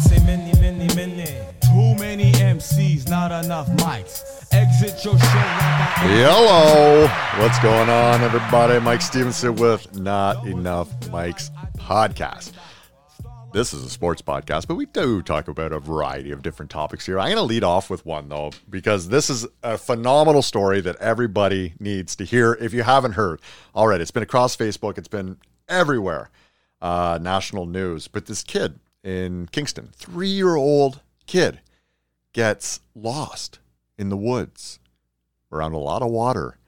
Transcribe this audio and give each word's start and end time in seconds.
say 0.00 0.18
many, 0.24 0.52
many, 0.60 0.86
many. 0.94 1.24
Too 1.60 1.94
many 1.96 2.32
MCs, 2.32 3.08
not 3.08 3.44
enough 3.44 3.68
mics. 3.68 4.46
Exit 4.52 5.04
your 5.04 5.18
show 5.18 5.28
Hello. 6.02 7.06
What's 7.38 7.58
going 7.60 7.88
on, 7.88 8.22
everybody? 8.22 8.80
Mike 8.80 9.02
Stevenson 9.02 9.54
with 9.56 9.94
Not 9.98 10.46
Enough 10.46 10.88
Mics 11.02 11.50
podcast. 11.76 12.52
This 13.52 13.74
is 13.74 13.84
a 13.84 13.90
sports 13.90 14.22
podcast, 14.22 14.68
but 14.68 14.76
we 14.76 14.86
do 14.86 15.22
talk 15.22 15.48
about 15.48 15.72
a 15.72 15.80
variety 15.80 16.30
of 16.30 16.42
different 16.42 16.70
topics 16.70 17.04
here. 17.04 17.18
I'm 17.18 17.26
going 17.26 17.36
to 17.36 17.42
lead 17.42 17.64
off 17.64 17.90
with 17.90 18.06
one, 18.06 18.28
though, 18.28 18.52
because 18.68 19.08
this 19.08 19.28
is 19.28 19.46
a 19.62 19.76
phenomenal 19.76 20.40
story 20.42 20.80
that 20.80 20.96
everybody 20.96 21.74
needs 21.78 22.16
to 22.16 22.24
hear 22.24 22.54
if 22.54 22.72
you 22.72 22.84
haven't 22.84 23.12
heard. 23.12 23.40
Right, 23.74 24.00
it's 24.00 24.12
been 24.12 24.22
across 24.22 24.56
Facebook, 24.56 24.98
it's 24.98 25.08
been 25.08 25.36
everywhere, 25.68 26.30
uh, 26.80 27.18
national 27.20 27.66
news. 27.66 28.08
But 28.08 28.26
this 28.26 28.42
kid 28.42 28.78
in 29.02 29.46
Kingston, 29.46 29.90
three 29.94 30.28
year 30.28 30.56
old 30.56 31.00
kid, 31.26 31.60
gets 32.32 32.80
lost 32.94 33.58
in 33.98 34.08
the 34.08 34.16
woods 34.16 34.78
around 35.52 35.72
a 35.72 35.78
lot 35.78 36.02
of 36.02 36.10
water. 36.10 36.58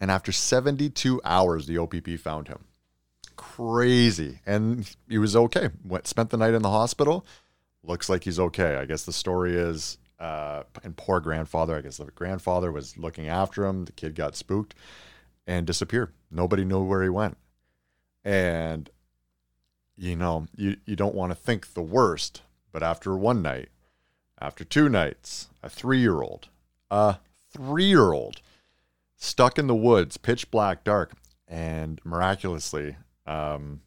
And 0.00 0.10
after 0.10 0.32
72 0.32 1.20
hours, 1.24 1.66
the 1.66 1.78
OPP 1.78 2.18
found 2.18 2.48
him. 2.48 2.64
Crazy. 3.36 4.40
And 4.46 4.88
he 5.08 5.18
was 5.18 5.36
okay. 5.36 5.70
Went, 5.84 6.06
spent 6.06 6.30
the 6.30 6.36
night 6.36 6.54
in 6.54 6.62
the 6.62 6.70
hospital. 6.70 7.26
Looks 7.82 8.08
like 8.08 8.24
he's 8.24 8.38
okay. 8.38 8.76
I 8.76 8.84
guess 8.86 9.04
the 9.04 9.12
story 9.12 9.56
is, 9.56 9.98
uh, 10.18 10.62
and 10.82 10.96
poor 10.96 11.20
grandfather, 11.20 11.76
I 11.76 11.80
guess 11.80 11.98
the 11.98 12.06
grandfather 12.06 12.72
was 12.72 12.96
looking 12.96 13.28
after 13.28 13.64
him. 13.66 13.84
The 13.84 13.92
kid 13.92 14.14
got 14.14 14.36
spooked 14.36 14.74
and 15.46 15.66
disappeared. 15.66 16.12
Nobody 16.30 16.64
knew 16.64 16.82
where 16.82 17.02
he 17.02 17.08
went. 17.08 17.36
And, 18.24 18.88
you 20.00 20.16
know, 20.16 20.46
you, 20.56 20.76
you 20.86 20.96
don't 20.96 21.14
want 21.14 21.30
to 21.30 21.36
think 21.36 21.74
the 21.74 21.82
worst, 21.82 22.40
but 22.72 22.82
after 22.82 23.14
one 23.14 23.42
night, 23.42 23.68
after 24.40 24.64
two 24.64 24.88
nights, 24.88 25.48
a 25.62 25.68
three 25.68 25.98
year 25.98 26.22
old, 26.22 26.48
a 26.90 27.18
three 27.52 27.84
year 27.84 28.12
old 28.12 28.40
stuck 29.16 29.58
in 29.58 29.66
the 29.66 29.74
woods, 29.74 30.16
pitch 30.16 30.50
black, 30.50 30.84
dark, 30.84 31.12
and 31.46 32.00
miraculously, 32.02 32.96
um, 33.26 33.82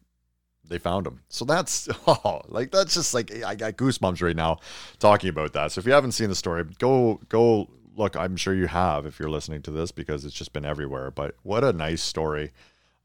they 0.66 0.78
found 0.78 1.04
him. 1.04 1.20
So 1.28 1.44
that's 1.44 1.88
oh, 2.06 2.42
like 2.46 2.70
that's 2.70 2.94
just 2.94 3.12
like 3.12 3.34
I 3.44 3.56
got 3.56 3.76
goosebumps 3.76 4.22
right 4.22 4.36
now 4.36 4.60
talking 5.00 5.30
about 5.30 5.52
that. 5.54 5.72
So 5.72 5.80
if 5.80 5.86
you 5.86 5.92
haven't 5.92 6.12
seen 6.12 6.28
the 6.28 6.36
story, 6.36 6.64
go 6.78 7.20
go 7.28 7.68
look. 7.96 8.16
I'm 8.16 8.36
sure 8.36 8.54
you 8.54 8.68
have 8.68 9.04
if 9.04 9.18
you're 9.18 9.30
listening 9.30 9.62
to 9.62 9.72
this 9.72 9.90
because 9.90 10.24
it's 10.24 10.34
just 10.34 10.52
been 10.52 10.64
everywhere. 10.64 11.10
But 11.10 11.34
what 11.42 11.64
a 11.64 11.72
nice 11.72 12.02
story. 12.02 12.52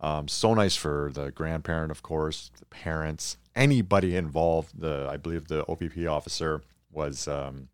Um, 0.01 0.27
so 0.27 0.53
nice 0.53 0.75
for 0.75 1.11
the 1.13 1.31
grandparent, 1.31 1.91
of 1.91 2.01
course, 2.03 2.51
the 2.59 2.65
parents, 2.65 3.37
anybody 3.55 4.15
involved. 4.15 4.79
The 4.79 5.07
I 5.09 5.17
believe 5.17 5.47
the 5.47 5.65
OPP 5.67 6.07
officer 6.09 6.61
was 6.91 7.27
um, 7.27 7.67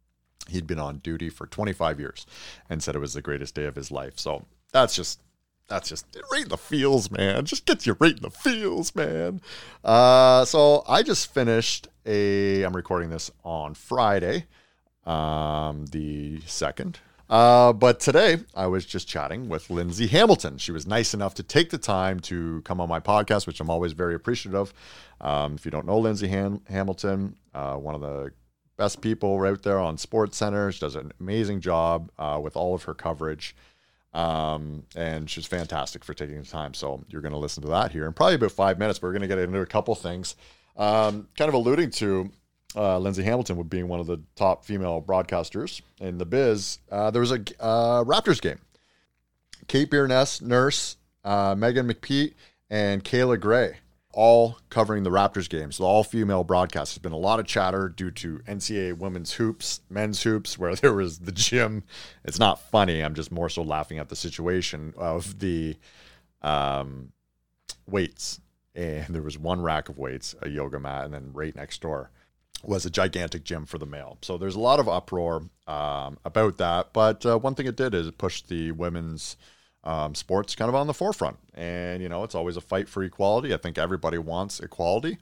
he'd 0.49 0.67
been 0.67 0.79
on 0.79 0.97
duty 0.97 1.29
for 1.29 1.45
25 1.45 1.99
years 1.99 2.25
and 2.69 2.81
said 2.81 2.95
it 2.95 2.99
was 2.99 3.13
the 3.13 3.21
greatest 3.21 3.55
day 3.55 3.65
of 3.65 3.75
his 3.75 3.91
life. 3.91 4.17
So 4.17 4.45
that's 4.71 4.95
just 4.95 5.19
that's 5.67 5.89
just 5.89 6.05
right 6.31 6.43
in 6.43 6.49
the 6.49 6.57
feels, 6.57 7.09
man. 7.09 7.45
Just 7.45 7.65
gets 7.65 7.87
you 7.87 7.97
right 7.99 8.15
in 8.15 8.21
the 8.21 8.29
feels, 8.29 8.93
man. 8.95 9.41
Uh, 9.83 10.45
so 10.45 10.83
I 10.87 11.03
just 11.03 11.33
finished 11.33 11.87
a. 12.05 12.63
I'm 12.63 12.75
recording 12.75 13.09
this 13.09 13.31
on 13.43 13.73
Friday, 13.73 14.45
um, 15.05 15.85
the 15.87 16.41
second. 16.45 16.99
Uh, 17.29 17.73
but 17.73 17.99
today 17.99 18.37
I 18.53 18.67
was 18.67 18.85
just 18.85 19.07
chatting 19.07 19.49
with 19.49 19.69
Lindsay 19.69 20.07
Hamilton. 20.07 20.57
She 20.57 20.71
was 20.71 20.85
nice 20.85 21.13
enough 21.13 21.33
to 21.35 21.43
take 21.43 21.71
the 21.71 21.77
time 21.77 22.19
to 22.21 22.61
come 22.61 22.79
on 22.79 22.87
my 22.87 22.99
podcast, 22.99 23.47
which 23.47 23.59
I'm 23.59 23.69
always 23.69 23.93
very 23.93 24.13
appreciative 24.15 24.59
of. 24.59 24.73
Um, 25.21 25.55
if 25.55 25.65
you 25.65 25.71
don't 25.71 25.87
know 25.87 25.97
Lindsay 25.97 26.27
Ham- 26.27 26.61
Hamilton, 26.69 27.35
uh, 27.53 27.75
one 27.75 27.95
of 27.95 28.01
the 28.01 28.31
best 28.77 29.01
people 29.01 29.39
right 29.39 29.61
there 29.63 29.79
on 29.79 29.97
Sports 29.97 30.37
Center. 30.37 30.71
She 30.71 30.79
does 30.79 30.95
an 30.95 31.11
amazing 31.19 31.61
job 31.61 32.11
uh, 32.19 32.39
with 32.41 32.55
all 32.55 32.75
of 32.75 32.83
her 32.83 32.93
coverage. 32.93 33.55
Um, 34.13 34.83
and 34.95 35.29
she's 35.29 35.45
fantastic 35.45 36.03
for 36.03 36.13
taking 36.13 36.37
the 36.37 36.45
time. 36.45 36.73
So 36.73 37.03
you're 37.09 37.21
going 37.21 37.33
to 37.33 37.37
listen 37.37 37.61
to 37.63 37.69
that 37.69 37.91
here 37.91 38.05
in 38.05 38.13
probably 38.13 38.35
about 38.35 38.51
five 38.51 38.79
minutes. 38.79 39.01
We're 39.01 39.11
going 39.11 39.23
to 39.23 39.27
get 39.27 39.39
into 39.39 39.59
a 39.59 39.65
couple 39.65 39.93
things, 39.95 40.35
um, 40.77 41.27
kind 41.37 41.49
of 41.49 41.53
alluding 41.53 41.89
to 41.91 42.31
uh, 42.75 42.97
Lindsay 42.99 43.23
Hamilton 43.23 43.57
with 43.57 43.69
being 43.69 43.87
one 43.87 43.99
of 43.99 44.07
the 44.07 44.21
top 44.35 44.65
female 44.65 45.01
broadcasters 45.01 45.81
in 45.99 46.17
the 46.17 46.25
biz. 46.25 46.79
Uh, 46.91 47.11
there 47.11 47.21
was 47.21 47.31
a 47.31 47.39
uh, 47.59 48.03
Raptors 48.03 48.41
game. 48.41 48.59
Kate 49.67 49.89
Beerness, 49.89 50.41
Nurse, 50.41 50.97
uh, 51.23 51.55
Megan 51.57 51.87
McPeak, 51.87 52.33
and 52.69 53.03
Kayla 53.03 53.39
Grey 53.39 53.77
all 54.15 54.57
covering 54.69 55.03
the 55.03 55.11
Raptors 55.11 55.49
games. 55.49 55.75
So 55.75 55.83
all 55.83 56.03
female 56.03 56.43
broadcast. 56.43 56.93
There's 56.93 57.01
been 57.01 57.11
a 57.11 57.17
lot 57.17 57.39
of 57.39 57.45
chatter 57.45 57.89
due 57.89 58.11
to 58.11 58.39
NCAA 58.47 58.97
women's 58.97 59.33
hoops, 59.33 59.81
men's 59.89 60.23
hoops, 60.23 60.57
where 60.57 60.73
there 60.73 60.93
was 60.93 61.19
the 61.19 61.31
gym. 61.31 61.83
It's 62.23 62.39
not 62.39 62.61
funny. 62.71 63.01
I'm 63.01 63.13
just 63.13 63.31
more 63.31 63.49
so 63.49 63.61
laughing 63.61 63.99
at 63.99 64.09
the 64.09 64.15
situation 64.15 64.93
of 64.97 65.39
the 65.39 65.75
um, 66.41 67.11
weights. 67.85 68.39
And 68.73 69.13
there 69.13 69.21
was 69.21 69.37
one 69.37 69.61
rack 69.61 69.89
of 69.89 69.97
weights, 69.97 70.35
a 70.41 70.49
yoga 70.49 70.79
mat, 70.79 71.05
and 71.05 71.13
then 71.13 71.31
right 71.33 71.55
next 71.55 71.81
door 71.81 72.09
was 72.67 72.85
a 72.85 72.89
gigantic 72.89 73.43
gym 73.43 73.65
for 73.65 73.77
the 73.77 73.85
male. 73.85 74.17
So 74.21 74.37
there's 74.37 74.55
a 74.55 74.59
lot 74.59 74.79
of 74.79 74.89
uproar 74.89 75.43
um, 75.67 76.17
about 76.25 76.57
that. 76.57 76.93
But 76.93 77.25
uh, 77.25 77.37
one 77.37 77.55
thing 77.55 77.67
it 77.67 77.75
did 77.75 77.93
is 77.93 78.07
it 78.07 78.17
pushed 78.17 78.49
the 78.49 78.71
women's 78.71 79.37
um, 79.83 80.15
sports 80.15 80.55
kind 80.55 80.69
of 80.69 80.75
on 80.75 80.87
the 80.87 80.93
forefront. 80.93 81.37
And, 81.53 82.01
you 82.01 82.09
know, 82.09 82.23
it's 82.23 82.35
always 82.35 82.57
a 82.57 82.61
fight 82.61 82.89
for 82.89 83.03
equality. 83.03 83.53
I 83.53 83.57
think 83.57 83.77
everybody 83.77 84.17
wants 84.17 84.59
equality 84.59 85.17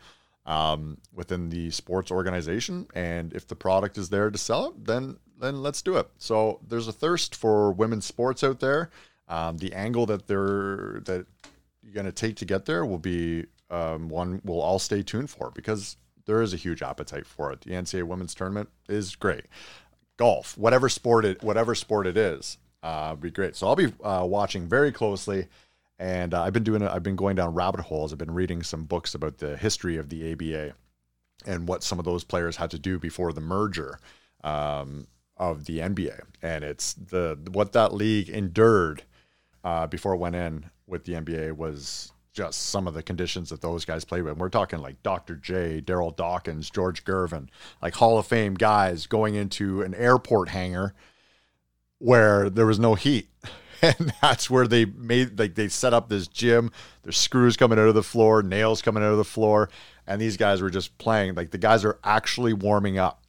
um, 0.45 0.97
within 1.13 1.49
the 1.49 1.69
sports 1.71 2.11
organization. 2.11 2.87
And 2.95 3.33
if 3.33 3.47
the 3.47 3.55
product 3.55 3.97
is 3.97 4.09
there 4.09 4.29
to 4.29 4.37
sell 4.37 4.67
it, 4.67 4.85
then 4.85 5.17
then 5.39 5.61
let's 5.61 5.81
do 5.81 5.97
it. 5.97 6.09
So 6.17 6.61
there's 6.65 6.87
a 6.87 6.93
thirst 6.93 7.35
for 7.35 7.73
women's 7.73 8.05
sports 8.05 8.43
out 8.43 8.61
there. 8.61 8.91
Um, 9.27 9.57
the 9.57 9.73
angle 9.73 10.05
that 10.05 10.27
they're 10.27 11.01
that 11.05 11.25
you're 11.81 11.93
going 11.93 12.05
to 12.05 12.11
take 12.11 12.37
to 12.37 12.45
get 12.45 12.65
there 12.65 12.85
will 12.85 12.99
be 12.99 13.45
um, 13.69 14.07
one 14.07 14.41
we'll 14.43 14.61
all 14.61 14.79
stay 14.79 15.01
tuned 15.01 15.29
for 15.29 15.51
because 15.51 15.97
there 16.25 16.41
is 16.41 16.53
a 16.53 16.57
huge 16.57 16.81
appetite 16.81 17.25
for 17.25 17.51
it. 17.51 17.61
The 17.61 17.71
NCAA 17.71 18.03
women's 18.03 18.33
tournament 18.33 18.69
is 18.87 19.15
great. 19.15 19.45
Golf, 20.17 20.57
whatever 20.57 20.89
sport 20.89 21.25
it, 21.25 21.43
whatever 21.43 21.75
sport 21.75 22.07
it 22.07 22.17
is, 22.17 22.57
uh, 22.81 23.15
be 23.15 23.31
great. 23.31 23.55
So 23.55 23.67
I'll 23.67 23.75
be 23.75 23.93
uh, 24.03 24.25
watching 24.25 24.67
very 24.67 24.91
closely, 24.91 25.47
and 25.99 26.33
uh, 26.33 26.43
I've 26.43 26.53
been 26.53 26.63
doing. 26.63 26.83
I've 26.83 27.03
been 27.03 27.15
going 27.15 27.35
down 27.35 27.53
rabbit 27.53 27.81
holes. 27.81 28.11
I've 28.11 28.19
been 28.19 28.33
reading 28.33 28.61
some 28.63 28.83
books 28.83 29.15
about 29.15 29.39
the 29.39 29.57
history 29.57 29.97
of 29.97 30.09
the 30.09 30.33
ABA 30.33 30.73
and 31.45 31.67
what 31.67 31.83
some 31.83 31.99
of 31.99 32.05
those 32.05 32.23
players 32.23 32.57
had 32.57 32.71
to 32.71 32.79
do 32.79 32.99
before 32.99 33.33
the 33.33 33.41
merger 33.41 33.99
um, 34.43 35.07
of 35.37 35.65
the 35.65 35.79
NBA, 35.79 36.21
and 36.41 36.63
it's 36.63 36.93
the 36.93 37.37
what 37.51 37.73
that 37.73 37.93
league 37.93 38.29
endured 38.29 39.03
uh, 39.63 39.87
before 39.87 40.13
it 40.13 40.19
went 40.19 40.35
in 40.35 40.69
with 40.87 41.05
the 41.05 41.13
NBA 41.13 41.53
was 41.53 42.12
just 42.33 42.69
some 42.69 42.87
of 42.87 42.93
the 42.95 43.03
conditions 43.03 43.49
that 43.49 43.61
those 43.61 43.85
guys 43.85 44.03
played 44.03 44.23
with. 44.23 44.37
we're 44.37 44.49
talking 44.49 44.79
like 44.79 45.01
Dr. 45.03 45.35
J, 45.35 45.81
Darryl 45.81 46.15
Dawkins, 46.15 46.69
George 46.69 47.05
Gervin, 47.05 47.47
like 47.81 47.93
Hall 47.95 48.17
of 48.17 48.25
Fame 48.25 48.55
guys 48.55 49.05
going 49.05 49.35
into 49.35 49.81
an 49.83 49.93
airport 49.93 50.49
hangar 50.49 50.93
where 51.99 52.49
there 52.49 52.65
was 52.65 52.79
no 52.79 52.95
heat. 52.95 53.29
And 53.85 54.13
that's 54.21 54.49
where 54.49 54.65
they 54.65 54.85
made 54.85 55.37
like 55.37 55.55
they 55.55 55.67
set 55.67 55.93
up 55.93 56.07
this 56.07 56.29
gym. 56.29 56.71
There's 57.01 57.17
screws 57.17 57.57
coming 57.57 57.77
out 57.77 57.89
of 57.89 57.95
the 57.95 58.01
floor, 58.01 58.41
nails 58.41 58.81
coming 58.81 59.03
out 59.03 59.11
of 59.11 59.17
the 59.17 59.25
floor, 59.25 59.69
and 60.07 60.21
these 60.21 60.37
guys 60.37 60.61
were 60.61 60.69
just 60.69 60.97
playing. 60.97 61.35
Like 61.35 61.51
the 61.51 61.57
guys 61.57 61.83
are 61.83 61.99
actually 62.01 62.53
warming 62.53 62.97
up 62.97 63.25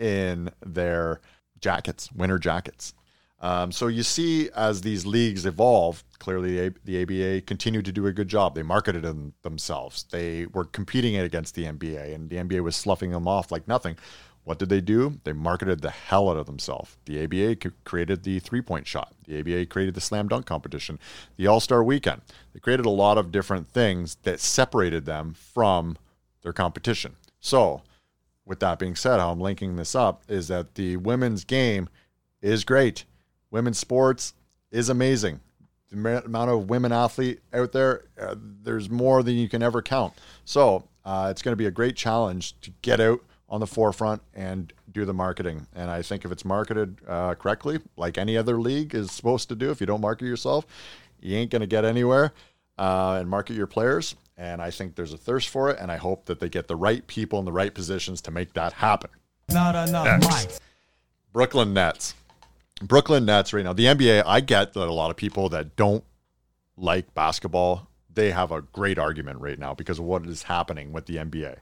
in 0.00 0.50
their 0.66 1.20
jackets, 1.60 2.10
winter 2.10 2.40
jackets. 2.40 2.94
Um, 3.42 3.72
so 3.72 3.88
you 3.88 4.04
see, 4.04 4.50
as 4.54 4.82
these 4.82 5.04
leagues 5.04 5.44
evolve, 5.44 6.04
clearly 6.20 6.72
the 6.84 7.02
ABA 7.02 7.42
continued 7.42 7.84
to 7.86 7.92
do 7.92 8.06
a 8.06 8.12
good 8.12 8.28
job. 8.28 8.54
They 8.54 8.62
marketed 8.62 9.02
them 9.02 9.34
themselves. 9.42 10.04
They 10.10 10.46
were 10.46 10.64
competing 10.64 11.16
against 11.16 11.56
the 11.56 11.64
NBA, 11.64 12.14
and 12.14 12.30
the 12.30 12.36
NBA 12.36 12.62
was 12.62 12.76
sloughing 12.76 13.10
them 13.10 13.26
off 13.26 13.50
like 13.50 13.66
nothing. 13.66 13.98
What 14.44 14.58
did 14.58 14.68
they 14.68 14.80
do? 14.80 15.20
They 15.24 15.32
marketed 15.32 15.82
the 15.82 15.90
hell 15.90 16.28
out 16.28 16.36
of 16.36 16.46
themselves. 16.46 16.96
The 17.04 17.24
ABA 17.24 17.72
created 17.84 18.22
the 18.22 18.38
three 18.38 18.62
point 18.62 18.86
shot. 18.86 19.12
The 19.26 19.40
ABA 19.40 19.66
created 19.66 19.94
the 19.94 20.00
slam 20.00 20.28
dunk 20.28 20.46
competition, 20.46 21.00
the 21.36 21.48
All 21.48 21.60
Star 21.60 21.82
weekend. 21.82 22.22
They 22.52 22.60
created 22.60 22.86
a 22.86 22.90
lot 22.90 23.18
of 23.18 23.32
different 23.32 23.68
things 23.68 24.16
that 24.22 24.40
separated 24.40 25.04
them 25.04 25.34
from 25.34 25.96
their 26.42 26.52
competition. 26.52 27.16
So, 27.40 27.82
with 28.44 28.60
that 28.60 28.78
being 28.78 28.96
said, 28.96 29.20
how 29.20 29.32
I'm 29.32 29.40
linking 29.40 29.76
this 29.76 29.94
up 29.94 30.22
is 30.28 30.48
that 30.48 30.74
the 30.74 30.96
women's 30.96 31.44
game 31.44 31.88
is 32.40 32.64
great. 32.64 33.04
Women's 33.52 33.78
sports 33.78 34.34
is 34.72 34.88
amazing. 34.88 35.38
The 35.90 36.22
amount 36.24 36.50
of 36.50 36.68
women 36.70 36.90
athlete 36.90 37.40
out 37.52 37.70
there, 37.72 38.06
uh, 38.20 38.34
there's 38.36 38.90
more 38.90 39.22
than 39.22 39.36
you 39.36 39.48
can 39.48 39.62
ever 39.62 39.82
count. 39.82 40.14
So, 40.44 40.84
uh, 41.04 41.28
it's 41.30 41.42
going 41.42 41.52
to 41.52 41.56
be 41.56 41.66
a 41.66 41.70
great 41.70 41.94
challenge 41.94 42.58
to 42.62 42.70
get 42.80 42.98
out 42.98 43.20
on 43.48 43.60
the 43.60 43.66
forefront 43.66 44.22
and 44.34 44.72
do 44.90 45.04
the 45.04 45.12
marketing. 45.12 45.66
And 45.74 45.90
I 45.90 46.00
think 46.00 46.24
if 46.24 46.32
it's 46.32 46.44
marketed 46.44 46.96
uh, 47.06 47.34
correctly, 47.34 47.80
like 47.96 48.16
any 48.16 48.38
other 48.38 48.58
league 48.58 48.94
is 48.94 49.12
supposed 49.12 49.50
to 49.50 49.54
do, 49.54 49.70
if 49.70 49.80
you 49.80 49.86
don't 49.86 50.00
market 50.00 50.24
yourself, 50.24 50.66
you 51.20 51.36
ain't 51.36 51.50
going 51.50 51.60
to 51.60 51.66
get 51.66 51.84
anywhere. 51.84 52.32
Uh, 52.78 53.18
and 53.20 53.28
market 53.28 53.54
your 53.54 53.66
players. 53.66 54.16
And 54.38 54.62
I 54.62 54.70
think 54.70 54.94
there's 54.94 55.12
a 55.12 55.18
thirst 55.18 55.50
for 55.50 55.68
it. 55.68 55.78
And 55.78 55.92
I 55.92 55.98
hope 55.98 56.24
that 56.24 56.40
they 56.40 56.48
get 56.48 56.68
the 56.68 56.74
right 56.74 57.06
people 57.06 57.38
in 57.38 57.44
the 57.44 57.52
right 57.52 57.72
positions 57.72 58.22
to 58.22 58.30
make 58.30 58.54
that 58.54 58.72
happen. 58.72 59.10
Not 59.50 59.88
enough 59.88 60.20
Next. 60.22 60.60
Brooklyn 61.32 61.74
Nets. 61.74 62.14
Brooklyn 62.82 63.24
Nets 63.24 63.52
right 63.52 63.64
now. 63.64 63.72
The 63.72 63.86
NBA, 63.86 64.24
I 64.26 64.40
get 64.40 64.72
that 64.74 64.88
a 64.88 64.92
lot 64.92 65.10
of 65.10 65.16
people 65.16 65.48
that 65.50 65.76
don't 65.76 66.04
like 66.76 67.14
basketball, 67.14 67.88
they 68.12 68.30
have 68.30 68.50
a 68.50 68.62
great 68.62 68.98
argument 68.98 69.40
right 69.40 69.58
now 69.58 69.74
because 69.74 69.98
of 69.98 70.04
what 70.04 70.26
is 70.26 70.44
happening 70.44 70.92
with 70.92 71.06
the 71.06 71.16
NBA. 71.16 71.56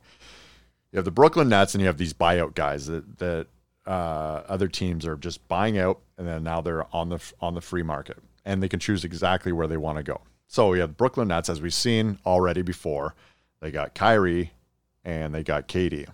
You 0.93 0.97
have 0.97 1.05
the 1.05 1.11
Brooklyn 1.11 1.49
Nets 1.49 1.75
and 1.75 1.81
you 1.81 1.87
have 1.87 1.99
these 1.99 2.13
buyout 2.13 2.55
guys 2.55 2.87
that 2.87 3.19
that 3.19 3.47
uh, 3.87 4.43
other 4.49 4.69
teams 4.69 5.07
are 5.07 5.17
just 5.17 5.47
buying 5.49 5.79
out 5.79 6.01
and 6.19 6.27
then 6.27 6.43
now 6.43 6.61
they're 6.61 6.87
on 6.95 7.09
the 7.09 7.33
on 7.41 7.55
the 7.55 7.61
free 7.61 7.83
market 7.83 8.19
and 8.45 8.63
they 8.63 8.69
can 8.69 8.81
choose 8.81 9.05
exactly 9.05 9.53
where 9.53 9.67
they 9.67 9.77
want 9.77 9.99
to 9.99 10.03
go. 10.03 10.21
So 10.49 10.71
we 10.71 10.81
have 10.81 10.97
Brooklyn 10.97 11.29
Nets 11.29 11.49
as 11.49 11.61
we've 11.61 11.73
seen 11.73 12.19
already 12.27 12.63
before. 12.63 13.15
They 13.61 13.71
got 13.71 13.95
Kyrie 13.95 14.53
and 15.05 15.35
they 15.35 15.45
got 15.45 15.69
KD. 15.69 16.09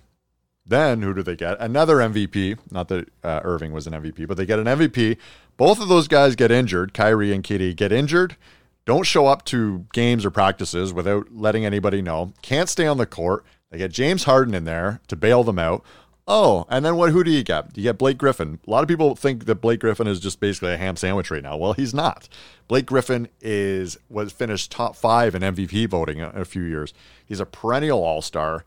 Then 0.67 1.03
who 1.03 1.15
do 1.15 1.23
they 1.23 1.37
get? 1.37 1.61
Another 1.61 1.97
MVP. 1.97 2.59
Not 2.71 2.89
that 2.89 3.09
uh, 3.23 3.41
Irving 3.45 3.73
was 3.73 3.87
an 3.87 3.93
MVP, 3.93 4.27
but 4.27 4.37
they 4.37 4.47
get 4.47 4.59
an 4.59 4.67
MVP. 4.67 5.17
Both 5.57 5.81
of 5.81 5.89
those 5.89 6.09
guys 6.09 6.35
get 6.35 6.51
injured. 6.51 6.93
Kyrie 6.93 7.33
and 7.33 7.45
KD 7.45 7.77
get 7.77 7.93
injured. 7.93 8.37
Don't 8.85 9.05
show 9.05 9.27
up 9.27 9.45
to 9.47 9.87
games 9.93 10.25
or 10.25 10.31
practices 10.31 10.93
without 10.93 11.29
letting 11.33 11.65
anybody 11.65 12.03
know. 12.03 12.33
Can't 12.43 12.69
stay 12.69 12.87
on 12.87 12.99
the 12.99 13.07
court. 13.07 13.45
They 13.71 13.79
get 13.79 13.93
James 13.93 14.25
Harden 14.25 14.55
in 14.55 14.65
there 14.65 15.01
to 15.09 15.17
bail 15.17 15.43
them 15.45 15.59
out. 15.59 15.85
Oh, 16.29 16.67
and 16.69 16.85
then 16.85 16.97
what? 16.97 17.11
Who 17.11 17.23
do 17.23 17.31
you 17.31 17.45
get? 17.45 17.77
You 17.77 17.85
get 17.85 17.99
Blake 17.99 18.19
Griffin. 18.19 18.59
A 18.67 18.71
lot 18.71 18.83
of 18.83 18.89
people 18.89 19.15
think 19.15 19.45
that 19.47 19.57
Blake 19.57 19.81
Griffin 19.81 20.09
is 20.09 20.19
just 20.19 20.41
basically 20.41 20.73
a 20.73 20.77
ham 20.77 20.97
sandwich 20.97 21.31
right 21.31 21.43
now. 21.43 21.57
Well, 21.57 21.73
he's 21.73 21.95
not. 21.95 22.29
Blake 22.67 22.87
Griffin 22.87 23.29
is 23.41 23.97
was 24.09 24.33
finished 24.33 24.73
top 24.73 24.97
five 24.97 25.37
in 25.37 25.43
MVP 25.43 25.89
voting 25.89 26.19
in 26.19 26.25
a 26.35 26.45
few 26.45 26.63
years. 26.63 26.93
He's 27.25 27.39
a 27.39 27.47
perennial 27.47 28.03
All 28.03 28.23
Star 28.23 28.65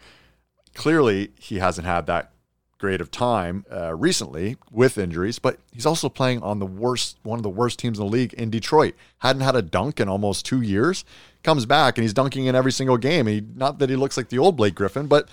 clearly 0.80 1.30
he 1.38 1.60
hasn't 1.60 1.86
had 1.86 2.08
that 2.08 2.31
great 2.78 3.02
of 3.02 3.12
time 3.12 3.66
uh, 3.70 3.94
recently 3.94 4.56
with 4.72 4.98
injuries, 4.98 5.38
but 5.38 5.60
he's 5.74 5.86
also 5.86 6.08
playing 6.08 6.42
on 6.42 6.60
the 6.60 6.66
worst, 6.66 7.18
one 7.24 7.38
of 7.38 7.44
the 7.44 7.50
worst 7.50 7.78
teams 7.78 8.00
in 8.00 8.06
the 8.06 8.10
league 8.10 8.34
in 8.36 8.50
Detroit. 8.50 8.96
Hadn't 9.18 9.42
had 9.42 9.58
a 9.58 9.62
dunk 9.62 10.00
in 10.00 10.08
almost 10.08 10.46
two 10.46 10.62
years. 10.62 11.04
Comes 11.44 11.66
back 11.66 11.98
and 11.98 12.04
he's 12.04 12.14
dunking 12.14 12.46
in 12.46 12.56
every 12.56 12.72
single 12.72 12.96
game. 12.96 13.28
He, 13.28 13.46
not 13.56 13.80
that 13.80 13.90
he 13.90 13.98
looks 13.98 14.16
like 14.16 14.30
the 14.30 14.40
old 14.40 14.56
Blake 14.56 14.74
Griffin, 14.74 15.08
but 15.08 15.28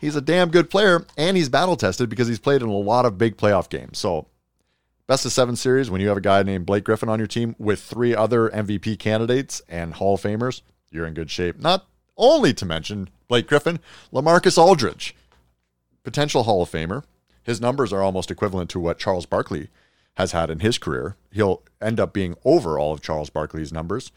he's 0.00 0.14
a 0.14 0.20
damn 0.20 0.50
good 0.50 0.70
player 0.70 1.04
and 1.16 1.36
he's 1.36 1.48
battle 1.48 1.74
tested 1.74 2.08
because 2.08 2.28
he's 2.28 2.38
played 2.38 2.62
in 2.62 2.68
a 2.68 2.72
lot 2.72 3.04
of 3.04 3.18
big 3.18 3.36
playoff 3.36 3.68
games. 3.68 3.98
So, 3.98 4.28
best 5.08 5.26
of 5.26 5.32
seven 5.32 5.56
series 5.56 5.90
when 5.90 6.00
you 6.00 6.06
have 6.06 6.16
a 6.16 6.20
guy 6.20 6.44
named 6.44 6.64
Blake 6.64 6.84
Griffin 6.84 7.08
on 7.08 7.18
your 7.18 7.26
team 7.26 7.56
with 7.58 7.80
three 7.80 8.14
other 8.14 8.50
MVP 8.50 9.00
candidates 9.00 9.62
and 9.68 9.94
Hall 9.94 10.14
of 10.14 10.22
Famers, 10.22 10.62
you're 10.92 11.06
in 11.06 11.14
good 11.14 11.28
shape. 11.28 11.58
Not 11.58 11.88
only 12.16 12.54
to 12.54 12.64
mention 12.64 13.08
Blake 13.32 13.46
Griffin, 13.46 13.80
Lamarcus 14.12 14.58
Aldridge, 14.58 15.16
potential 16.02 16.42
Hall 16.42 16.60
of 16.60 16.70
Famer. 16.70 17.02
His 17.42 17.62
numbers 17.62 17.90
are 17.90 18.02
almost 18.02 18.30
equivalent 18.30 18.68
to 18.68 18.78
what 18.78 18.98
Charles 18.98 19.24
Barkley 19.24 19.70
has 20.16 20.32
had 20.32 20.50
in 20.50 20.58
his 20.58 20.76
career. 20.76 21.16
He'll 21.30 21.62
end 21.80 21.98
up 21.98 22.12
being 22.12 22.36
over 22.44 22.78
all 22.78 22.92
of 22.92 23.00
Charles 23.00 23.30
Barkley's 23.30 23.72
numbers 23.72 24.12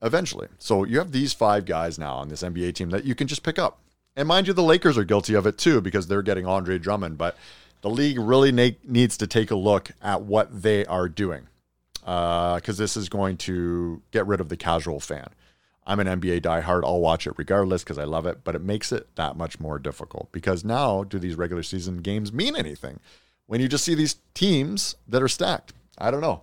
eventually. 0.00 0.46
So 0.60 0.84
you 0.84 0.98
have 0.98 1.10
these 1.10 1.32
five 1.32 1.64
guys 1.64 1.98
now 1.98 2.18
on 2.18 2.28
this 2.28 2.44
NBA 2.44 2.76
team 2.76 2.90
that 2.90 3.04
you 3.04 3.16
can 3.16 3.26
just 3.26 3.42
pick 3.42 3.58
up. 3.58 3.80
And 4.14 4.28
mind 4.28 4.46
you, 4.46 4.52
the 4.52 4.62
Lakers 4.62 4.96
are 4.96 5.02
guilty 5.02 5.34
of 5.34 5.44
it 5.44 5.58
too 5.58 5.80
because 5.80 6.06
they're 6.06 6.22
getting 6.22 6.46
Andre 6.46 6.78
Drummond. 6.78 7.18
But 7.18 7.36
the 7.80 7.90
league 7.90 8.20
really 8.20 8.52
na- 8.52 8.78
needs 8.84 9.16
to 9.16 9.26
take 9.26 9.50
a 9.50 9.56
look 9.56 9.90
at 10.00 10.22
what 10.22 10.62
they 10.62 10.86
are 10.86 11.08
doing 11.08 11.48
because 11.94 12.78
uh, 12.78 12.82
this 12.84 12.96
is 12.96 13.08
going 13.08 13.38
to 13.38 14.02
get 14.12 14.24
rid 14.28 14.40
of 14.40 14.48
the 14.48 14.56
casual 14.56 15.00
fan. 15.00 15.30
I'm 15.90 15.98
an 15.98 16.20
NBA 16.20 16.42
diehard. 16.42 16.84
I'll 16.84 17.00
watch 17.00 17.26
it 17.26 17.34
regardless 17.36 17.82
because 17.82 17.98
I 17.98 18.04
love 18.04 18.24
it, 18.24 18.44
but 18.44 18.54
it 18.54 18.62
makes 18.62 18.92
it 18.92 19.16
that 19.16 19.36
much 19.36 19.58
more 19.58 19.76
difficult 19.80 20.30
because 20.30 20.64
now 20.64 21.02
do 21.02 21.18
these 21.18 21.34
regular 21.34 21.64
season 21.64 21.96
games 21.96 22.32
mean 22.32 22.54
anything 22.54 23.00
when 23.46 23.60
you 23.60 23.66
just 23.66 23.84
see 23.84 23.96
these 23.96 24.14
teams 24.32 24.94
that 25.08 25.20
are 25.20 25.26
stacked? 25.26 25.72
I 25.98 26.12
don't 26.12 26.20
know. 26.20 26.42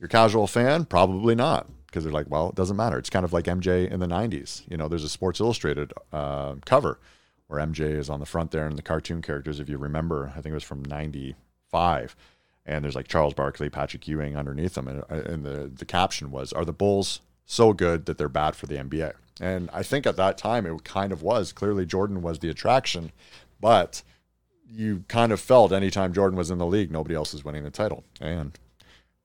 Your 0.00 0.08
casual 0.08 0.46
fan, 0.46 0.86
probably 0.86 1.34
not 1.34 1.66
because 1.86 2.04
they're 2.04 2.12
like, 2.12 2.30
well, 2.30 2.48
it 2.48 2.54
doesn't 2.54 2.78
matter. 2.78 2.96
It's 2.96 3.10
kind 3.10 3.26
of 3.26 3.34
like 3.34 3.44
MJ 3.44 3.86
in 3.90 4.00
the 4.00 4.06
90s. 4.06 4.62
You 4.66 4.78
know, 4.78 4.88
there's 4.88 5.04
a 5.04 5.10
Sports 5.10 5.40
Illustrated 5.40 5.92
uh, 6.10 6.54
cover 6.64 6.98
where 7.48 7.60
MJ 7.60 7.80
is 7.80 8.08
on 8.08 8.20
the 8.20 8.24
front 8.24 8.50
there 8.50 8.66
and 8.66 8.78
the 8.78 8.82
cartoon 8.82 9.20
characters, 9.20 9.60
if 9.60 9.68
you 9.68 9.76
remember, 9.76 10.32
I 10.34 10.40
think 10.40 10.52
it 10.52 10.54
was 10.54 10.64
from 10.64 10.82
95. 10.82 12.16
And 12.64 12.82
there's 12.82 12.96
like 12.96 13.08
Charles 13.08 13.34
Barkley, 13.34 13.68
Patrick 13.68 14.08
Ewing 14.08 14.38
underneath 14.38 14.72
them. 14.72 14.88
And, 14.88 15.04
and 15.10 15.44
the, 15.44 15.70
the 15.72 15.84
caption 15.84 16.30
was, 16.30 16.54
Are 16.54 16.64
the 16.64 16.72
Bulls 16.72 17.20
so 17.46 17.72
good 17.72 18.06
that 18.06 18.18
they're 18.18 18.28
bad 18.28 18.56
for 18.56 18.66
the 18.66 18.76
NBA. 18.76 19.12
And 19.40 19.70
I 19.72 19.82
think 19.82 20.06
at 20.06 20.16
that 20.16 20.36
time 20.36 20.66
it 20.66 20.84
kind 20.84 21.12
of 21.12 21.22
was. 21.22 21.52
Clearly, 21.52 21.86
Jordan 21.86 22.20
was 22.20 22.40
the 22.40 22.50
attraction, 22.50 23.12
but 23.60 24.02
you 24.68 25.04
kind 25.08 25.32
of 25.32 25.40
felt 25.40 25.72
anytime 25.72 26.12
Jordan 26.12 26.36
was 26.36 26.50
in 26.50 26.58
the 26.58 26.66
league, 26.66 26.90
nobody 26.90 27.14
else 27.14 27.32
was 27.32 27.44
winning 27.44 27.64
the 27.64 27.70
title. 27.70 28.04
And 28.20 28.58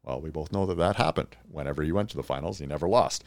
well, 0.03 0.21
we 0.21 0.29
both 0.29 0.51
know 0.51 0.65
that 0.65 0.77
that 0.77 0.97
happened. 0.97 1.35
Whenever 1.49 1.81
he 1.83 1.91
went 1.91 2.09
to 2.11 2.17
the 2.17 2.23
finals, 2.23 2.59
he 2.59 2.65
never 2.65 2.87
lost, 2.87 3.23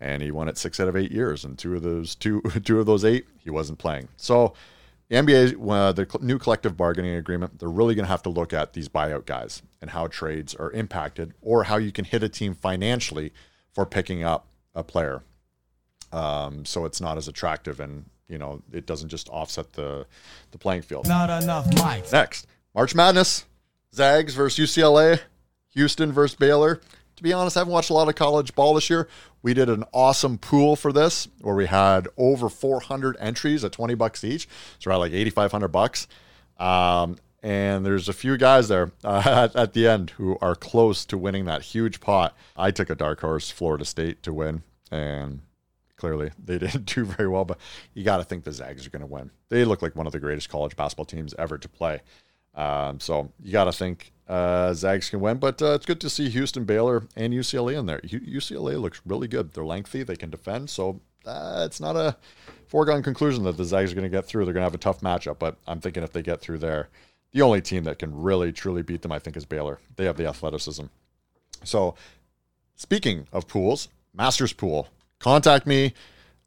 and 0.00 0.22
he 0.22 0.30
won 0.30 0.48
it 0.48 0.58
six 0.58 0.78
out 0.78 0.88
of 0.88 0.96
eight 0.96 1.12
years. 1.12 1.44
And 1.44 1.58
two 1.58 1.74
of 1.74 1.82
those 1.82 2.14
two 2.14 2.40
two 2.64 2.80
of 2.80 2.86
those 2.86 3.04
eight, 3.04 3.26
he 3.38 3.50
wasn't 3.50 3.78
playing. 3.78 4.08
So. 4.16 4.54
The 5.08 5.18
NBA, 5.18 5.70
uh, 5.70 5.92
the 5.92 6.18
new 6.20 6.36
collective 6.36 6.76
bargaining 6.76 7.14
agreement, 7.14 7.60
they're 7.60 7.68
really 7.68 7.94
going 7.94 8.06
to 8.06 8.10
have 8.10 8.24
to 8.24 8.28
look 8.28 8.52
at 8.52 8.72
these 8.72 8.88
buyout 8.88 9.24
guys 9.24 9.62
and 9.80 9.90
how 9.90 10.08
trades 10.08 10.52
are 10.52 10.72
impacted 10.72 11.32
or 11.40 11.62
how 11.62 11.76
you 11.76 11.92
can 11.92 12.04
hit 12.04 12.24
a 12.24 12.28
team 12.28 12.54
financially 12.54 13.32
for 13.76 13.84
picking 13.84 14.24
up 14.24 14.46
a 14.74 14.82
player. 14.82 15.22
Um, 16.10 16.64
so 16.64 16.86
it's 16.86 16.98
not 16.98 17.18
as 17.18 17.28
attractive 17.28 17.78
and 17.78 18.06
you 18.26 18.38
know 18.38 18.62
it 18.72 18.86
doesn't 18.86 19.10
just 19.10 19.28
offset 19.28 19.74
the 19.74 20.06
the 20.50 20.56
playing 20.56 20.80
field. 20.80 21.06
Not 21.06 21.42
enough 21.42 21.66
mics. 21.72 22.10
Next, 22.10 22.46
March 22.74 22.94
Madness, 22.94 23.44
Zags 23.94 24.34
versus 24.34 24.70
UCLA, 24.70 25.20
Houston 25.74 26.10
versus 26.10 26.34
Baylor. 26.34 26.80
To 27.16 27.22
be 27.22 27.34
honest, 27.34 27.58
I 27.58 27.60
haven't 27.60 27.74
watched 27.74 27.90
a 27.90 27.92
lot 27.92 28.08
of 28.08 28.14
college 28.14 28.54
ball 28.54 28.72
this 28.72 28.88
year. 28.88 29.08
We 29.42 29.52
did 29.52 29.68
an 29.68 29.84
awesome 29.92 30.38
pool 30.38 30.74
for 30.74 30.90
this 30.90 31.28
where 31.42 31.54
we 31.54 31.66
had 31.66 32.08
over 32.16 32.48
400 32.48 33.16
entries 33.20 33.62
at 33.62 33.72
20 33.72 33.94
bucks 33.94 34.24
each. 34.24 34.48
So 34.78 34.90
around 34.90 35.00
like 35.00 35.12
8,500 35.12 35.68
bucks. 35.68 36.08
Um, 36.58 37.16
and 37.46 37.86
there's 37.86 38.08
a 38.08 38.12
few 38.12 38.36
guys 38.36 38.66
there 38.66 38.90
uh, 39.04 39.22
at, 39.54 39.54
at, 39.54 39.72
the 39.72 39.86
end 39.86 40.10
who 40.10 40.36
are 40.40 40.56
close 40.56 41.04
to 41.04 41.16
winning 41.16 41.44
that 41.44 41.62
huge 41.62 42.00
pot. 42.00 42.36
I 42.56 42.72
took 42.72 42.90
a 42.90 42.96
dark 42.96 43.20
horse, 43.20 43.52
Florida 43.52 43.84
State, 43.84 44.20
to 44.24 44.32
win, 44.32 44.64
and 44.90 45.42
clearly 45.96 46.32
they 46.44 46.58
didn't 46.58 46.86
do 46.86 47.04
very 47.04 47.28
well. 47.28 47.44
But 47.44 47.58
you 47.94 48.02
got 48.02 48.16
to 48.16 48.24
think 48.24 48.42
the 48.42 48.50
Zags 48.50 48.84
are 48.84 48.90
going 48.90 49.00
to 49.02 49.06
win. 49.06 49.30
They 49.48 49.64
look 49.64 49.80
like 49.80 49.94
one 49.94 50.08
of 50.08 50.12
the 50.12 50.18
greatest 50.18 50.48
college 50.48 50.74
basketball 50.74 51.04
teams 51.04 51.34
ever 51.38 51.56
to 51.56 51.68
play. 51.68 52.00
Um, 52.56 52.98
so 52.98 53.30
you 53.40 53.52
got 53.52 53.66
to 53.66 53.72
think 53.72 54.12
uh, 54.26 54.74
Zags 54.74 55.08
can 55.08 55.20
win. 55.20 55.36
But 55.36 55.62
uh, 55.62 55.74
it's 55.74 55.86
good 55.86 56.00
to 56.00 56.10
see 56.10 56.28
Houston, 56.28 56.64
Baylor, 56.64 57.06
and 57.14 57.32
UCLA 57.32 57.78
in 57.78 57.86
there. 57.86 58.00
U- 58.02 58.40
UCLA 58.40 58.80
looks 58.80 59.00
really 59.06 59.28
good. 59.28 59.52
They're 59.52 59.64
lengthy. 59.64 60.02
They 60.02 60.16
can 60.16 60.30
defend. 60.30 60.68
So 60.68 61.00
uh, 61.24 61.62
it's 61.64 61.78
not 61.78 61.94
a 61.94 62.16
foregone 62.66 63.04
conclusion 63.04 63.44
that 63.44 63.56
the 63.56 63.64
Zags 63.64 63.92
are 63.92 63.94
going 63.94 64.02
to 64.02 64.08
get 64.08 64.26
through. 64.26 64.46
They're 64.46 64.54
going 64.54 64.62
to 64.62 64.66
have 64.66 64.74
a 64.74 64.78
tough 64.78 65.00
matchup. 65.00 65.38
But 65.38 65.58
I'm 65.68 65.80
thinking 65.80 66.02
if 66.02 66.12
they 66.12 66.22
get 66.22 66.40
through 66.40 66.58
there 66.58 66.88
the 67.36 67.42
only 67.42 67.60
team 67.60 67.84
that 67.84 67.98
can 67.98 68.16
really 68.22 68.50
truly 68.50 68.80
beat 68.80 69.02
them, 69.02 69.12
I 69.12 69.18
think, 69.18 69.36
is 69.36 69.44
Baylor. 69.44 69.78
They 69.96 70.06
have 70.06 70.16
the 70.16 70.26
athleticism. 70.26 70.86
So, 71.64 71.94
speaking 72.76 73.28
of 73.30 73.46
pools, 73.46 73.88
Masters 74.14 74.54
Pool, 74.54 74.88
contact 75.18 75.66
me. 75.66 75.92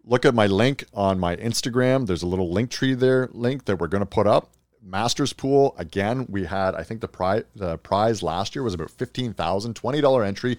Look 0.03 0.25
at 0.25 0.34
my 0.34 0.48
link 0.48 0.86
on 0.91 1.19
my 1.19 1.36
Instagram. 1.36 2.08
There's 2.08 2.24
a 2.24 2.27
little 2.27 2.51
link 2.51 2.72
tree 2.72 2.96
there, 2.96 3.29
link 3.34 3.65
that 3.65 3.75
we're 3.75 3.88
going 3.88 4.01
to 4.01 4.08
put 4.08 4.25
up. 4.25 4.50
Masters 4.81 5.31
Pool 5.31 5.75
again. 5.77 6.25
We 6.27 6.46
had, 6.46 6.74
I 6.74 6.81
think, 6.81 7.01
the 7.01 7.08
prize 7.08 7.43
the 7.55 7.77
prize 7.77 8.24
last 8.24 8.55
year 8.55 8.63
was 8.63 8.74
about 8.74 8.89
fifteen 8.89 9.36
thousand, 9.36 9.75
twenty 9.75 10.01
dollar 10.01 10.24
entry. 10.24 10.58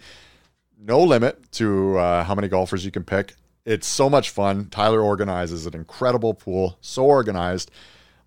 No 0.79 1.03
limit 1.03 1.51
to 1.53 1.99
uh, 1.99 2.23
how 2.23 2.37
many 2.37 2.47
golfers 2.47 2.85
you 2.85 2.93
can 2.93 3.03
pick. 3.03 3.35
It's 3.65 3.89
so 3.89 4.09
much 4.09 4.31
fun. 4.31 4.69
Tyler 4.71 5.01
organizes 5.01 5.67
an 5.67 5.75
incredible 5.75 6.35
pool, 6.35 6.79
so 6.81 7.05
organized. 7.05 7.73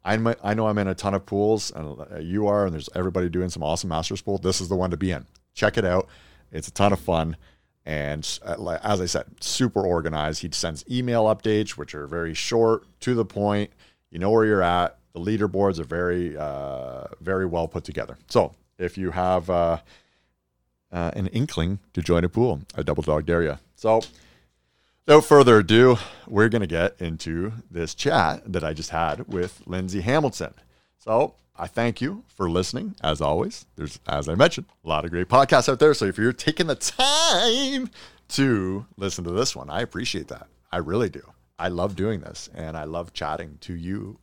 I'm, 0.05 0.27
I 0.43 0.53
know 0.53 0.67
I'm 0.67 0.77
in 0.77 0.87
a 0.87 0.95
ton 0.95 1.13
of 1.13 1.25
pools, 1.25 1.71
and 1.71 1.99
uh, 1.99 2.19
you 2.19 2.47
are, 2.47 2.65
and 2.65 2.73
there's 2.73 2.89
everybody 2.93 3.29
doing 3.29 3.49
some 3.49 3.63
awesome 3.63 3.89
Masters 3.89 4.21
pool. 4.21 4.37
This 4.37 4.59
is 4.59 4.67
the 4.67 4.75
one 4.75 4.91
to 4.91 4.97
be 4.97 5.11
in. 5.11 5.25
Check 5.53 5.77
it 5.77 5.85
out. 5.85 6.07
It's 6.51 6.67
a 6.67 6.71
ton 6.71 6.93
of 6.93 6.99
fun. 6.99 7.37
And 7.85 8.39
uh, 8.45 8.77
as 8.83 9.01
I 9.01 9.05
said, 9.05 9.25
super 9.39 9.85
organized. 9.85 10.41
He 10.41 10.49
sends 10.51 10.85
email 10.89 11.25
updates, 11.25 11.71
which 11.71 11.95
are 11.95 12.07
very 12.07 12.33
short, 12.33 12.85
to 13.01 13.13
the 13.13 13.25
point. 13.25 13.71
You 14.09 14.19
know 14.19 14.31
where 14.31 14.45
you're 14.45 14.61
at. 14.61 14.97
The 15.13 15.19
leaderboards 15.19 15.79
are 15.79 15.83
very, 15.83 16.37
uh, 16.37 17.05
very 17.21 17.45
well 17.45 17.67
put 17.67 17.83
together. 17.83 18.17
So 18.29 18.53
if 18.77 18.97
you 18.97 19.11
have 19.11 19.49
uh, 19.49 19.77
uh, 20.91 21.11
an 21.13 21.27
inkling 21.27 21.79
to 21.93 22.01
join 22.01 22.23
a 22.23 22.29
pool, 22.29 22.61
a 22.75 22.83
double 22.83 23.03
dog 23.03 23.25
dare 23.25 23.43
you. 23.43 23.57
So 23.75 24.01
Without 25.05 25.25
further 25.25 25.57
ado, 25.57 25.97
we're 26.27 26.47
going 26.47 26.61
to 26.61 26.67
get 26.67 26.95
into 27.01 27.51
this 27.69 27.93
chat 27.93 28.41
that 28.53 28.63
I 28.63 28.71
just 28.71 28.91
had 28.91 29.27
with 29.27 29.61
Lindsay 29.65 29.99
Hamilton. 29.99 30.53
So 30.97 31.35
I 31.57 31.67
thank 31.67 31.99
you 31.99 32.23
for 32.29 32.49
listening. 32.49 32.95
As 33.03 33.19
always, 33.19 33.65
there's, 33.75 33.99
as 34.07 34.29
I 34.29 34.35
mentioned, 34.35 34.67
a 34.85 34.87
lot 34.87 35.03
of 35.03 35.11
great 35.11 35.27
podcasts 35.27 35.67
out 35.67 35.79
there. 35.79 35.93
So 35.93 36.05
if 36.05 36.17
you're 36.17 36.31
taking 36.31 36.67
the 36.67 36.75
time 36.75 37.89
to 38.29 38.85
listen 38.95 39.25
to 39.25 39.31
this 39.31 39.53
one, 39.53 39.69
I 39.69 39.81
appreciate 39.81 40.29
that. 40.29 40.47
I 40.71 40.77
really 40.77 41.09
do. 41.09 41.33
I 41.59 41.67
love 41.67 41.97
doing 41.97 42.21
this 42.21 42.49
and 42.55 42.77
I 42.77 42.85
love 42.85 43.11
chatting 43.11 43.57
to 43.59 43.73
you 43.73 44.19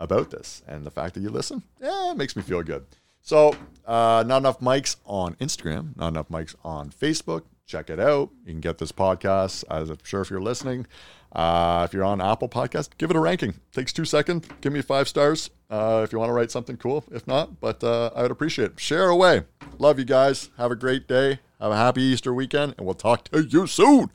about 0.00 0.32
this. 0.32 0.64
And 0.66 0.84
the 0.84 0.90
fact 0.90 1.14
that 1.14 1.20
you 1.20 1.30
listen, 1.30 1.62
yeah, 1.80 2.10
it 2.10 2.16
makes 2.16 2.34
me 2.34 2.42
feel 2.42 2.64
good. 2.64 2.84
So, 3.22 3.54
uh, 3.86 4.24
not 4.26 4.38
enough 4.38 4.58
mics 4.58 4.96
on 5.04 5.34
Instagram, 5.34 5.96
not 5.96 6.08
enough 6.08 6.28
mics 6.28 6.56
on 6.64 6.90
Facebook. 6.90 7.42
Check 7.68 7.90
it 7.90 8.00
out. 8.00 8.30
You 8.46 8.52
can 8.52 8.60
get 8.60 8.78
this 8.78 8.92
podcast. 8.92 9.62
As 9.70 9.90
I'm 9.90 9.98
sure 10.02 10.22
if 10.22 10.30
you're 10.30 10.40
listening, 10.40 10.86
uh, 11.32 11.86
if 11.86 11.92
you're 11.92 12.02
on 12.02 12.18
Apple 12.18 12.48
Podcast, 12.48 12.88
give 12.96 13.10
it 13.10 13.16
a 13.16 13.20
ranking. 13.20 13.54
Takes 13.72 13.92
two 13.92 14.06
seconds. 14.06 14.48
Give 14.62 14.72
me 14.72 14.80
five 14.80 15.06
stars 15.06 15.50
uh, 15.68 16.00
if 16.02 16.10
you 16.10 16.18
want 16.18 16.30
to 16.30 16.32
write 16.32 16.50
something 16.50 16.78
cool. 16.78 17.04
If 17.12 17.26
not, 17.26 17.60
but 17.60 17.84
uh, 17.84 18.10
I 18.16 18.22
would 18.22 18.30
appreciate 18.30 18.72
it. 18.72 18.80
Share 18.80 19.10
away. 19.10 19.42
Love 19.78 19.98
you 19.98 20.06
guys. 20.06 20.48
Have 20.56 20.70
a 20.70 20.76
great 20.76 21.06
day. 21.06 21.40
Have 21.60 21.70
a 21.72 21.76
happy 21.76 22.00
Easter 22.00 22.32
weekend, 22.32 22.74
and 22.78 22.86
we'll 22.86 22.94
talk 22.94 23.24
to 23.24 23.42
you 23.42 23.66
soon. 23.66 24.10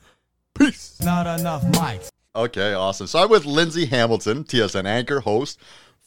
Peace. 0.58 1.00
Not 1.00 1.38
enough 1.38 1.62
mics. 1.62 2.08
Okay, 2.34 2.72
awesome. 2.74 3.06
So 3.06 3.22
I'm 3.22 3.30
with 3.30 3.44
Lindsay 3.44 3.86
Hamilton, 3.86 4.42
TSN 4.42 4.84
anchor, 4.84 5.20
host, 5.20 5.60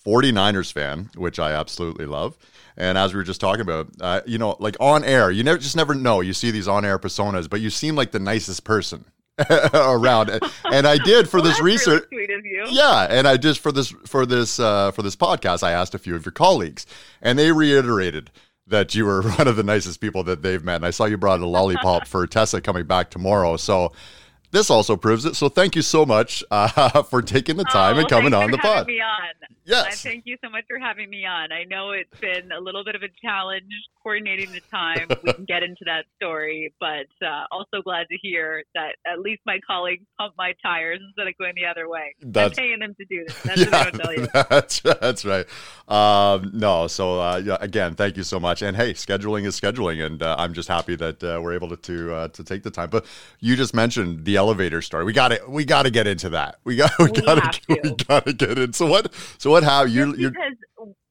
49ers 0.05 0.73
fan, 0.73 1.11
which 1.15 1.39
I 1.39 1.53
absolutely 1.53 2.05
love. 2.07 2.37
And 2.77 2.97
as 2.97 3.13
we 3.13 3.17
were 3.17 3.23
just 3.23 3.41
talking 3.41 3.61
about, 3.61 3.87
uh, 3.99 4.21
you 4.25 4.37
know, 4.37 4.55
like 4.59 4.77
on 4.79 5.03
air, 5.03 5.31
you 5.31 5.43
never 5.43 5.57
just 5.57 5.75
never 5.75 5.95
know. 5.95 6.21
You 6.21 6.33
see 6.33 6.51
these 6.51 6.67
on 6.67 6.85
air 6.85 6.99
personas, 6.99 7.49
but 7.49 7.59
you 7.59 7.69
seem 7.69 7.95
like 7.95 8.11
the 8.11 8.19
nicest 8.19 8.63
person 8.63 9.05
around. 9.73 10.29
And 10.71 10.87
I 10.87 10.97
did 10.97 11.27
for 11.29 11.41
Well, 11.41 11.49
this 11.49 11.61
research. 11.61 12.05
Really 12.11 12.25
sweet 12.27 12.37
of 12.37 12.45
you. 12.45 12.65
Yeah, 12.69 13.07
and 13.09 13.27
I 13.27 13.37
just 13.37 13.59
for 13.59 13.71
this 13.71 13.89
for 14.05 14.25
this 14.25 14.59
uh, 14.59 14.91
for 14.91 15.01
this 15.01 15.15
podcast, 15.15 15.63
I 15.63 15.71
asked 15.71 15.95
a 15.95 15.99
few 15.99 16.15
of 16.15 16.25
your 16.25 16.31
colleagues, 16.31 16.85
and 17.21 17.37
they 17.37 17.51
reiterated 17.51 18.31
that 18.67 18.93
you 18.93 19.05
were 19.05 19.21
one 19.37 19.47
of 19.47 19.55
the 19.55 19.63
nicest 19.63 19.99
people 19.99 20.23
that 20.25 20.41
they've 20.43 20.63
met. 20.63 20.77
And 20.77 20.85
I 20.85 20.91
saw 20.91 21.05
you 21.05 21.17
brought 21.17 21.39
a 21.39 21.47
lollipop 21.47 22.07
for 22.07 22.27
Tessa 22.27 22.61
coming 22.61 22.85
back 22.85 23.09
tomorrow, 23.09 23.57
so 23.57 23.91
this 24.51 24.69
also 24.69 24.95
proves 24.95 25.25
it. 25.25 25.35
So 25.35 25.49
thank 25.49 25.75
you 25.75 25.81
so 25.81 26.05
much 26.05 26.43
uh, 26.51 27.01
for 27.09 27.21
taking 27.21 27.57
the 27.57 27.63
time 27.65 27.95
Oh, 27.95 27.99
and 27.99 28.09
coming 28.09 28.33
on 28.33 28.51
the 28.51 28.57
pod. 28.57 28.87
Me 28.87 29.01
on. 29.01 29.33
Yes. 29.65 29.85
Uh, 30.05 30.09
thank 30.09 30.25
you 30.25 30.37
so 30.43 30.49
much 30.49 30.63
for 30.69 30.79
having 30.79 31.09
me 31.09 31.25
on. 31.25 31.51
I 31.51 31.65
know 31.65 31.91
it's 31.91 32.17
been 32.19 32.51
a 32.51 32.59
little 32.59 32.83
bit 32.83 32.95
of 32.95 33.03
a 33.03 33.09
challenge 33.21 33.71
coordinating 34.07 34.51
the 34.53 34.61
time. 34.71 35.07
we 35.23 35.33
can 35.33 35.43
get 35.47 35.63
into 35.63 35.83
that 35.85 36.05
story, 36.15 36.73
but 36.79 37.07
uh, 37.25 37.43
also 37.51 37.81
glad 37.83 38.07
to 38.09 38.17
hear 38.21 38.63
that 38.73 38.95
at 39.05 39.19
least 39.19 39.41
my 39.45 39.59
colleagues 39.67 40.05
pump 40.17 40.33
my 40.37 40.53
tires 40.63 40.99
instead 41.05 41.27
of 41.27 41.37
going 41.37 41.53
the 41.55 41.65
other 41.65 41.89
way. 41.89 42.15
That's- 42.21 42.57
I'm 42.57 42.63
paying 42.63 42.79
them 42.79 42.95
to 42.95 43.05
do 43.05 43.25
this. 43.25 43.41
That's 43.43 43.65
what 43.65 43.73
I 43.73 43.83
don't 43.83 43.99
tell 43.99 44.13
you. 44.13 44.27
that's 44.49 44.79
that's 45.01 45.25
right. 45.25 45.45
Um, 45.89 46.51
no, 46.53 46.87
so 46.87 47.19
uh, 47.19 47.41
yeah, 47.43 47.57
again, 47.59 47.95
thank 47.95 48.15
you 48.15 48.23
so 48.23 48.39
much. 48.39 48.61
And 48.61 48.77
hey, 48.77 48.93
scheduling 48.93 49.45
is 49.45 49.59
scheduling, 49.59 50.05
and 50.05 50.23
uh, 50.23 50.35
I'm 50.39 50.53
just 50.53 50.69
happy 50.69 50.95
that 50.95 51.21
uh, 51.21 51.41
we're 51.41 51.53
able 51.53 51.69
to 51.69 51.77
to, 51.77 52.13
uh, 52.13 52.27
to 52.29 52.43
take 52.43 52.63
the 52.63 52.71
time. 52.71 52.89
But 52.89 53.05
you 53.39 53.55
just 53.55 53.73
mentioned 53.73 54.25
the 54.25 54.37
elevator 54.37 54.81
story. 54.81 55.03
We 55.03 55.13
got 55.13 55.29
to 55.29 55.41
we 55.47 55.65
got 55.65 55.83
to 55.83 55.91
get 55.91 56.07
into 56.07 56.29
that. 56.29 56.59
We 56.63 56.77
got 56.77 56.91
we, 56.99 57.05
We 57.11 57.21
got 57.21 57.53
to 57.53 57.79
we 57.83 57.91
got 57.91 58.25
to 58.25 58.33
get 58.33 58.57
in. 58.57 58.73
So 58.73 58.87
what 58.87 59.13
so 59.37 59.51
what 59.51 59.63
how 59.63 59.83
you 59.83 60.07
Just 60.07 60.19
you 60.19 60.29
because 60.29 60.53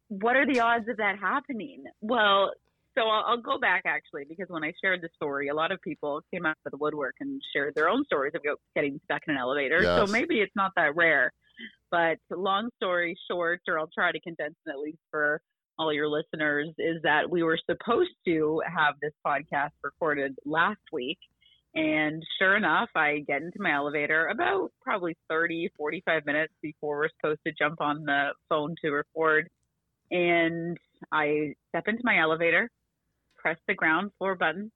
what 0.08 0.36
are 0.36 0.46
the 0.46 0.60
odds 0.60 0.88
of 0.88 0.96
that 0.98 1.18
happening? 1.18 1.84
Well, 2.00 2.52
so 2.96 3.04
I'll, 3.04 3.24
I'll 3.26 3.40
go 3.40 3.58
back 3.58 3.82
actually 3.86 4.24
because 4.28 4.46
when 4.48 4.64
I 4.64 4.72
shared 4.82 5.02
the 5.02 5.08
story, 5.14 5.48
a 5.48 5.54
lot 5.54 5.72
of 5.72 5.80
people 5.82 6.20
came 6.32 6.46
out 6.46 6.56
of 6.64 6.72
the 6.72 6.78
woodwork 6.78 7.14
and 7.20 7.40
shared 7.54 7.74
their 7.74 7.88
own 7.88 8.04
stories 8.04 8.32
of 8.34 8.42
getting 8.74 9.00
stuck 9.04 9.22
in 9.28 9.34
an 9.34 9.40
elevator. 9.40 9.82
Yes. 9.82 10.06
So 10.06 10.12
maybe 10.12 10.36
it's 10.36 10.54
not 10.56 10.72
that 10.76 10.96
rare. 10.96 11.32
But 11.90 12.18
long 12.30 12.70
story 12.76 13.16
short, 13.30 13.60
or 13.68 13.78
I'll 13.78 13.90
try 13.94 14.12
to 14.12 14.20
condense 14.20 14.54
it 14.66 14.70
at 14.70 14.78
least 14.78 14.98
for 15.10 15.40
all 15.78 15.92
your 15.92 16.08
listeners, 16.08 16.68
is 16.78 17.02
that 17.02 17.30
we 17.30 17.42
were 17.42 17.58
supposed 17.70 18.10
to 18.26 18.62
have 18.66 18.94
this 19.00 19.12
podcast 19.26 19.70
recorded 19.82 20.34
last 20.44 20.80
week. 20.92 21.18
And 21.74 22.22
sure 22.38 22.56
enough, 22.56 22.88
I 22.96 23.22
get 23.26 23.42
into 23.42 23.60
my 23.60 23.74
elevator 23.74 24.28
about 24.28 24.72
probably 24.80 25.16
30, 25.28 25.70
45 25.76 26.24
minutes 26.24 26.54
before 26.62 26.96
we're 26.96 27.08
supposed 27.20 27.40
to 27.46 27.52
jump 27.52 27.80
on 27.82 28.04
the 28.04 28.30
phone 28.48 28.74
to 28.82 28.90
record. 28.90 29.48
And 30.10 30.78
I 31.12 31.52
step 31.68 31.84
into 31.86 32.00
my 32.02 32.18
elevator, 32.20 32.70
press 33.46 33.58
the 33.68 33.74
ground 33.74 34.10
floor 34.18 34.34
button. 34.34 34.72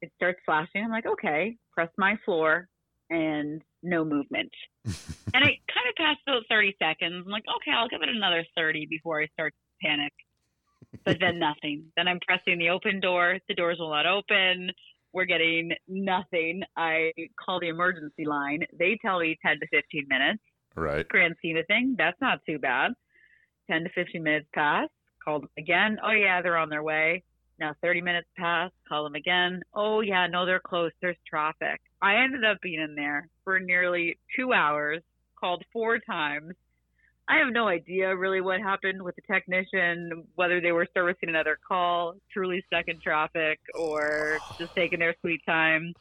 It 0.00 0.10
starts 0.16 0.40
flashing. 0.44 0.82
I'm 0.82 0.90
like, 0.90 1.06
okay, 1.06 1.56
press 1.72 1.88
my 1.96 2.18
floor 2.24 2.66
and 3.10 3.62
no 3.84 4.04
movement. 4.04 4.50
and 4.84 5.44
it 5.44 5.60
kind 5.70 5.86
of 5.88 5.94
passed 5.96 6.18
about 6.26 6.42
30 6.50 6.74
seconds. 6.82 7.22
I'm 7.24 7.30
like, 7.30 7.44
okay, 7.58 7.70
I'll 7.70 7.88
give 7.88 8.02
it 8.02 8.08
another 8.08 8.44
30 8.56 8.86
before 8.90 9.22
I 9.22 9.28
start 9.34 9.54
to 9.54 9.86
panic. 9.86 10.12
But 11.04 11.20
then 11.20 11.38
nothing. 11.48 11.84
Then 11.96 12.08
I'm 12.08 12.18
pressing 12.26 12.58
the 12.58 12.70
open 12.70 12.98
door. 12.98 13.38
The 13.46 13.54
doors 13.54 13.78
will 13.78 13.90
not 13.90 14.06
open. 14.06 14.72
We're 15.12 15.26
getting 15.26 15.70
nothing. 15.86 16.62
I 16.76 17.12
call 17.38 17.60
the 17.60 17.68
emergency 17.68 18.24
line. 18.24 18.66
They 18.76 18.98
tell 19.00 19.20
me 19.20 19.38
10 19.46 19.60
to 19.60 19.66
15 19.68 20.06
minutes. 20.08 20.42
right? 20.74 21.08
Grand 21.08 21.36
scheme 21.38 21.56
of 21.56 21.68
thing, 21.68 21.94
that's 21.96 22.20
not 22.20 22.40
too 22.48 22.58
bad. 22.58 22.94
10 23.70 23.84
to 23.84 23.90
15 23.90 24.20
minutes 24.24 24.48
pass. 24.52 24.88
Called 25.24 25.46
again. 25.56 25.98
Oh, 26.04 26.10
yeah, 26.10 26.42
they're 26.42 26.56
on 26.56 26.68
their 26.68 26.82
way. 26.82 27.22
Now 27.58 27.74
30 27.82 28.00
minutes 28.00 28.28
pass. 28.36 28.70
Call 28.88 29.04
them 29.04 29.14
again. 29.14 29.62
Oh, 29.74 30.00
yeah, 30.00 30.26
no, 30.26 30.46
they're 30.46 30.60
closed. 30.60 30.94
There's 31.00 31.16
traffic. 31.28 31.80
I 32.00 32.16
ended 32.16 32.44
up 32.44 32.58
being 32.62 32.80
in 32.80 32.94
there 32.94 33.28
for 33.44 33.60
nearly 33.60 34.18
two 34.36 34.52
hours, 34.52 35.02
called 35.38 35.64
four 35.72 35.98
times. 35.98 36.54
I 37.28 37.38
have 37.38 37.52
no 37.52 37.68
idea 37.68 38.14
really 38.16 38.40
what 38.40 38.60
happened 38.60 39.00
with 39.02 39.14
the 39.16 39.22
technician, 39.32 40.24
whether 40.34 40.60
they 40.60 40.72
were 40.72 40.88
servicing 40.92 41.28
another 41.28 41.56
call, 41.66 42.14
truly 42.32 42.64
stuck 42.66 42.88
in 42.88 43.00
traffic, 43.00 43.60
or 43.78 44.38
just 44.58 44.74
taking 44.76 44.98
their 44.98 45.14
sweet 45.20 45.40
time. 45.46 45.94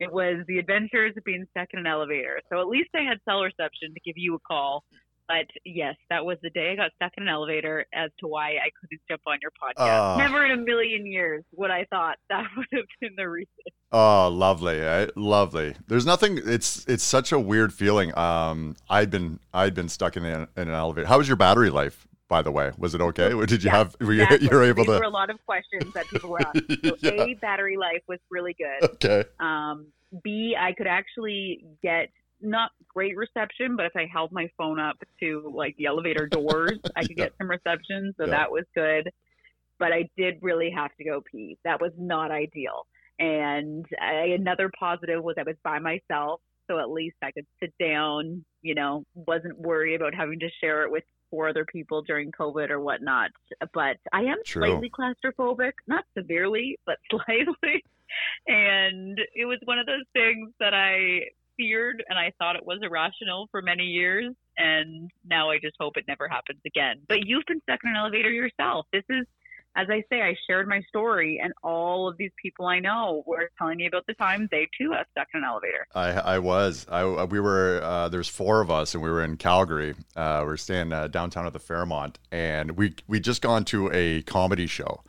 It 0.00 0.12
was 0.12 0.44
the 0.46 0.58
adventures 0.58 1.14
of 1.16 1.24
being 1.24 1.46
stuck 1.50 1.68
in 1.72 1.80
an 1.80 1.86
elevator. 1.86 2.40
So 2.50 2.60
at 2.60 2.68
least 2.68 2.90
I 2.94 3.02
had 3.02 3.18
cell 3.24 3.40
reception 3.42 3.94
to 3.94 4.00
give 4.00 4.16
you 4.16 4.34
a 4.34 4.38
call. 4.38 4.84
But 5.30 5.46
yes, 5.64 5.94
that 6.08 6.24
was 6.24 6.38
the 6.42 6.50
day 6.50 6.72
I 6.72 6.74
got 6.74 6.90
stuck 6.96 7.12
in 7.16 7.22
an 7.22 7.28
elevator 7.28 7.86
as 7.94 8.10
to 8.18 8.26
why 8.26 8.48
I 8.54 8.68
couldn't 8.80 9.00
jump 9.08 9.22
on 9.28 9.38
your 9.40 9.52
podcast. 9.52 10.14
Oh. 10.16 10.18
Never 10.18 10.44
in 10.44 10.50
a 10.50 10.56
million 10.56 11.06
years 11.06 11.44
would 11.52 11.70
I 11.70 11.86
thought 11.88 12.16
that 12.30 12.46
would 12.56 12.66
have 12.72 12.84
been 13.00 13.12
the 13.16 13.28
reason. 13.28 13.48
Oh, 13.92 14.26
lovely, 14.28 14.80
eh? 14.80 15.06
lovely. 15.14 15.76
There's 15.86 16.04
nothing. 16.04 16.40
It's 16.44 16.84
it's 16.88 17.04
such 17.04 17.30
a 17.30 17.38
weird 17.38 17.72
feeling. 17.72 18.16
Um, 18.18 18.74
I'd 18.88 19.10
been 19.10 19.38
I'd 19.54 19.72
been 19.74 19.88
stuck 19.88 20.16
in 20.16 20.24
an, 20.24 20.48
in 20.56 20.68
an 20.68 20.74
elevator. 20.74 21.06
How 21.06 21.18
was 21.18 21.28
your 21.28 21.36
battery 21.36 21.70
life, 21.70 22.08
by 22.28 22.42
the 22.42 22.50
way? 22.50 22.72
Was 22.76 22.96
it 22.96 23.00
okay? 23.00 23.32
Or 23.32 23.46
Did 23.46 23.62
you 23.62 23.70
Yeah, 23.70 23.76
have 23.78 23.96
were 24.00 24.12
you, 24.12 24.22
Exactly. 24.24 24.48
you 24.50 24.56
were 24.56 24.64
able 24.64 24.82
These 24.84 24.94
to? 24.94 24.98
were 24.98 25.04
a 25.04 25.08
lot 25.10 25.30
of 25.30 25.38
questions 25.46 25.92
that 25.94 26.06
people 26.08 26.30
were 26.30 26.40
asking. 26.44 26.76
So 26.84 26.94
Yeah. 27.02 27.22
A, 27.22 27.34
battery 27.34 27.76
life 27.76 28.02
was 28.08 28.18
really 28.30 28.56
good. 28.58 28.90
Okay. 28.94 29.24
Um, 29.38 29.86
B, 30.24 30.56
I 30.58 30.72
could 30.72 30.88
actually 30.88 31.64
get 31.84 32.08
not 32.42 32.70
great 32.88 33.16
reception, 33.16 33.76
but 33.76 33.86
if 33.86 33.92
I 33.96 34.06
held 34.12 34.32
my 34.32 34.48
phone 34.56 34.78
up 34.80 34.96
to 35.20 35.52
like 35.54 35.76
the 35.76 35.86
elevator 35.86 36.26
doors, 36.26 36.78
I 36.96 37.02
could 37.02 37.16
Yeah. 37.16 37.24
get 37.24 37.34
some 37.38 37.50
reception. 37.50 38.14
So 38.16 38.24
Yeah. 38.24 38.30
that 38.30 38.50
was 38.50 38.64
good. 38.74 39.10
But 39.78 39.92
I 39.92 40.08
did 40.16 40.38
really 40.42 40.70
have 40.70 40.94
to 40.96 41.04
go 41.04 41.22
pee. 41.30 41.56
That 41.64 41.80
was 41.80 41.92
not 41.96 42.30
ideal. 42.30 42.86
And 43.18 43.86
I, 44.00 44.34
another 44.38 44.70
positive 44.78 45.22
was 45.22 45.36
I 45.38 45.42
was 45.42 45.56
by 45.62 45.78
myself. 45.78 46.40
So 46.66 46.78
at 46.78 46.90
least 46.90 47.16
I 47.22 47.32
could 47.32 47.46
sit 47.60 47.72
down, 47.80 48.44
you 48.62 48.74
know, 48.74 49.04
wasn't 49.14 49.58
worried 49.58 49.96
about 49.96 50.14
having 50.14 50.38
to 50.40 50.48
share 50.60 50.84
it 50.84 50.90
with 50.90 51.02
four 51.30 51.48
other 51.48 51.64
people 51.64 52.02
during 52.02 52.30
COVID 52.32 52.70
or 52.70 52.80
whatnot. 52.80 53.30
But 53.74 53.96
I 54.12 54.20
am 54.22 54.36
True. 54.44 54.66
slightly 54.66 54.90
claustrophobic, 54.90 55.72
not 55.88 56.04
severely, 56.16 56.78
but 56.86 56.98
slightly. 57.10 57.84
And 58.46 59.18
it 59.34 59.46
was 59.46 59.58
one 59.64 59.78
of 59.78 59.86
those 59.86 60.04
things 60.12 60.50
that 60.60 60.74
I 60.74 61.20
feared 61.60 62.02
and 62.08 62.18
I 62.18 62.32
thought 62.38 62.56
it 62.56 62.64
was 62.64 62.78
irrational 62.82 63.48
for 63.50 63.60
many 63.60 63.84
years. 63.84 64.34
And 64.56 65.10
now 65.28 65.50
I 65.50 65.58
just 65.58 65.76
hope 65.78 65.96
it 65.96 66.04
never 66.08 66.28
happens 66.28 66.60
again. 66.66 67.00
But 67.08 67.26
you've 67.26 67.44
been 67.46 67.60
stuck 67.62 67.80
in 67.84 67.90
an 67.90 67.96
elevator 67.96 68.30
yourself. 68.30 68.86
This 68.92 69.04
is, 69.08 69.26
as 69.76 69.86
I 69.88 70.02
say, 70.10 70.20
I 70.20 70.34
shared 70.48 70.68
my 70.68 70.82
story, 70.88 71.40
and 71.42 71.52
all 71.62 72.08
of 72.08 72.16
these 72.16 72.32
people 72.42 72.66
I 72.66 72.80
know 72.80 73.22
were 73.24 73.50
telling 73.56 73.76
me 73.76 73.86
about 73.86 74.04
the 74.06 74.14
time 74.14 74.48
they 74.50 74.68
too 74.76 74.90
have 74.92 75.06
stuck 75.12 75.28
in 75.32 75.38
an 75.38 75.44
elevator. 75.44 75.86
I 75.94 76.34
I 76.34 76.38
was 76.40 76.86
I 76.90 77.04
we 77.24 77.38
were 77.38 77.80
uh, 77.82 78.08
there's 78.08 78.28
four 78.28 78.60
of 78.60 78.70
us 78.70 78.94
and 78.94 79.02
we 79.02 79.08
were 79.08 79.22
in 79.22 79.36
Calgary. 79.36 79.94
Uh, 80.16 80.42
we 80.44 80.52
are 80.52 80.56
staying 80.56 80.92
uh, 80.92 81.06
downtown 81.06 81.46
at 81.46 81.52
the 81.52 81.60
Fairmont 81.60 82.18
and 82.32 82.72
we 82.72 82.96
we 83.06 83.20
just 83.20 83.42
gone 83.42 83.64
to 83.66 83.90
a 83.92 84.22
comedy 84.22 84.66
show. 84.66 85.02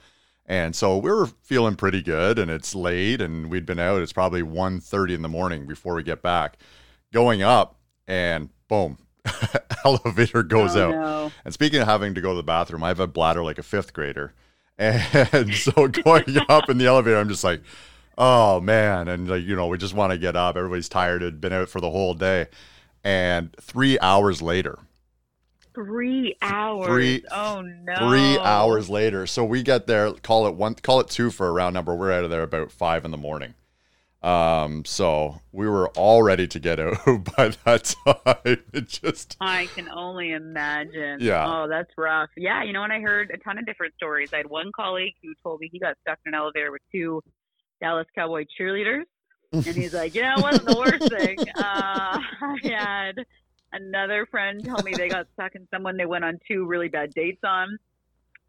And 0.51 0.75
so 0.75 0.97
we 0.97 1.09
were 1.09 1.27
feeling 1.43 1.77
pretty 1.77 2.01
good 2.01 2.37
and 2.37 2.51
it's 2.51 2.75
late 2.75 3.21
and 3.21 3.49
we'd 3.49 3.65
been 3.65 3.79
out. 3.79 4.01
It's 4.01 4.11
probably 4.11 4.41
1.30 4.41 5.15
in 5.15 5.21
the 5.21 5.29
morning 5.29 5.65
before 5.65 5.95
we 5.95 6.03
get 6.03 6.21
back. 6.21 6.57
Going 7.13 7.41
up 7.41 7.77
and 8.05 8.49
boom, 8.67 8.97
elevator 9.85 10.43
goes 10.43 10.75
oh, 10.75 10.89
out. 10.89 10.91
No. 10.91 11.31
And 11.45 11.53
speaking 11.53 11.79
of 11.79 11.87
having 11.87 12.13
to 12.15 12.21
go 12.21 12.31
to 12.31 12.35
the 12.35 12.43
bathroom, 12.43 12.83
I 12.83 12.89
have 12.89 12.99
a 12.99 13.07
bladder 13.07 13.41
like 13.45 13.59
a 13.59 13.63
fifth 13.63 13.93
grader. 13.93 14.33
And 14.77 15.53
so 15.53 15.87
going 15.87 16.37
up 16.49 16.69
in 16.69 16.79
the 16.79 16.87
elevator, 16.87 17.17
I'm 17.17 17.29
just 17.29 17.45
like, 17.45 17.61
oh 18.17 18.59
man. 18.59 19.07
And 19.07 19.29
like, 19.29 19.43
you 19.43 19.55
know, 19.55 19.67
we 19.67 19.77
just 19.77 19.93
want 19.93 20.11
to 20.11 20.17
get 20.17 20.35
up. 20.35 20.57
Everybody's 20.57 20.89
tired, 20.89 21.21
had 21.21 21.39
been 21.39 21.53
out 21.53 21.69
for 21.69 21.79
the 21.79 21.91
whole 21.91 22.13
day. 22.13 22.47
And 23.05 23.55
three 23.61 23.97
hours 23.99 24.41
later, 24.41 24.79
Three 25.73 26.35
hours. 26.41 26.87
Three- 26.87 27.23
oh 27.31 27.61
no. 27.61 27.95
three 28.09 28.37
hours 28.39 28.89
later. 28.89 29.25
So 29.27 29.43
we 29.45 29.63
get 29.63 29.87
there, 29.87 30.11
call 30.13 30.47
it 30.47 30.55
one, 30.55 30.75
call 30.75 30.99
it 30.99 31.07
two 31.09 31.31
for 31.31 31.47
a 31.47 31.51
round 31.51 31.73
number. 31.73 31.95
We're 31.95 32.11
out 32.11 32.23
of 32.23 32.29
there 32.29 32.43
about 32.43 32.71
five 32.71 33.05
in 33.05 33.11
the 33.11 33.17
morning. 33.17 33.53
Um, 34.23 34.85
so 34.85 35.41
we 35.51 35.67
were 35.67 35.87
all 35.89 36.21
ready 36.21 36.47
to 36.47 36.59
get 36.59 36.79
out 36.79 36.97
by 37.37 37.49
that 37.65 37.95
time. 38.05 38.57
It 38.73 38.87
just 38.87 39.35
I 39.41 39.65
can 39.73 39.89
only 39.89 40.31
imagine. 40.31 41.17
Yeah. 41.21 41.45
Oh, 41.47 41.67
that's 41.67 41.89
rough. 41.97 42.29
Yeah, 42.37 42.63
you 42.63 42.71
know, 42.73 42.83
and 42.83 42.93
I 42.93 42.99
heard 42.99 43.31
a 43.33 43.37
ton 43.37 43.57
of 43.57 43.65
different 43.65 43.95
stories. 43.95 44.31
I 44.33 44.37
had 44.37 44.47
one 44.47 44.71
colleague 44.75 45.15
who 45.23 45.33
told 45.43 45.59
me 45.59 45.69
he 45.71 45.79
got 45.79 45.95
stuck 46.01 46.19
in 46.25 46.33
an 46.33 46.39
elevator 46.39 46.71
with 46.71 46.81
two 46.91 47.21
Dallas 47.81 48.05
Cowboy 48.13 48.45
cheerleaders, 48.59 49.03
and 49.51 49.65
he's 49.65 49.93
like, 49.93 50.13
"Yeah, 50.13 50.37
it 50.37 50.43
wasn't 50.43 50.67
the 50.67 50.77
worst 50.77 51.09
thing." 51.11 51.37
Uh, 51.57 52.19
I 52.41 52.57
had 52.63 53.25
another 53.73 54.25
friend 54.25 54.63
tell 54.63 54.81
me 54.83 54.93
they 54.95 55.09
got 55.09 55.27
stuck 55.33 55.55
in 55.55 55.67
someone 55.73 55.97
they 55.97 56.05
went 56.05 56.23
on 56.23 56.39
two 56.47 56.65
really 56.65 56.87
bad 56.89 57.13
dates 57.13 57.41
on. 57.43 57.77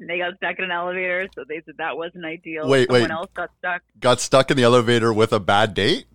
And 0.01 0.09
they 0.09 0.19
got 0.19 0.37
stuck 0.37 0.59
in 0.59 0.65
an 0.65 0.71
elevator, 0.73 1.29
so 1.35 1.45
they 1.49 1.63
said 1.65 1.75
that 1.79 1.97
wasn't 1.97 2.25
ideal. 2.25 2.69
Wait, 2.69 2.89
Someone 2.89 3.03
wait. 3.03 3.11
else 3.11 3.31
got 3.35 3.51
stuck 3.59 3.83
got 4.01 4.21
stuck 4.21 4.51
in 4.51 4.57
the 4.57 4.63
elevator 4.65 5.13
with 5.13 5.33
a 5.33 5.39
bad 5.41 5.75
date. 5.75 6.07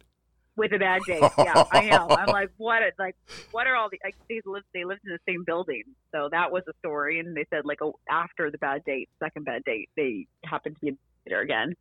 with 0.58 0.74
a 0.74 0.80
bad 0.80 1.02
date. 1.08 1.22
Yeah, 1.38 1.64
I 1.72 1.86
know. 1.90 2.08
I'm 2.10 2.28
like, 2.40 2.50
what? 2.58 2.82
Like, 3.00 3.16
what 3.52 3.68
are 3.68 3.76
all 3.76 3.90
the? 3.90 4.00
Like, 4.04 4.16
they 4.28 4.42
lived. 4.46 4.66
They 4.74 4.84
lived 4.84 5.02
in 5.06 5.12
the 5.14 5.20
same 5.32 5.44
building, 5.46 5.84
so 6.12 6.28
that 6.32 6.52
was 6.52 6.64
a 6.68 6.74
story. 6.80 7.20
And 7.20 7.38
they 7.38 7.46
said, 7.50 7.66
like, 7.66 7.82
oh, 7.82 8.00
after 8.10 8.52
the 8.52 8.58
bad 8.58 8.84
date, 8.84 9.10
second 9.24 9.46
bad 9.46 9.64
date, 9.64 9.90
they 9.96 10.28
happened 10.44 10.76
to 10.76 10.82
be 10.82 10.88
in 10.90 10.98
the 11.24 11.30
there 11.30 11.42
again. 11.42 11.74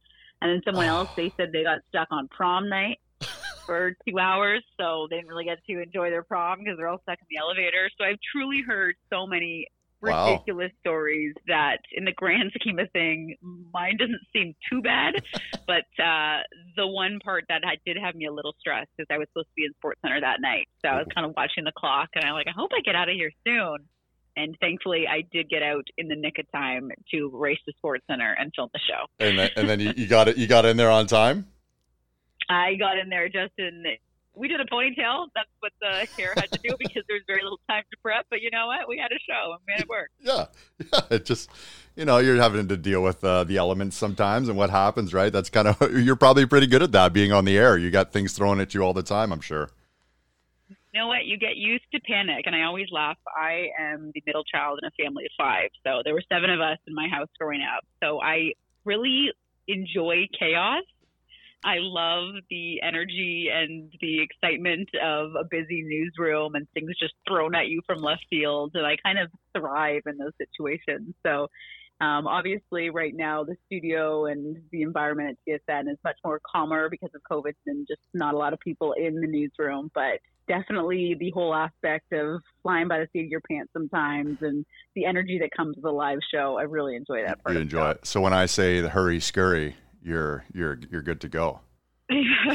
And 0.43 0.51
then 0.51 0.61
someone 0.65 0.87
else, 0.97 1.09
they 1.17 1.33
said 1.37 1.51
they 1.53 1.65
got 1.65 1.79
stuck 1.89 2.09
on 2.13 2.29
prom 2.29 2.69
night 2.69 2.99
for 3.67 3.97
two 4.09 4.19
hours, 4.19 4.63
so 4.79 5.07
they 5.11 5.17
didn't 5.17 5.29
really 5.29 5.45
get 5.45 5.59
to 5.69 5.83
enjoy 5.83 6.11
their 6.11 6.23
prom 6.23 6.61
because 6.61 6.77
they're 6.79 6.89
all 6.89 7.01
stuck 7.03 7.19
in 7.21 7.27
the 7.31 7.39
elevator. 7.39 7.91
So 7.99 8.05
I've 8.05 8.19
truly 8.33 8.63
heard 8.67 8.95
so 9.13 9.27
many 9.27 9.67
Wow. 10.03 10.33
ridiculous 10.33 10.71
stories 10.81 11.35
that, 11.49 11.79
in 11.93 12.05
the 12.05 12.13
grand 12.13 12.53
scheme 12.55 12.79
of 12.79 12.91
thing, 12.93 13.35
mine 13.73 13.97
doesn't 13.99 14.21
seem 14.33 14.55
too 14.71 14.83
bad. 14.83 15.15
but 15.67 15.87
uh, 16.03 16.43
the 16.77 16.87
one 16.87 17.19
part 17.25 17.45
that 17.49 17.63
I 17.65 17.77
did 17.85 17.97
have 17.97 18.15
me 18.15 18.27
a 18.27 18.33
little 18.33 18.55
stressed 18.61 18.91
because 18.97 19.09
I 19.11 19.19
was 19.19 19.27
supposed 19.33 19.49
to 19.49 19.55
be 19.57 19.65
in 19.65 19.73
Sports 19.73 20.01
Center 20.03 20.21
that 20.21 20.41
night, 20.41 20.69
so 20.83 20.89
I 20.89 20.99
was 20.99 21.07
kind 21.15 21.27
of 21.27 21.33
watching 21.37 21.65
the 21.65 21.73
clock, 21.77 22.11
and 22.15 22.25
I'm 22.25 22.35
like, 22.35 22.47
I 22.47 22.53
hope 22.55 22.71
I 22.77 22.81
get 22.83 22.95
out 22.95 23.09
of 23.09 23.15
here 23.15 23.31
soon. 23.47 23.79
And 24.37 24.55
thankfully, 24.61 25.07
I 25.09 25.23
did 25.33 25.49
get 25.49 25.63
out 25.63 25.87
in 25.97 26.09
the 26.09 26.15
nick 26.15 26.39
of 26.39 26.45
time 26.53 26.91
to 27.13 27.31
race 27.33 27.59
to 27.67 27.73
Sports 27.79 28.05
Center 28.09 28.37
and 28.39 28.53
film 28.55 28.69
the 28.75 28.81
show. 28.87 29.07
And 29.19 29.39
then, 29.39 29.51
and 29.57 29.67
then 29.67 29.81
you, 29.81 29.95
you 29.97 30.07
got 30.07 30.29
it. 30.29 30.37
You 30.37 30.47
got 30.47 30.67
in 30.67 30.77
there 30.77 30.91
on 30.91 31.07
time. 31.07 31.47
I 32.49 32.75
got 32.75 32.99
in 32.99 33.09
there 33.09 33.29
just 33.29 33.53
in. 33.59 33.85
We 34.35 34.49
did 34.49 34.61
a 34.61 34.67
ponytail. 34.67 35.29
That's 35.35 35.49
what 35.61 35.73
the 35.81 36.07
hair 36.17 36.35
had 36.37 36.53
to 36.53 36.59
do 36.63 36.77
because 36.79 37.03
there's 37.09 37.23
very 37.27 37.43
little 37.43 37.61
time 37.69 37.85
to 37.91 37.97
prep. 38.03 38.27
But 38.29 38.43
you 38.43 38.51
know 38.51 38.67
what? 38.67 38.89
We 38.89 38.99
had 38.99 39.11
a 39.11 39.19
show 39.27 39.53
and 39.53 39.61
made 39.67 39.81
it 39.81 39.89
work. 39.89 40.11
Yeah, 40.21 40.47
yeah. 40.93 41.17
It 41.17 41.25
just, 41.25 41.51
you 41.97 42.05
know, 42.05 42.19
you're 42.19 42.37
having 42.37 42.69
to 42.69 42.77
deal 42.77 43.03
with 43.03 43.25
uh, 43.25 43.45
the 43.45 43.57
elements 43.57 43.97
sometimes 43.97 44.49
and 44.49 44.59
what 44.59 44.71
happens, 44.71 45.15
right? 45.15 45.33
That's 45.33 45.49
kind 45.49 45.69
of 45.69 45.81
you're 46.05 46.17
probably 46.17 46.47
pretty 46.47 46.67
good 46.67 46.83
at 46.83 46.93
that 46.93 47.13
being 47.13 47.33
on 47.33 47.45
the 47.45 47.57
air. 47.57 47.79
You 47.79 47.91
got 47.91 48.13
things 48.13 48.33
thrown 48.35 48.61
at 48.61 48.75
you 48.75 48.83
all 48.83 48.93
the 48.93 49.03
time. 49.03 49.33
I'm 49.33 49.41
sure. 49.41 49.71
You 50.69 51.03
know 51.03 51.09
what? 51.09 51.27
You 51.27 51.37
get 51.37 51.57
used 51.57 51.85
to 51.93 52.01
panic, 52.01 52.45
and 52.47 52.57
I 52.57 52.63
always 52.63 52.87
laugh. 52.91 53.19
I 53.27 53.69
am 53.79 54.13
the 54.15 54.23
middle 54.25 54.45
child 54.45 54.81
in 54.83 54.89
a 54.89 54.91
family 54.93 55.27
of 55.27 55.31
five, 55.37 55.69
so 55.85 56.01
there 56.03 56.15
were 56.15 56.23
seven 56.33 56.49
of 56.49 56.61
us 56.61 56.79
in 56.87 56.95
my 56.95 57.07
house 57.07 57.29
growing 57.39 57.61
up. 57.61 57.85
So 58.03 58.19
I 58.23 58.53
really 58.87 59.31
enjoy 59.69 60.27
chaos. 60.39 60.85
I 61.67 61.79
love 61.81 62.35
the 62.49 62.81
energy 62.81 63.49
and 63.53 63.93
the 64.01 64.23
excitement 64.23 64.89
of 65.03 65.33
a 65.35 65.45
busy 65.45 65.83
newsroom 65.83 66.55
and 66.55 66.69
things 66.75 66.93
just 66.99 67.15
thrown 67.27 67.57
at 67.57 67.67
you 67.67 67.81
from 67.87 67.99
left 67.99 68.25
field, 68.31 68.71
and 68.75 68.87
I 68.87 68.97
kind 69.05 69.19
of 69.19 69.29
thrive 69.57 70.03
in 70.07 70.17
those 70.17 70.33
situations. 70.39 71.15
So. 71.25 71.49
Um, 71.99 72.27
obviously, 72.27 72.91
right 72.91 73.15
now 73.17 73.43
the 73.43 73.57
studio 73.65 74.27
and 74.27 74.59
the 74.71 74.83
environment 74.83 75.39
at 75.49 75.61
TSN 75.67 75.91
is 75.91 75.97
much 76.05 76.19
more 76.23 76.43
calmer 76.45 76.91
because 76.91 77.09
of 77.15 77.23
COVID 77.23 77.55
and 77.67 77.87
just 77.89 78.03
not 78.13 78.35
a 78.35 78.37
lot 78.37 78.53
of 78.53 78.61
people 78.61 78.93
in 78.93 79.19
the 79.19 79.27
newsroom. 79.27 79.91
But 79.95 80.21
definitely 80.47 81.17
the 81.19 81.31
whole 81.31 81.55
aspect 81.55 82.13
of 82.13 82.43
flying 82.63 82.89
by 82.89 82.99
the 82.99 83.09
seat 83.13 83.25
of 83.25 83.31
your 83.31 83.41
pants 83.41 83.73
sometimes 83.73 84.39
and 84.43 84.65
the 84.95 85.05
energy 85.05 85.39
that 85.41 85.51
comes 85.57 85.77
with 85.77 85.87
a 85.87 85.91
live 85.91 86.19
show. 86.31 86.59
I 86.59 86.65
really 86.65 86.97
enjoy 86.97 87.23
that 87.25 87.43
part. 87.43 87.57
You 87.57 87.63
enjoy 87.63 87.91
it. 87.93 88.07
So 88.07 88.21
when 88.21 88.33
I 88.33 88.47
say 88.47 88.81
the 88.81 88.91
hurry 88.91 89.21
scurry, 89.21 89.77
you're 90.07 90.45
you're 90.55 90.79
you're 90.91 91.03
good 91.03 91.21
to 91.23 91.29
go. 91.29 91.61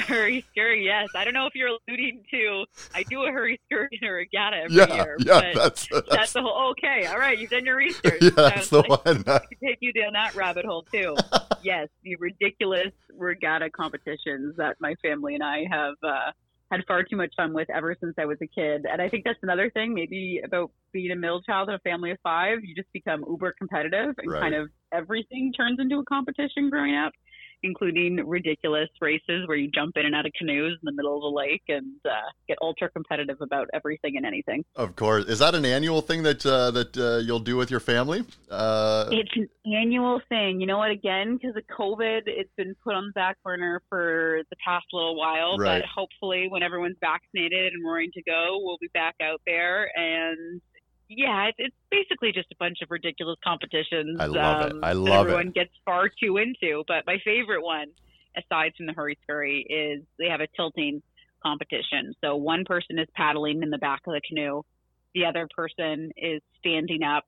hurry 0.07 0.45
scurry, 0.51 0.85
yes. 0.85 1.09
I 1.13 1.25
don't 1.25 1.33
know 1.33 1.45
if 1.45 1.53
you're 1.55 1.67
alluding 1.89 2.23
to 2.31 2.63
I 2.95 3.03
do 3.03 3.23
a 3.23 3.31
hurry 3.31 3.59
scurry 3.65 3.89
in 4.01 4.07
a 4.07 4.11
regatta 4.11 4.55
every 4.63 4.77
Yeah, 4.77 4.93
year. 4.95 5.17
yeah. 5.19 5.41
but 5.41 5.53
That's 5.55 5.87
that's 5.91 6.09
that's, 6.09 6.33
the 6.33 6.41
whole 6.41 6.71
okay, 6.71 7.05
all 7.07 7.17
right, 7.19 7.37
you've 7.37 7.49
done 7.49 7.65
your 7.65 7.75
research. 7.75 8.17
yeah, 8.21 8.29
that's 8.29 8.69
the 8.69 8.77
like- 8.87 9.05
one. 9.05 9.23
I 9.27 9.39
could 9.39 9.57
take 9.61 9.77
you 9.81 9.91
down 9.91 10.13
that 10.13 10.35
rabbit 10.35 10.65
hole 10.65 10.85
too. 10.91 11.17
yes, 11.63 11.89
the 12.03 12.15
ridiculous 12.15 12.93
regatta 13.17 13.69
competitions 13.69 14.55
that 14.55 14.77
my 14.79 14.95
family 15.01 15.35
and 15.35 15.43
I 15.43 15.65
have 15.69 15.95
uh, 16.01 16.31
had 16.71 16.85
far 16.87 17.03
too 17.03 17.17
much 17.17 17.33
fun 17.35 17.53
with 17.53 17.69
ever 17.69 17.93
since 17.99 18.13
I 18.17 18.23
was 18.23 18.37
a 18.41 18.47
kid. 18.47 18.85
And 18.89 19.01
I 19.01 19.09
think 19.09 19.25
that's 19.25 19.39
another 19.43 19.69
thing, 19.69 19.93
maybe 19.93 20.39
about 20.45 20.71
being 20.93 21.11
a 21.11 21.15
middle 21.17 21.41
child 21.41 21.67
in 21.67 21.75
a 21.75 21.79
family 21.79 22.11
of 22.11 22.17
five. 22.23 22.59
You 22.63 22.73
just 22.73 22.91
become 22.93 23.25
uber 23.27 23.53
competitive, 23.57 24.15
and 24.17 24.31
Right. 24.31 24.41
kind 24.41 24.55
of 24.55 24.69
everything 24.93 25.51
turns 25.51 25.77
into 25.81 25.97
a 25.99 26.05
competition 26.05 26.69
growing 26.69 26.95
up. 26.95 27.11
Including 27.63 28.15
ridiculous 28.27 28.89
races 28.99 29.47
where 29.47 29.57
you 29.57 29.69
jump 29.69 29.95
in 29.97 30.05
and 30.05 30.15
out 30.15 30.25
of 30.25 30.33
canoes 30.33 30.77
in 30.81 30.85
the 30.85 30.91
middle 30.91 31.15
of 31.15 31.21
the 31.21 31.35
lake 31.35 31.61
and 31.67 31.93
uh, 32.05 32.09
get 32.47 32.57
ultra 32.61 32.89
competitive 32.89 33.37
about 33.41 33.67
everything 33.73 34.17
and 34.17 34.25
anything. 34.25 34.63
Of 34.75 34.95
course. 34.95 35.25
Is 35.25 35.39
that 35.39 35.53
an 35.53 35.65
annual 35.65 36.01
thing 36.01 36.23
that 36.23 36.45
uh, 36.45 36.71
that 36.71 36.97
uh, 36.97 37.17
you'll 37.17 37.39
do 37.39 37.57
with 37.57 37.69
your 37.69 37.79
family? 37.79 38.23
Uh, 38.49 39.05
It's 39.11 39.31
an 39.35 39.47
annual 39.73 40.21
thing. 40.27 40.59
You 40.59 40.67
know 40.67 40.79
what? 40.79 40.91
Again, 40.91 41.37
because 41.37 41.55
of 41.55 41.63
COVID, 41.67 42.21
it's 42.25 42.49
been 42.57 42.75
put 42.83 42.95
on 42.95 43.05
the 43.07 43.13
back 43.13 43.37
burner 43.43 43.81
for 43.89 44.41
the 44.49 44.55
past 44.65 44.85
little 44.91 45.15
while. 45.15 45.57
Right. 45.57 45.81
But 45.81 45.87
hopefully, 45.87 46.47
when 46.49 46.63
everyone's 46.63 46.97
vaccinated 46.99 47.73
and 47.73 47.85
roaring 47.85 48.11
to 48.13 48.23
go, 48.23 48.59
we'll 48.61 48.79
be 48.81 48.89
back 48.93 49.15
out 49.21 49.41
there. 49.45 49.91
And 49.95 50.61
yeah, 51.15 51.47
it's, 51.47 51.57
it's 51.59 51.75
basically 51.89 52.31
just 52.31 52.47
a 52.51 52.55
bunch 52.57 52.77
of 52.81 52.89
ridiculous 52.89 53.37
competitions. 53.43 54.17
I 54.19 54.25
love 54.27 54.67
it. 54.67 54.71
um, 54.71 54.79
I 54.83 54.93
that 54.93 54.99
love 54.99 55.27
it. 55.27 55.31
everyone 55.31 55.51
gets 55.51 55.71
far 55.85 56.09
too 56.09 56.37
into. 56.37 56.83
But 56.87 57.05
my 57.05 57.17
favorite 57.25 57.63
one, 57.63 57.87
aside 58.37 58.71
from 58.77 58.85
the 58.85 58.93
hurry 58.93 59.17
scurry, 59.23 59.65
is 59.69 60.05
they 60.17 60.27
have 60.27 60.41
a 60.41 60.47
tilting 60.55 61.01
competition. 61.43 62.13
So 62.23 62.35
one 62.37 62.63
person 62.65 62.97
is 62.97 63.07
paddling 63.15 63.61
in 63.61 63.69
the 63.69 63.77
back 63.77 64.01
of 64.07 64.13
the 64.13 64.21
canoe, 64.27 64.61
the 65.13 65.25
other 65.25 65.47
person 65.53 66.11
is 66.15 66.41
standing 66.59 67.03
up 67.03 67.25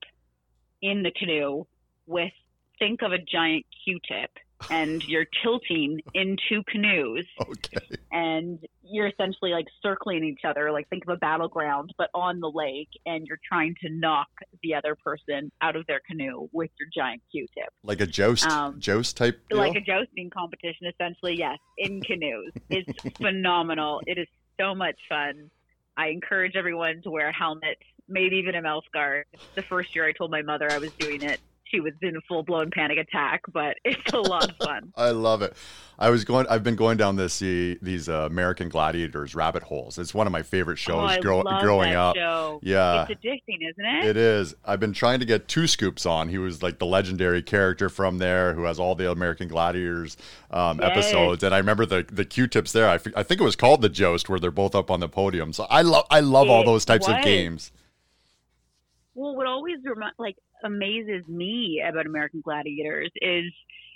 in 0.80 1.02
the 1.02 1.10
canoe 1.10 1.64
with 2.06 2.32
think 2.78 3.02
of 3.02 3.12
a 3.12 3.18
giant 3.18 3.66
Q-tip 3.84 4.30
and 4.70 5.02
you're 5.04 5.26
tilting 5.42 6.00
in 6.14 6.36
two 6.48 6.62
canoes. 6.68 7.24
Okay. 7.40 7.96
and 8.12 8.58
you're 8.82 9.06
essentially 9.08 9.50
like 9.50 9.66
circling 9.82 10.24
each 10.24 10.40
other 10.44 10.70
like 10.72 10.88
think 10.88 11.02
of 11.04 11.08
a 11.14 11.16
battleground 11.16 11.92
but 11.98 12.08
on 12.14 12.38
the 12.40 12.50
lake 12.50 12.88
and 13.06 13.26
you're 13.26 13.38
trying 13.46 13.74
to 13.82 13.88
knock 13.90 14.28
the 14.62 14.74
other 14.74 14.94
person 14.94 15.50
out 15.62 15.74
of 15.76 15.86
their 15.86 16.00
canoe 16.06 16.48
with 16.52 16.70
your 16.78 16.88
giant 16.94 17.22
Q-tip. 17.30 17.68
Like 17.82 18.00
a 18.00 18.06
joust, 18.06 18.46
Um, 18.46 18.78
joust 18.80 19.16
type 19.16 19.40
deal. 19.48 19.58
like 19.58 19.76
a 19.76 19.80
jousting 19.80 20.30
competition 20.30 20.86
essentially 20.86 21.36
yes 21.38 21.58
in 21.78 22.00
canoes. 22.02 22.52
It's 22.70 23.16
phenomenal. 23.18 24.00
It 24.06 24.18
is 24.18 24.28
so 24.60 24.74
much 24.74 24.96
fun. 25.08 25.50
I 25.96 26.08
encourage 26.08 26.56
everyone 26.56 27.02
to 27.02 27.10
wear 27.10 27.28
a 27.28 27.32
helmet 27.34 27.78
maybe 28.08 28.36
even 28.36 28.54
a 28.54 28.62
mouth 28.62 28.84
guard. 28.92 29.24
The 29.54 29.62
first 29.62 29.94
year 29.94 30.06
i 30.06 30.12
told 30.12 30.30
my 30.30 30.42
mother 30.42 30.70
i 30.70 30.78
was 30.78 30.92
doing 30.92 31.22
it 31.22 31.40
she 31.66 31.80
was 31.80 31.92
in 32.02 32.16
a 32.16 32.20
full-blown 32.28 32.70
panic 32.70 32.98
attack 32.98 33.42
but 33.52 33.76
it's 33.84 34.12
a 34.12 34.20
lot 34.20 34.48
of 34.50 34.56
fun 34.56 34.92
I 34.96 35.10
love 35.10 35.42
it. 35.42 35.54
I 35.96 36.10
was 36.10 36.24
going. 36.24 36.46
I've 36.50 36.64
been 36.64 36.74
going 36.74 36.96
down 36.96 37.14
this 37.14 37.38
the, 37.38 37.78
these 37.80 38.08
uh, 38.08 38.26
American 38.28 38.68
Gladiators 38.68 39.36
rabbit 39.36 39.62
holes. 39.62 39.96
It's 39.96 40.12
one 40.12 40.26
of 40.26 40.32
my 40.32 40.42
favorite 40.42 40.76
shows 40.76 41.12
oh, 41.16 41.22
grow, 41.22 41.38
love 41.40 41.62
growing 41.62 41.94
up. 41.94 42.16
show. 42.16 42.58
Yeah, 42.64 43.06
it's 43.08 43.20
addicting 43.20 43.58
isn't 43.70 43.84
it 43.84 44.04
It 44.04 44.16
is. 44.16 44.56
I've 44.64 44.80
been 44.80 44.92
trying 44.92 45.20
to 45.20 45.24
get 45.24 45.46
two 45.46 45.68
scoops 45.68 46.04
on. 46.04 46.28
He 46.28 46.38
was 46.38 46.64
like 46.64 46.80
the 46.80 46.86
legendary 46.86 47.42
character 47.42 47.88
from 47.88 48.18
there 48.18 48.54
who 48.54 48.64
has 48.64 48.80
all 48.80 48.96
the 48.96 49.08
American 49.08 49.46
Gladiators 49.46 50.16
um, 50.50 50.80
Yes. 50.80 50.90
episodes. 50.90 51.44
And 51.44 51.54
I 51.54 51.58
remember 51.58 51.86
the 51.86 52.04
the 52.10 52.24
Q-tips 52.24 52.72
there. 52.72 52.88
I, 52.88 52.94
f- 52.96 53.06
I 53.14 53.22
think 53.22 53.40
it 53.40 53.44
was 53.44 53.54
called 53.54 53.80
the 53.80 53.88
Joust, 53.88 54.28
where 54.28 54.40
they're 54.40 54.50
both 54.50 54.74
up 54.74 54.90
on 54.90 54.98
the 54.98 55.08
podium. 55.08 55.52
So 55.52 55.64
I 55.70 55.82
love 55.82 56.06
I 56.10 56.18
love 56.18 56.50
all 56.50 56.64
those 56.64 56.84
types 56.84 57.06
of 57.06 57.22
games. 57.22 57.70
Well, 59.14 59.36
what 59.36 59.46
always 59.46 59.76
remi- 59.84 60.10
like 60.18 60.36
amazes 60.64 61.26
me 61.28 61.82
about 61.86 62.06
American 62.06 62.40
Gladiators 62.40 63.10
is 63.20 63.52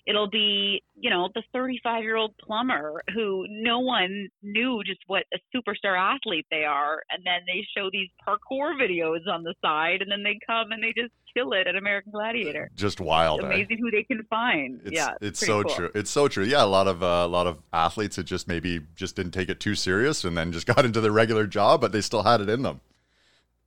it'll 0.08 0.30
be 0.30 0.82
you 0.98 1.10
know 1.10 1.28
the 1.34 1.42
35 1.52 2.02
year 2.02 2.16
old 2.16 2.34
plumber 2.38 3.02
who 3.14 3.46
no 3.48 3.78
one 3.80 4.28
knew 4.42 4.82
just 4.84 5.00
what 5.06 5.24
a 5.34 5.38
superstar 5.54 5.98
athlete 5.98 6.46
they 6.50 6.64
are, 6.64 7.02
and 7.10 7.22
then 7.24 7.40
they 7.46 7.64
show 7.76 7.90
these 7.92 8.08
parkour 8.26 8.74
videos 8.80 9.28
on 9.30 9.42
the 9.42 9.54
side, 9.62 10.00
and 10.00 10.10
then 10.10 10.22
they 10.22 10.38
come 10.46 10.72
and 10.72 10.82
they 10.82 10.92
just 10.96 11.12
kill 11.34 11.52
it 11.52 11.66
at 11.66 11.76
American 11.76 12.10
Gladiator. 12.10 12.70
Just 12.74 13.00
wild. 13.00 13.40
It's 13.40 13.44
eh? 13.46 13.54
amazing 13.54 13.78
who 13.78 13.90
they 13.90 14.02
can 14.02 14.24
find. 14.24 14.80
It's, 14.84 14.92
yeah, 14.92 15.14
it's 15.20 15.40
so 15.40 15.62
cool. 15.62 15.74
true. 15.74 15.90
It's 15.94 16.10
so 16.10 16.26
true. 16.26 16.44
Yeah, 16.44 16.64
a 16.64 16.66
lot 16.66 16.88
of 16.88 17.02
uh, 17.02 17.06
a 17.06 17.28
lot 17.28 17.46
of 17.46 17.58
athletes 17.72 18.16
that 18.16 18.24
just 18.24 18.48
maybe 18.48 18.80
just 18.96 19.14
didn't 19.14 19.32
take 19.32 19.50
it 19.50 19.60
too 19.60 19.74
serious 19.74 20.24
and 20.24 20.36
then 20.36 20.52
just 20.52 20.66
got 20.74 20.84
into 20.84 21.00
their 21.00 21.12
regular 21.12 21.46
job, 21.46 21.80
but 21.80 21.92
they 21.92 22.00
still 22.00 22.22
had 22.22 22.40
it 22.40 22.48
in 22.48 22.62
them. 22.62 22.80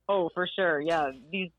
Oh, 0.08 0.28
for 0.34 0.48
sure. 0.56 0.80
Yeah, 0.80 1.12
these 1.30 1.50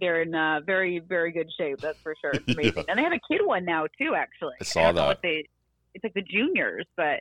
they're 0.00 0.22
in 0.22 0.34
uh, 0.34 0.60
very 0.64 0.98
very 0.98 1.32
good 1.32 1.50
shape. 1.58 1.80
That's 1.80 1.98
for 2.00 2.14
sure. 2.20 2.32
It's 2.32 2.48
amazing, 2.56 2.84
and 2.88 2.98
they 2.98 3.02
have 3.02 3.12
a 3.12 3.20
kid 3.30 3.44
one 3.44 3.64
now 3.64 3.86
too. 3.98 4.14
Actually, 4.14 4.54
I 4.60 4.64
saw 4.64 4.92
don't 4.92 4.96
that. 4.96 5.22
they. 5.22 5.48
It's 5.94 6.02
like 6.02 6.14
the 6.14 6.22
juniors, 6.22 6.86
but 6.96 7.20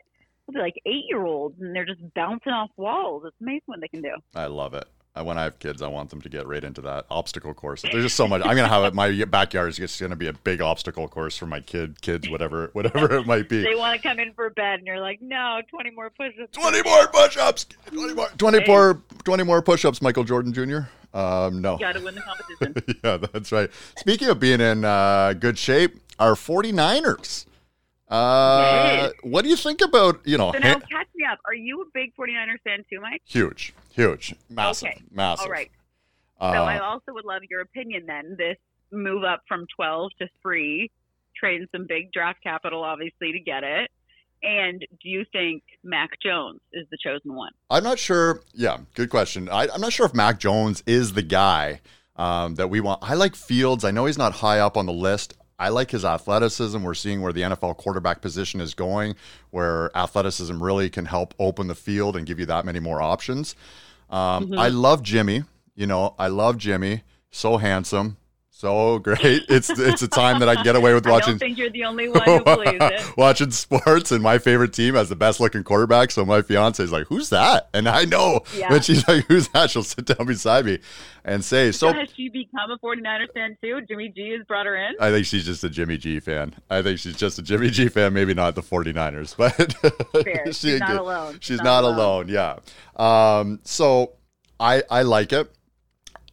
like 0.53 0.75
eight 0.85 1.05
year 1.09 1.23
olds 1.23 1.55
and 1.61 1.75
they're 1.75 1.85
just 1.85 2.01
bouncing 2.13 2.51
off 2.51 2.69
walls. 2.77 3.23
It's 3.25 3.35
amazing 3.41 3.61
what 3.65 3.81
they 3.81 3.87
can 3.87 4.01
do. 4.01 4.15
I 4.35 4.45
love 4.47 4.73
it. 4.73 4.87
When 5.21 5.37
I 5.37 5.43
have 5.43 5.59
kids, 5.59 5.83
I 5.83 5.87
want 5.89 6.09
them 6.09 6.21
to 6.21 6.29
get 6.29 6.47
right 6.47 6.63
into 6.63 6.81
that 6.81 7.05
obstacle 7.11 7.53
course. 7.53 7.83
There's 7.83 8.03
just 8.03 8.15
so 8.15 8.27
much. 8.27 8.41
I'm 8.43 8.55
gonna 8.55 8.67
have 8.67 8.83
it. 8.85 8.95
My 8.95 9.23
backyard 9.25 9.69
is 9.69 9.77
just 9.77 10.01
gonna 10.01 10.15
be 10.15 10.27
a 10.27 10.33
big 10.33 10.59
obstacle 10.59 11.07
course 11.07 11.37
for 11.37 11.45
my 11.45 11.59
kid, 11.59 12.01
kids, 12.01 12.27
whatever, 12.27 12.71
whatever 12.73 13.17
it 13.17 13.27
might 13.27 13.47
be. 13.47 13.61
They 13.61 13.75
want 13.75 14.01
to 14.01 14.07
come 14.07 14.19
in 14.19 14.33
for 14.33 14.49
bed 14.49 14.79
and 14.79 14.87
you're 14.87 14.99
like, 14.99 15.21
no, 15.21 15.61
20 15.69 15.91
more 15.91 16.09
push-ups. 16.09 16.57
20 16.57 16.81
more 16.81 17.07
push-ups. 17.09 17.67
20 17.85 18.13
more, 18.15 18.27
20 18.39 18.65
more, 18.65 19.01
20 19.23 19.43
more 19.43 19.61
push-ups. 19.61 20.01
Michael 20.01 20.23
Jordan 20.23 20.51
Jr. 20.51 20.79
Um, 21.15 21.61
no. 21.61 21.73
You 21.73 21.79
got 21.79 21.93
to 21.93 22.01
win 22.01 22.15
the 22.15 22.21
competition. 22.21 22.99
yeah, 23.03 23.17
that's 23.17 23.51
right. 23.51 23.69
Speaking 23.97 24.29
of 24.29 24.39
being 24.39 24.61
in 24.61 24.83
uh, 24.83 25.33
good 25.33 25.59
shape, 25.59 25.99
our 26.17 26.33
49ers. 26.33 27.45
Uh, 28.13 28.95
Yes. 29.03 29.13
What 29.23 29.43
do 29.43 29.49
you 29.49 29.55
think 29.57 29.81
about, 29.81 30.21
you 30.25 30.37
know, 30.37 30.51
so 30.53 30.59
now 30.59 30.73
ha- 30.73 30.79
catch 30.89 31.07
me 31.15 31.25
up. 31.31 31.39
Are 31.45 31.53
you 31.55 31.81
a 31.81 31.85
big 31.93 32.13
49ers 32.15 32.61
fan 32.63 32.83
too, 32.89 33.01
Mike? 33.01 33.21
huge, 33.25 33.73
huge, 33.91 34.35
massive, 34.49 34.89
Okay. 34.89 35.01
massive. 35.11 35.45
All 35.47 35.51
right. 35.51 35.71
Uh, 36.39 36.53
So 36.53 36.63
I 36.63 36.79
also 36.79 37.11
would 37.13 37.25
love 37.25 37.41
your 37.49 37.61
opinion 37.61 38.05
then. 38.05 38.35
This 38.37 38.57
move 38.91 39.23
up 39.23 39.41
from 39.47 39.65
12 39.75 40.11
to 40.19 40.27
3, 40.41 40.91
trading 41.35 41.67
some 41.71 41.85
big 41.87 42.11
draft 42.11 42.41
capital, 42.43 42.83
obviously, 42.83 43.31
to 43.31 43.39
get 43.39 43.63
it. 43.63 43.89
And 44.43 44.79
do 44.81 45.09
you 45.09 45.25
think 45.31 45.63
Mac 45.83 46.09
Jones 46.21 46.59
is 46.73 46.85
the 46.91 46.97
chosen 47.03 47.33
one? 47.33 47.51
I'm 47.69 47.83
not 47.83 47.97
sure. 47.97 48.41
Yeah, 48.53 48.77
good 48.93 49.09
question. 49.09 49.47
I, 49.49 49.67
I'm 49.73 49.79
not 49.81 49.93
sure 49.93 50.05
if 50.05 50.13
Mac 50.13 50.37
Jones 50.39 50.83
is 50.85 51.13
the 51.13 51.21
guy 51.21 51.79
um, 52.17 52.55
that 52.55 52.69
we 52.69 52.81
want. 52.81 52.99
I 53.01 53.13
like 53.15 53.35
Fields. 53.35 53.83
I 53.85 53.91
know 53.91 54.05
he's 54.05 54.17
not 54.17 54.33
high 54.33 54.59
up 54.59 54.75
on 54.77 54.85
the 54.85 54.91
list. 54.93 55.35
I 55.59 55.69
like 55.69 55.91
his 55.91 56.03
athleticism. 56.03 56.81
We're 56.81 56.93
seeing 56.93 57.21
where 57.21 57.31
the 57.33 57.41
NFL 57.41 57.77
quarterback 57.77 58.21
position 58.21 58.59
is 58.59 58.73
going, 58.73 59.15
where 59.51 59.95
athleticism 59.95 60.61
really 60.61 60.89
can 60.89 61.05
help 61.05 61.33
open 61.39 61.67
the 61.67 61.75
field 61.75 62.15
and 62.15 62.25
give 62.25 62.39
you 62.39 62.45
that 62.47 62.65
many 62.65 62.79
more 62.79 63.01
options. 63.01 63.55
Um, 64.09 64.47
Mhm. 64.47 64.59
I 64.59 64.67
love 64.69 65.03
Jimmy. 65.03 65.43
You 65.75 65.87
know, 65.87 66.15
I 66.19 66.27
love 66.27 66.57
Jimmy. 66.57 67.03
So 67.31 67.57
handsome, 67.57 68.17
so 68.63 68.97
great. 68.99 69.43
It's 69.49 69.69
it's 69.69 70.01
a 70.01 70.07
time 70.07 70.39
that 70.39 70.49
I 70.49 70.55
can 70.55 70.63
get 70.63 70.75
away 70.75 70.93
with 70.95 71.05
I 71.07 71.11
watching 71.11 71.33
don't 71.33 71.39
think 71.39 71.57
you're 71.57 71.69
the 71.69 71.83
only 71.83 72.09
one 72.09 72.21
who 72.23 72.43
believes 72.43 72.77
it. 72.79 73.17
watching 73.17 73.51
sports 73.51 74.11
and 74.11 74.23
my 74.23 74.37
favorite 74.39 74.73
team 74.73 74.95
has 74.95 75.09
the 75.09 75.15
best 75.15 75.39
looking 75.39 75.63
quarterback. 75.63 76.09
So 76.11 76.25
my 76.25 76.41
fiance 76.41 76.81
is 76.83 76.91
like, 76.91 77.07
"Who's 77.07 77.29
that?" 77.29 77.69
And 77.73 77.87
I 77.87 78.05
know 78.05 78.41
Yeah. 78.57 78.71
when 78.71 78.81
she's 78.81 79.07
like, 79.07 79.25
"Who's 79.25 79.47
that?" 79.49 79.69
She'll 79.69 79.83
sit 79.83 80.05
down 80.05 80.25
beside 80.25 80.65
me 80.65 80.79
and 81.25 81.43
say, 81.45 81.71
"So." 81.71 81.91
Has 81.93 82.09
she 82.15 82.29
become 82.29 82.71
a 82.71 82.77
49ers 82.79 83.33
fan 83.33 83.57
too? 83.61 83.81
Jimmy 83.87 84.09
G 84.09 84.31
has 84.37 84.45
brought 84.47 84.65
her 84.65 84.75
in? 84.75 84.95
I 84.99 85.11
think 85.11 85.25
she's 85.25 85.45
just 85.45 85.63
a 85.63 85.69
Jimmy 85.69 85.97
G 85.97 86.19
fan. 86.19 86.55
I 86.69 86.81
think 86.81 86.99
she's 86.99 87.15
just 87.17 87.37
a 87.37 87.41
Jimmy 87.41 87.69
G 87.69 87.89
fan, 87.89 88.13
maybe 88.13 88.33
not 88.33 88.55
the 88.55 88.61
49ers, 88.63 89.35
but 89.37 89.53
Fair. 90.23 90.45
she- 90.47 90.53
She's 90.53 90.79
not 90.79 90.95
alone. 90.95 91.37
She's 91.41 91.61
not 91.61 91.83
alone. 91.83 92.27
Yeah. 92.29 92.57
Um, 92.95 93.59
so 93.63 94.13
I 94.59 94.83
I 94.89 95.01
like 95.03 95.33
it. 95.33 95.51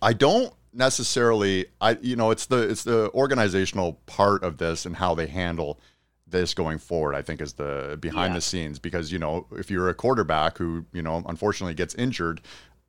I 0.03 0.13
don't 0.15 0.53
necessarily 0.73 1.67
I 1.81 1.99
you 2.01 2.17
know 2.17 2.31
it's 2.31 2.47
the 2.47 2.69
it's 2.69 2.85
the 2.85 3.11
organizational 3.13 3.95
part 4.07 4.43
of 4.45 4.59
this 4.59 4.87
and 4.87 4.97
how 4.97 5.15
they 5.15 5.27
handle 5.27 5.79
this 6.27 6.55
going 6.55 6.79
forward 6.79 7.15
I 7.15 7.23
think 7.23 7.41
is 7.41 7.55
the 7.55 7.99
behind 8.01 8.33
Yeah. 8.33 8.39
the 8.39 8.41
scenes 8.41 8.79
because 8.79 9.11
you 9.13 9.19
know 9.19 9.47
if 9.53 9.71
you're 9.71 9.89
a 9.89 9.95
quarterback 9.95 10.59
who 10.59 10.85
you 10.93 11.03
know 11.03 11.23
unfortunately 11.27 11.75
gets 11.75 11.95
injured 11.97 12.41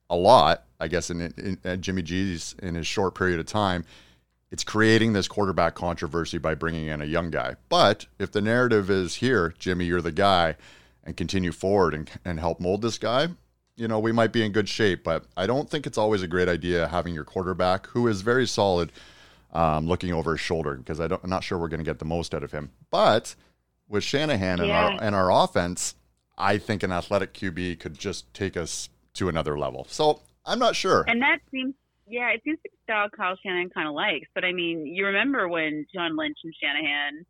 a 0.10 0.16
lot 0.16 0.66
I 0.80 0.88
guess 0.88 1.10
in, 1.10 1.22
in, 1.22 1.58
in 1.64 1.82
Jimmy 1.82 2.02
G's 2.04 2.56
in 2.62 2.76
his 2.76 2.86
short 2.88 3.16
period 3.16 3.40
of 3.40 3.46
time 3.48 3.84
it's 4.52 4.64
creating 4.64 5.14
this 5.14 5.28
quarterback 5.28 5.76
controversy 5.76 6.38
by 6.38 6.54
bringing 6.56 6.88
in 6.88 7.02
a 7.02 7.06
young 7.06 7.32
guy 7.32 7.56
but 7.70 8.06
if 8.20 8.32
the 8.32 8.42
narrative 8.42 8.90
is 8.92 9.16
here 9.16 9.54
Jimmy 9.58 9.86
you're 9.86 10.02
the 10.02 10.12
guy 10.12 10.56
and 11.04 11.18
continue 11.18 11.52
forward 11.52 11.96
and, 11.96 12.12
and 12.24 12.40
help 12.40 12.60
mold 12.60 12.84
this 12.84 13.00
guy 13.00 13.30
you 13.82 13.88
know, 13.88 13.98
we 13.98 14.12
might 14.12 14.32
be 14.32 14.46
in 14.46 14.52
good 14.52 14.70
shape, 14.70 15.04
but 15.04 15.26
I 15.36 15.48
don't 15.48 15.68
think 15.68 15.88
it's 15.88 15.98
always 15.98 16.22
a 16.22 16.28
great 16.28 16.48
idea 16.48 16.88
having 16.88 17.16
your 17.16 17.24
quarterback, 17.24 17.88
who 17.88 18.08
is 18.08 18.22
very 18.22 18.46
solid, 18.46 18.92
um, 19.54 19.88
looking 19.88 20.14
over 20.14 20.34
his 20.34 20.40
shoulder 20.40 20.76
because 20.76 21.00
I 21.00 21.08
don't, 21.08 21.22
I'm 21.24 21.32
not 21.32 21.44
sure 21.44 21.58
we're 21.58 21.68
going 21.68 21.80
to 21.80 21.86
get 21.86 21.98
the 21.98 22.06
most 22.06 22.36
out 22.36 22.44
of 22.44 22.52
him. 22.52 22.70
But 22.92 23.34
with 23.90 24.04
Shanahan 24.04 24.60
and 24.60 24.72
our 24.72 25.04
and 25.04 25.16
our 25.16 25.32
offense, 25.32 25.96
I 26.38 26.60
think 26.60 26.84
an 26.84 26.92
athletic 26.92 27.34
QB 27.34 27.80
could 27.80 27.98
just 27.98 28.32
take 28.36 28.56
us 28.56 28.88
to 29.16 29.30
another 29.30 29.58
level. 29.58 29.88
So 29.90 30.22
I'm 30.46 30.60
not 30.60 30.76
sure. 30.76 31.04
And 31.08 31.20
that 31.24 31.40
seems, 31.50 31.74
yeah, 32.08 32.30
it 32.30 32.42
seems 32.44 32.60
like 32.64 32.74
style 32.84 33.10
Kyle 33.10 33.36
Shanahan 33.44 33.72
kind 33.72 33.88
of 33.88 33.96
likes. 33.96 34.28
But 34.36 34.46
I 34.46 34.54
mean, 34.54 34.86
you 34.86 35.08
remember 35.08 35.50
when 35.50 35.88
John 35.92 36.16
Lynch 36.16 36.38
and 36.44 36.54
Shanahan 36.62 37.26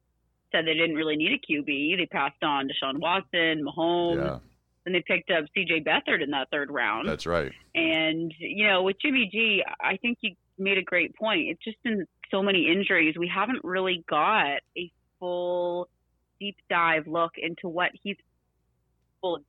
said 0.52 0.66
they 0.66 0.74
didn't 0.74 0.98
really 0.98 1.16
need 1.16 1.32
a 1.32 1.40
QB? 1.40 1.98
They 1.98 2.08
passed 2.08 2.44
on 2.44 2.68
Deshaun 2.68 3.00
Watson, 3.00 3.66
Mahomes, 3.66 4.18
yeah, 4.18 4.40
and 4.86 4.96
they 4.96 5.04
picked 5.06 5.30
up 5.30 5.46
C.J. 5.54 5.84
Beathard 5.84 6.24
in 6.24 6.32
that 6.32 6.50
third 6.52 6.72
round. 6.72 7.08
that's 7.08 7.26
right. 7.26 7.52
And, 7.76 8.34
you 8.39 8.67
know, 8.67 8.84
with 8.84 8.98
Jimmy 9.02 9.30
G, 9.32 9.63
I 9.82 9.98
think 9.98 10.17
you 10.22 10.36
made 10.58 10.78
a 10.78 10.84
great 10.84 11.15
point. 11.15 11.50
It's 11.50 11.63
just 11.63 11.82
been 11.84 12.06
so 12.30 12.41
many 12.41 12.72
injuries. 12.72 13.15
We 13.17 13.32
haven't 13.34 13.63
really 13.63 14.04
got 14.10 14.60
a 14.78 14.91
full 15.20 15.88
deep 16.39 16.58
dive 16.70 17.08
look 17.08 17.34
into 17.38 17.67
what 17.67 17.91
he's 18.02 18.17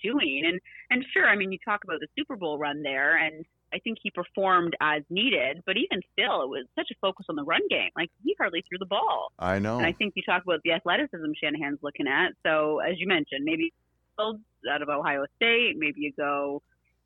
doing. 0.03 0.43
And 0.47 0.61
and 0.91 1.05
sure, 1.13 1.27
I 1.27 1.37
mean 1.37 1.51
you 1.51 1.59
talk 1.65 1.85
about 1.85 2.01
the 2.01 2.09
Super 2.19 2.37
Bowl 2.37 2.59
run 2.59 2.83
there 2.83 3.17
and 3.17 3.45
I 3.73 3.79
think 3.79 3.99
he 4.03 4.11
performed 4.11 4.77
as 4.83 5.03
needed, 5.09 5.63
but 5.65 5.77
even 5.79 6.03
still 6.13 6.43
it 6.43 6.49
was 6.49 6.67
such 6.77 6.89
a 6.93 6.95
focus 7.01 7.27
on 7.31 7.37
the 7.37 7.45
run 7.45 7.63
game. 7.71 7.89
Like 7.97 8.11
he 8.23 8.37
hardly 8.39 8.63
threw 8.69 8.77
the 8.79 8.87
ball. 8.87 9.33
I 9.39 9.59
know. 9.59 9.79
And 9.79 9.87
I 9.87 9.93
think 9.93 10.13
you 10.15 10.23
talk 10.25 10.43
about 10.43 10.61
the 10.63 10.73
athleticism 10.73 11.33
Shanahan's 11.43 11.79
looking 11.83 12.07
at. 12.07 12.33
So 12.45 12.81
as 12.81 12.99
you 12.99 13.07
mentioned, 13.07 13.45
maybe 13.45 13.73
out 14.71 14.83
of 14.83 14.89
Ohio 14.89 15.25
State, 15.37 15.77
maybe 15.79 16.01
you 16.01 16.13
go 16.17 16.63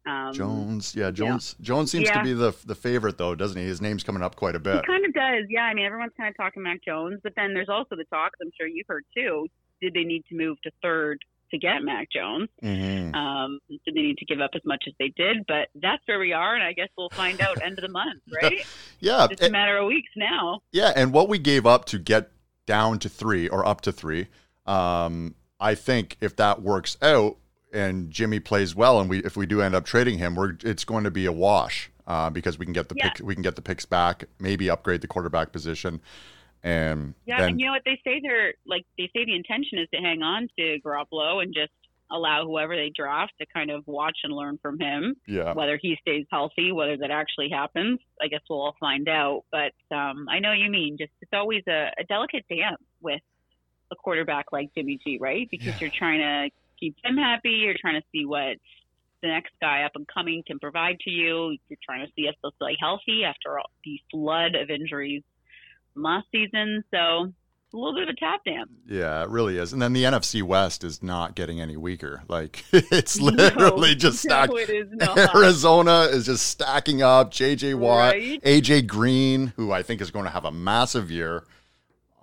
um, 0.06 0.32
Jones, 0.32 0.94
yeah, 0.94 1.10
Jones. 1.10 1.56
Jones 1.60 1.90
seems 1.90 2.08
to 2.10 2.22
be 2.22 2.32
the 2.32 2.54
the 2.64 2.76
favorite 2.76 3.18
though, 3.18 3.34
doesn't 3.34 3.60
he? 3.60 3.66
His 3.66 3.80
name's 3.80 4.04
coming 4.04 4.22
up 4.22 4.36
quite 4.36 4.54
a 4.54 4.60
bit. 4.60 4.76
He 4.76 4.82
kind 4.86 5.04
of 5.04 5.12
does, 5.12 5.46
yeah. 5.50 5.62
I 5.62 5.74
mean, 5.74 5.84
everyone's 5.84 6.12
kind 6.16 6.28
of 6.28 6.36
talking 6.36 6.62
Mac 6.62 6.84
Jones, 6.84 7.18
but 7.22 7.32
then 7.36 7.54
there's 7.54 7.68
also 7.68 7.96
the 7.96 8.04
talks. 8.04 8.38
I'm 8.40 8.52
sure 8.56 8.68
you've 8.68 8.86
heard 8.88 9.04
too. 9.16 9.48
Did 9.82 9.94
they 9.94 10.04
need 10.04 10.24
to 10.28 10.36
move 10.36 10.60
to 10.62 10.70
third 10.80 11.18
to 11.50 11.58
get 11.58 11.82
Mac 11.82 12.08
Jones? 12.12 12.48
hmm 12.60 13.14
Um, 13.14 13.58
did 13.68 13.94
they 13.94 14.02
need 14.02 14.18
to 14.18 14.24
give 14.24 14.40
up 14.40 14.50
as 14.54 14.62
much 14.64 14.84
as 14.86 14.94
they 15.00 15.08
did? 15.08 15.38
But 15.48 15.68
that's 15.74 16.02
where 16.06 16.20
we 16.20 16.32
are, 16.32 16.54
and 16.54 16.62
I 16.62 16.72
guess 16.72 16.88
we'll 16.96 17.10
find 17.10 17.40
out 17.40 17.60
end 17.60 17.78
of 17.78 17.82
the 17.82 17.90
month, 17.90 18.22
right? 18.42 18.64
Yeah, 19.00 19.26
Just 19.28 19.42
a 19.42 19.50
matter 19.50 19.76
of 19.78 19.88
weeks 19.88 20.10
now. 20.16 20.60
Yeah, 20.70 20.92
and 20.94 21.12
what 21.12 21.28
we 21.28 21.38
gave 21.38 21.66
up 21.66 21.84
to 21.86 21.98
get 21.98 22.30
down 22.64 23.00
to 23.00 23.08
three 23.08 23.48
or 23.48 23.66
up 23.66 23.80
to 23.82 23.92
three, 23.92 24.28
um, 24.66 25.34
I 25.58 25.74
think 25.74 26.16
if 26.20 26.36
that 26.36 26.62
works 26.62 26.96
out 27.02 27.38
and 27.72 28.10
Jimmy 28.10 28.40
plays 28.40 28.74
well, 28.74 29.00
and 29.00 29.08
we 29.10 29.18
if 29.24 29.36
we 29.36 29.46
do 29.46 29.60
end 29.60 29.74
up 29.74 29.84
trading 29.84 30.18
him, 30.18 30.34
we're 30.34 30.54
it's 30.62 30.84
going 30.84 31.04
to 31.04 31.10
be 31.10 31.26
a 31.26 31.32
wash 31.32 31.90
uh, 32.06 32.30
because 32.30 32.58
we 32.58 32.64
can 32.66 32.72
get 32.72 32.88
the 32.88 32.94
Yeah. 32.96 33.10
pick, 33.10 33.26
we 33.26 33.34
can 33.34 33.42
get 33.42 33.56
the 33.56 33.62
picks 33.62 33.84
back, 33.84 34.24
maybe 34.38 34.70
upgrade 34.70 35.00
the 35.00 35.06
quarterback 35.08 35.52
position, 35.52 36.00
and 36.62 37.14
Yeah, 37.26 37.40
then 37.40 37.50
and 37.50 37.60
you 37.60 37.66
know 37.66 37.72
what 37.72 37.82
they 37.84 38.00
say? 38.04 38.20
They're 38.22 38.54
like 38.66 38.84
they 38.98 39.10
say 39.14 39.24
the 39.24 39.34
intention 39.34 39.78
is 39.78 39.88
to 39.94 40.00
hang 40.00 40.22
on 40.22 40.48
to 40.58 40.78
Garoppolo 40.84 41.42
and 41.42 41.52
just 41.54 41.72
allow 42.12 42.44
whoever 42.46 42.76
they 42.76 42.88
draft 42.94 43.32
to 43.40 43.46
kind 43.52 43.68
of 43.68 43.82
watch 43.88 44.18
and 44.22 44.32
learn 44.32 44.58
from 44.62 44.78
him. 44.78 45.16
yeah, 45.26 45.52
whether 45.54 45.76
he 45.80 45.96
stays 46.00 46.24
healthy, 46.30 46.70
whether 46.70 46.96
that 46.96 47.10
actually 47.10 47.48
happens, 47.50 47.98
I 48.22 48.28
guess 48.28 48.40
we'll 48.48 48.60
all 48.60 48.76
find 48.78 49.08
out. 49.08 49.42
But 49.50 49.72
um, 49.94 50.28
I 50.30 50.38
know 50.38 50.50
what 50.50 50.58
you 50.58 50.70
mean. 50.70 50.96
Just 50.98 51.10
it's 51.20 51.32
always 51.32 51.62
a, 51.68 51.90
a 51.98 52.04
delicate 52.08 52.44
dance 52.48 52.80
with 53.00 53.20
a 53.90 53.96
quarterback 53.96 54.46
like 54.52 54.68
Jimmy 54.76 54.98
G, 55.04 55.18
right? 55.20 55.48
Because 55.50 55.66
Yeah. 55.66 55.78
you're 55.80 55.90
trying 55.96 56.20
to 56.20 56.50
keep 56.78 56.96
him 57.04 57.16
happy. 57.16 57.50
You're 57.50 57.74
trying 57.80 58.00
to 58.00 58.06
see 58.12 58.24
what 58.26 58.56
the 59.22 59.28
next 59.28 59.52
guy 59.60 59.82
up 59.84 59.92
and 59.94 60.06
coming 60.06 60.42
can 60.46 60.58
provide 60.58 60.98
to 61.00 61.10
you. 61.10 61.56
You're 61.68 61.78
trying 61.84 62.06
to 62.06 62.12
see 62.14 62.22
if 62.22 62.34
they'll 62.42 62.52
stay 62.62 62.76
healthy 62.78 63.24
after 63.24 63.58
all 63.58 63.70
the 63.84 64.00
flood 64.10 64.54
of 64.54 64.70
injuries 64.70 65.22
last 65.94 66.26
season. 66.30 66.84
So 66.92 67.32
it's 67.64 67.74
a 67.74 67.76
little 67.78 67.94
bit 67.94 68.04
of 68.04 68.10
a 68.10 68.20
tap 68.20 68.44
dance. 68.44 68.68
yeah, 68.86 69.22
it 69.22 69.28
really 69.30 69.56
is. 69.58 69.72
And 69.72 69.80
then 69.82 69.92
the 69.94 70.04
NFC 70.04 70.42
West 70.42 70.84
is 70.84 71.02
not 71.02 71.34
getting 71.34 71.60
any 71.60 71.76
weaker. 71.76 72.22
Like 72.28 72.62
it's 72.72 73.20
literally 73.20 73.88
No, 73.92 73.94
just 73.94 74.20
stacked. 74.20 74.52
No, 74.52 74.58
it 74.58 74.70
is 74.70 74.88
not. 74.92 75.34
Arizona 75.34 76.02
is 76.10 76.26
just 76.26 76.46
stacking 76.46 77.02
up. 77.02 77.32
JJ 77.32 77.74
Watt, 77.76 78.12
Right? 78.14 78.42
AJ 78.42 78.86
Green, 78.86 79.52
who 79.56 79.72
I 79.72 79.82
think 79.82 80.00
is 80.00 80.10
going 80.10 80.26
to 80.26 80.30
have 80.30 80.44
a 80.44 80.52
massive 80.52 81.10
year. 81.10 81.44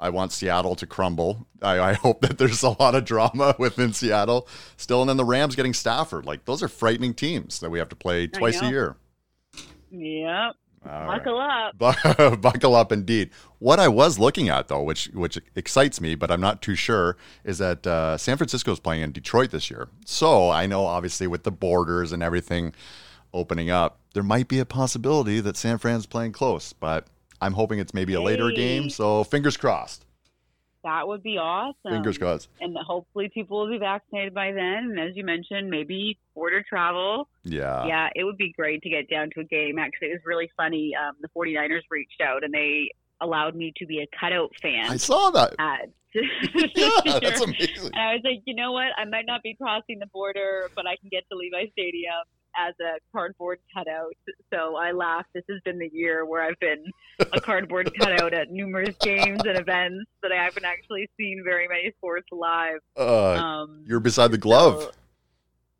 I 0.03 0.09
want 0.09 0.33
Seattle 0.33 0.75
to 0.75 0.85
crumble. 0.85 1.47
I, 1.61 1.79
I 1.79 1.93
hope 1.93 2.19
that 2.23 2.37
there's 2.37 2.61
a 2.61 2.71
lot 2.77 2.93
of 2.93 3.05
drama 3.05 3.55
within 3.59 3.93
Seattle 3.93 4.49
still. 4.75 5.01
And 5.01 5.07
then 5.07 5.15
the 5.15 5.23
Rams 5.23 5.55
getting 5.55 5.73
Stafford. 5.73 6.25
Like 6.25 6.43
those 6.43 6.61
are 6.61 6.67
frightening 6.67 7.13
teams 7.13 7.61
that 7.61 7.69
we 7.69 7.79
have 7.79 7.87
to 7.87 7.95
play 7.95 8.27
twice 8.27 8.61
a 8.61 8.69
year. 8.69 8.97
Yep. 9.91 10.55
All 10.85 10.91
right. 10.91 11.23
Buckle 11.23 11.39
up. 11.39 12.41
Buckle 12.41 12.75
up, 12.75 12.91
indeed. 12.91 13.29
What 13.59 13.79
I 13.79 13.87
was 13.87 14.19
looking 14.19 14.49
at, 14.49 14.67
though, 14.67 14.83
which 14.83 15.05
which 15.13 15.39
excites 15.55 16.01
me, 16.01 16.15
but 16.15 16.29
I'm 16.29 16.41
not 16.41 16.61
too 16.61 16.75
sure, 16.75 17.15
is 17.45 17.59
that 17.59 17.87
uh, 17.87 18.17
San 18.17 18.35
Francisco 18.35 18.73
is 18.73 18.81
playing 18.81 19.03
in 19.03 19.13
Detroit 19.13 19.51
this 19.51 19.71
year. 19.71 19.87
So 20.05 20.49
I 20.49 20.65
know, 20.65 20.85
obviously, 20.85 21.27
with 21.27 21.43
the 21.43 21.51
borders 21.51 22.11
and 22.11 22.21
everything 22.21 22.73
opening 23.33 23.69
up, 23.69 23.99
there 24.13 24.23
might 24.23 24.49
be 24.49 24.59
a 24.59 24.65
possibility 24.65 25.39
that 25.39 25.55
San 25.55 25.77
Fran's 25.77 26.05
playing 26.05 26.33
close. 26.33 26.73
But 26.73 27.07
I'm 27.43 27.53
hoping 27.53 27.79
it's 27.79 27.93
maybe 27.93 28.13
a 28.13 28.21
later 28.21 28.49
Hey. 28.49 28.56
game. 28.56 28.89
So 28.89 29.23
fingers 29.23 29.58
crossed. 29.58 30.06
that 30.84 31.08
would 31.08 31.23
be 31.23 31.38
awesome. 31.38 31.91
Fingers 31.91 32.17
crossed. 32.17 32.49
And 32.60 32.75
hopefully 32.77 33.29
people 33.34 33.58
will 33.62 33.69
be 33.71 33.77
vaccinated 33.77 34.34
by 34.34 34.51
then. 34.51 34.89
And 34.91 34.99
as 34.99 35.15
you 35.15 35.23
mentioned, 35.23 35.69
maybe 35.69 36.17
border 36.36 36.62
travel. 36.67 37.29
Yeah. 37.45 37.86
Yeah, 37.86 38.10
it 38.15 38.25
would 38.25 38.36
be 38.36 38.51
great 38.51 38.82
to 38.84 38.89
get 38.89 39.10
down 39.10 39.29
to 39.36 39.39
a 39.41 39.43
game. 39.45 39.79
Actually, 39.79 40.10
it 40.10 40.13
was 40.15 40.25
really 40.25 40.51
funny. 40.58 40.91
Um, 40.93 41.15
the 41.21 41.29
49ers 41.29 41.84
reached 41.89 42.19
out 42.21 42.43
and 42.43 42.53
they 42.53 42.89
allowed 43.21 43.56
me 43.56 43.71
to 43.77 43.86
be 43.86 43.99
a 44.01 44.08
cutout 44.19 44.51
fan. 44.62 44.89
I 44.89 44.97
saw 44.97 45.29
that. 45.32 45.56
At, 45.60 45.88
yeah, 46.75 47.19
that's 47.21 47.39
amazing. 47.41 47.86
And 47.93 47.95
I 47.95 48.13
was 48.15 48.21
like, 48.25 48.41
you 48.45 48.53
know 48.53 48.73
what? 48.73 48.88
I 48.97 49.06
might 49.06 49.25
not 49.25 49.41
be 49.41 49.56
crossing 49.56 49.99
the 49.99 50.08
border, 50.08 50.69
but 50.75 50.86
I 50.86 50.97
can 50.97 51.08
get 51.10 51.23
to 51.32 51.38
Levi 51.38 51.71
Stadium 51.71 52.12
as 52.57 52.73
a 52.79 52.99
cardboard 53.11 53.59
cutout. 53.73 54.13
So 54.53 54.75
I 54.75 54.91
laughed. 54.91 55.29
This 55.33 55.43
has 55.49 55.59
been 55.65 55.79
the 55.79 55.89
year 55.93 56.25
where 56.25 56.41
I've 56.43 56.59
been 56.59 56.85
a 57.19 57.39
cardboard 57.41 57.91
cutout 57.99 58.33
at 58.33 58.51
numerous 58.51 58.95
games 59.01 59.41
and 59.45 59.57
events 59.57 60.05
that 60.21 60.31
I 60.31 60.43
haven't 60.43 60.65
actually 60.65 61.09
seen 61.17 61.41
very 61.43 61.67
many 61.67 61.91
sports 61.97 62.27
live. 62.31 62.79
Uh, 62.97 63.33
Um, 63.33 63.83
you're 63.87 63.99
beside 63.99 64.31
the 64.31 64.37
glove. 64.37 64.81
so, 64.83 64.91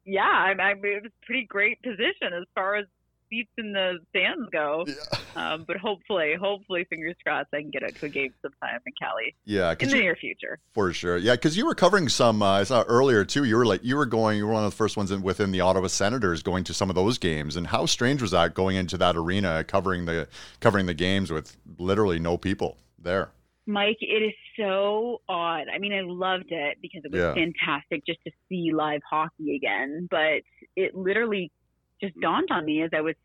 yeah, 0.06 0.22
I, 0.24 0.54
I 0.62 0.74
mean, 0.74 0.94
it 0.98 1.04
was 1.04 1.12
a 1.12 1.26
pretty 1.26 1.46
great 1.46 1.82
position 1.82 2.34
as 2.34 2.44
far 2.56 2.76
as 2.76 2.86
seats 3.30 3.52
in 3.58 3.72
the 3.74 4.00
stands 4.10 4.50
go. 4.52 4.84
yeah. 4.88 4.94
Um, 5.36 5.64
but 5.68 5.78
hopefully, 5.78 6.36
hopefully, 6.40 6.86
fingers 6.90 7.16
crossed, 7.26 7.50
I 7.54 7.62
can 7.62 7.72
get 7.72 7.84
out 7.84 7.96
to 7.96 8.06
a 8.06 8.10
game 8.10 8.34
sometime 8.42 8.80
in 8.86 8.94
Cali 9.00 9.36
Yeah, 9.46 9.74
in 9.80 9.90
the 9.90 9.96
you- 9.98 10.04
near 10.04 10.16
future. 10.16 10.60
for 10.74 10.94
sure. 10.94 11.18
Yeah, 11.18 11.34
because 11.34 11.58
you 11.58 11.66
were 11.66 11.76
covering 11.76 12.10
some. 12.10 12.42
Uh, 12.42 12.60
I 12.60 12.64
saw 12.64 12.84
earlier 12.88 13.26
too. 13.26 13.44
You 13.44 13.58
were 13.58 13.66
like 13.66 13.84
you 13.84 13.96
were 13.96 14.06
going. 14.06 14.38
You 14.38 14.46
were 14.48 14.54
one 14.54 14.64
of 14.64 14.72
the 14.72 14.76
first 14.78 14.96
ones 14.98 15.12
in, 15.12 15.22
within 15.22 15.52
the 15.52 15.62
Ottawa 15.62 15.88
Senators 15.88 16.44
going 16.44 16.64
to 16.66 16.74
some 16.74 16.90
of 16.90 16.96
those 16.96 17.18
games. 17.18 17.56
And 17.56 17.68
how 17.68 17.86
strange 17.86 18.22
was 18.22 18.32
that 18.32 18.54
going 18.54 18.76
into 18.76 18.98
that 18.98 19.16
arena, 19.16 19.64
covering 19.64 20.06
the 20.06 20.28
covering 20.60 20.86
the 20.86 20.94
games 20.94 21.32
with 21.32 21.58
literally 21.80 22.20
no 22.20 22.38
people 22.38 22.78
there? 23.00 23.32
Mike, 23.66 23.98
it 24.02 24.22
is 24.22 24.34
so 24.60 25.22
odd. 25.30 25.68
I 25.74 25.80
mean, 25.80 25.94
I 25.94 26.02
loved 26.02 26.52
it 26.52 26.80
because 26.82 27.02
it 27.06 27.12
was 27.12 27.20
Yeah. 27.22 27.34
fantastic 27.34 28.06
just 28.06 28.20
to 28.26 28.32
see 28.50 28.72
live 28.74 29.02
hockey 29.10 29.56
again. 29.56 30.08
But 30.12 30.42
it 30.76 30.94
literally 30.96 31.50
just 32.02 32.20
dawned 32.20 32.50
on 32.52 32.66
me 32.66 32.82
as 32.82 32.90
I 32.94 33.00
was 33.00 33.16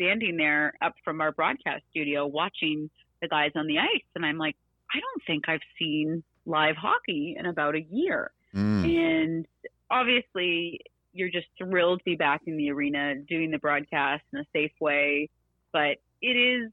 standing 0.00 0.36
there 0.36 0.74
up 0.80 0.94
from 1.04 1.20
our 1.20 1.32
broadcast 1.32 1.82
studio 1.90 2.26
watching 2.26 2.90
the 3.20 3.28
guys 3.28 3.50
on 3.56 3.66
the 3.66 3.78
ice. 3.78 4.04
And 4.14 4.24
I'm 4.24 4.38
like, 4.38 4.56
I 4.94 5.00
don't 5.00 5.22
think 5.26 5.48
I've 5.48 5.60
seen 5.78 6.22
live 6.46 6.76
hockey 6.76 7.36
in 7.38 7.46
about 7.46 7.74
a 7.74 7.80
year. 7.80 8.30
Mm. 8.54 8.84
And 8.84 9.46
obviously, 9.90 10.80
you're 11.12 11.30
just 11.30 11.46
thrilled 11.58 11.98
to 12.00 12.04
be 12.04 12.16
back 12.16 12.42
in 12.46 12.56
the 12.56 12.70
arena 12.70 13.16
doing 13.16 13.50
the 13.50 13.58
broadcast 13.58 14.22
in 14.32 14.38
a 14.40 14.44
safe 14.52 14.72
way. 14.80 15.28
But 15.72 15.98
it 16.22 16.36
is 16.36 16.70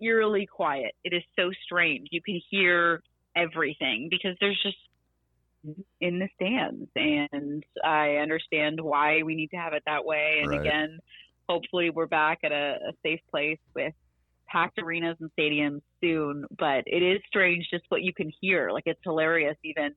eerily 0.00 0.46
quiet. 0.46 0.94
It 1.04 1.12
is 1.12 1.22
so 1.36 1.50
strange. 1.64 2.08
You 2.10 2.22
can 2.22 2.40
hear 2.50 3.02
everything 3.36 4.08
because 4.10 4.36
there's 4.40 4.60
just 4.62 4.76
in 6.00 6.18
the 6.18 6.28
stands. 6.34 6.88
And 6.96 7.64
I 7.84 8.16
understand 8.16 8.80
why 8.80 9.22
we 9.22 9.34
need 9.34 9.50
to 9.50 9.56
have 9.56 9.74
it 9.74 9.82
that 9.86 10.04
way. 10.04 10.40
And 10.42 10.50
Right. 10.50 10.60
again, 10.60 10.98
hopefully, 11.52 11.90
we're 11.90 12.06
back 12.06 12.38
at 12.44 12.52
a, 12.52 12.78
a 12.88 12.92
safe 13.02 13.20
place 13.30 13.58
with 13.74 13.92
packed 14.48 14.78
arenas 14.78 15.16
and 15.20 15.30
stadiums 15.38 15.82
soon. 16.00 16.44
But 16.58 16.84
it 16.86 17.02
is 17.02 17.20
strange 17.26 17.66
just 17.70 17.84
what 17.88 18.02
you 18.02 18.14
can 18.14 18.32
hear. 18.40 18.70
Like, 18.70 18.84
it's 18.86 19.00
hilarious 19.04 19.56
even 19.62 19.94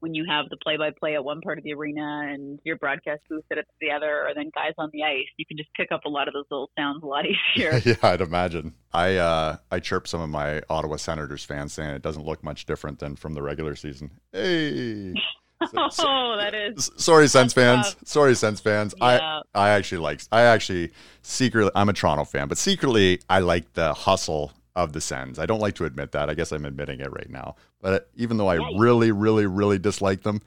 when 0.00 0.14
you 0.14 0.24
have 0.28 0.50
the 0.50 0.56
play-by-play 0.58 1.14
at 1.14 1.24
one 1.24 1.40
part 1.40 1.56
of 1.56 1.64
the 1.64 1.72
arena 1.72 2.26
and 2.30 2.58
your 2.64 2.76
broadcast 2.76 3.22
booth 3.28 3.44
at 3.50 3.58
the 3.80 3.90
other, 3.90 4.26
or 4.26 4.34
then 4.34 4.50
guys 4.54 4.72
on 4.76 4.90
the 4.92 5.02
ice, 5.02 5.26
you 5.38 5.46
can 5.46 5.56
just 5.56 5.72
pick 5.74 5.90
up 5.92 6.04
a 6.04 6.08
lot 6.08 6.28
of 6.28 6.34
those 6.34 6.44
little 6.50 6.70
sounds 6.76 7.02
a 7.02 7.06
lot 7.06 7.24
easier. 7.56 7.80
yeah, 7.84 7.94
I'd 8.02 8.20
imagine. 8.20 8.74
I 8.92 9.16
uh, 9.16 9.56
I 9.70 9.80
chirped 9.80 10.08
some 10.08 10.20
of 10.20 10.28
my 10.28 10.62
Ottawa 10.68 10.96
Senators 10.96 11.44
fans 11.44 11.72
saying 11.72 11.90
it 11.90 12.02
doesn't 12.02 12.24
look 12.24 12.42
much 12.42 12.66
different 12.66 12.98
than 12.98 13.16
from 13.16 13.34
the 13.34 13.42
regular 13.42 13.76
season. 13.76 14.10
Hey. 14.32 15.14
So- 15.70 15.88
so- 15.90 16.04
oh, 16.06 16.36
that 16.36 16.54
is. 16.54 16.90
Sorry, 16.96 17.28
Sens 17.28 17.52
fans. 17.52 17.96
Sorry, 18.04 18.34
Sens 18.34 18.60
fans. 18.60 18.94
I 19.00 19.16
Yeah. 19.16 19.40
I 19.54 19.68
actually 19.70 19.98
like. 19.98 20.20
I 20.32 20.42
actually 20.42 20.92
secretly. 21.22 21.70
I'm 21.74 21.88
a 21.88 21.92
Toronto 21.92 22.24
fan, 22.24 22.48
but 22.48 22.58
secretly 22.58 23.20
I 23.28 23.40
like 23.40 23.72
the 23.74 23.94
hustle 23.94 24.52
of 24.76 24.92
the 24.92 25.00
Sens. 25.00 25.38
I 25.38 25.46
don't 25.46 25.60
like 25.60 25.74
to 25.76 25.84
admit 25.84 26.12
that. 26.12 26.28
I 26.28 26.34
guess 26.34 26.50
I'm 26.52 26.64
admitting 26.64 27.00
it 27.00 27.12
right 27.12 27.30
now. 27.30 27.56
But 27.80 28.10
even 28.16 28.36
though 28.38 28.48
I 28.48 28.56
really, 28.76 29.12
really, 29.12 29.46
really 29.46 29.78
dislike 29.78 30.22
them, 30.22 30.40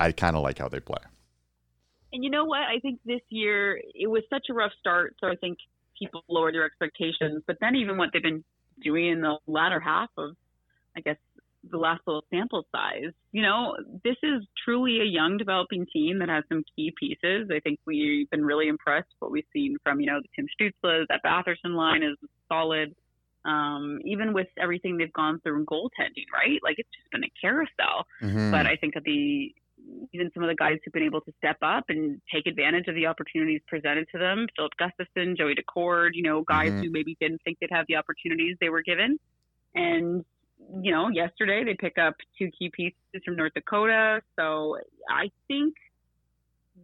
I 0.00 0.12
kind 0.12 0.36
of 0.36 0.42
like 0.42 0.58
how 0.58 0.68
they 0.68 0.80
play. 0.80 1.02
And 2.12 2.24
you 2.24 2.30
know 2.30 2.44
what? 2.44 2.60
I 2.62 2.78
think 2.80 3.00
this 3.04 3.20
year 3.28 3.78
it 3.94 4.06
was 4.08 4.22
such 4.30 4.46
a 4.48 4.54
rough 4.54 4.72
start, 4.80 5.16
so 5.20 5.28
I 5.28 5.34
think 5.36 5.58
people 5.98 6.22
lowered 6.28 6.54
their 6.54 6.64
expectations. 6.64 7.42
But 7.46 7.58
then 7.60 7.74
even 7.76 7.98
what 7.98 8.10
they've 8.12 8.22
been 8.22 8.44
doing 8.82 9.06
in 9.08 9.20
the 9.20 9.36
latter 9.46 9.80
half 9.80 10.08
of, 10.16 10.34
I 10.96 11.00
guess, 11.00 11.16
the 11.68 11.76
last 11.76 12.00
little 12.06 12.24
sample 12.30 12.64
size, 12.74 13.12
you 13.32 13.42
know, 13.42 13.76
this 14.04 14.16
is 14.22 14.44
truly 14.64 15.00
a 15.00 15.04
young 15.04 15.36
developing 15.36 15.86
team 15.92 16.18
that 16.20 16.28
has 16.28 16.44
some 16.48 16.62
key 16.76 16.92
pieces. 16.98 17.50
I 17.52 17.60
think 17.60 17.78
we've 17.86 18.28
been 18.30 18.44
really 18.44 18.68
impressed 18.68 19.08
with 19.08 19.20
what 19.20 19.30
we've 19.32 19.44
seen 19.52 19.76
from, 19.82 20.00
you 20.00 20.06
know, 20.06 20.20
the 20.20 20.28
Tim 20.36 20.46
Stützle, 20.60 21.04
that 21.08 21.20
Batherson 21.24 21.74
line 21.74 22.02
is 22.02 22.16
solid. 22.48 22.94
Um, 23.44 24.00
even 24.04 24.34
with 24.34 24.48
everything 24.60 24.98
they've 24.98 25.12
gone 25.12 25.40
through 25.40 25.60
in 25.60 25.66
goaltending, 25.66 26.26
right? 26.32 26.58
Like 26.62 26.76
it's 26.78 26.88
just 26.96 27.10
been 27.10 27.24
a 27.24 27.30
carousel. 27.40 28.06
Mhm. 28.20 28.50
But 28.50 28.66
I 28.66 28.76
think 28.76 28.94
that 28.94 29.04
the 29.04 29.54
even 30.12 30.30
some 30.34 30.42
of 30.42 30.48
the 30.48 30.56
guys 30.56 30.78
who've 30.84 30.92
been 30.92 31.04
able 31.04 31.20
to 31.20 31.32
step 31.38 31.56
up 31.62 31.84
and 31.88 32.20
take 32.34 32.46
advantage 32.46 32.88
of 32.88 32.94
the 32.94 33.06
opportunities 33.06 33.60
presented 33.68 34.06
to 34.12 34.18
them, 34.18 34.46
Filip 34.56 34.72
Gustavsson, 34.80 35.36
Joey 35.36 35.54
Daccord, 35.54 36.10
you 36.14 36.22
know, 36.22 36.42
guys 36.42 36.72
Mhm. 36.72 36.84
who 36.84 36.90
maybe 36.90 37.16
didn't 37.20 37.40
think 37.42 37.58
they'd 37.60 37.70
have 37.70 37.86
the 37.86 37.96
opportunities 37.96 38.56
they 38.60 38.70
were 38.70 38.82
given. 38.82 39.18
And, 39.74 40.24
you 40.82 40.92
know, 40.92 41.08
yesterday 41.08 41.64
they 41.64 41.74
pick 41.74 41.98
up 41.98 42.14
two 42.38 42.50
key 42.58 42.70
pieces 42.72 42.96
from 43.24 43.36
North 43.36 43.54
Dakota. 43.54 44.20
So 44.36 44.76
I 45.08 45.30
think, 45.46 45.74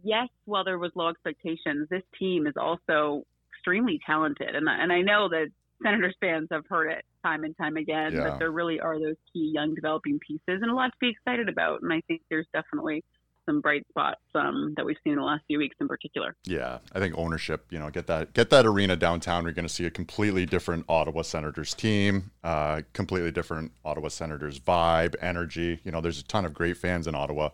yes, 0.03 0.27
while 0.45 0.63
there 0.63 0.79
was 0.79 0.91
low 0.95 1.09
expectations, 1.09 1.87
this 1.89 2.03
team 2.17 2.47
is 2.47 2.53
also 2.57 3.23
extremely 3.53 3.99
talented. 4.05 4.55
And, 4.55 4.69
I- 4.69 4.77
and 4.81 4.91
I 4.91 5.01
know 5.01 5.29
that 5.29 5.47
Senators 5.83 6.15
fans 6.21 6.47
have 6.51 6.63
heard 6.69 6.89
it 6.89 7.03
time 7.23 7.43
and 7.43 7.55
time 7.57 7.75
again 7.75 8.13
Yeah. 8.13 8.23
that 8.23 8.39
there 8.39 8.51
really 8.51 8.79
are 8.79 8.99
those 8.99 9.17
key 9.33 9.51
young 9.53 9.75
developing 9.75 10.19
pieces 10.19 10.61
and 10.61 10.71
a 10.71 10.73
lot 10.73 10.87
to 10.87 10.97
be 10.99 11.09
excited 11.09 11.49
about. 11.49 11.81
And 11.81 11.91
I 11.91 12.01
think 12.07 12.21
there's 12.29 12.47
definitely 12.53 13.03
some 13.45 13.61
bright 13.61 13.85
spots 13.89 14.21
um, 14.33 14.73
that 14.77 14.85
we've 14.85 14.97
seen 15.03 15.13
in 15.13 15.19
the 15.19 15.25
last 15.25 15.43
few 15.47 15.57
weeks 15.57 15.75
in 15.79 15.87
particular. 15.87 16.35
Yeah, 16.45 16.79
I 16.93 16.99
think 16.99 17.17
ownership. 17.17 17.65
You 17.69 17.79
know, 17.79 17.89
get 17.89 18.07
that 18.07 18.33
get 18.33 18.49
that 18.49 18.65
arena 18.65 18.95
downtown. 18.95 19.43
We're 19.43 19.51
going 19.51 19.67
to 19.67 19.73
see 19.73 19.85
a 19.85 19.91
completely 19.91 20.45
different 20.45 20.85
Ottawa 20.89 21.21
Senators 21.21 21.73
team, 21.73 22.31
uh, 22.43 22.81
completely 22.93 23.31
different 23.31 23.71
Ottawa 23.83 24.09
Senators 24.09 24.59
vibe, 24.59 25.15
energy. 25.21 25.79
You 25.83 25.91
know, 25.91 26.01
there's 26.01 26.19
a 26.19 26.23
ton 26.25 26.45
of 26.45 26.53
great 26.53 26.77
fans 26.77 27.07
in 27.07 27.15
Ottawa. 27.15 27.49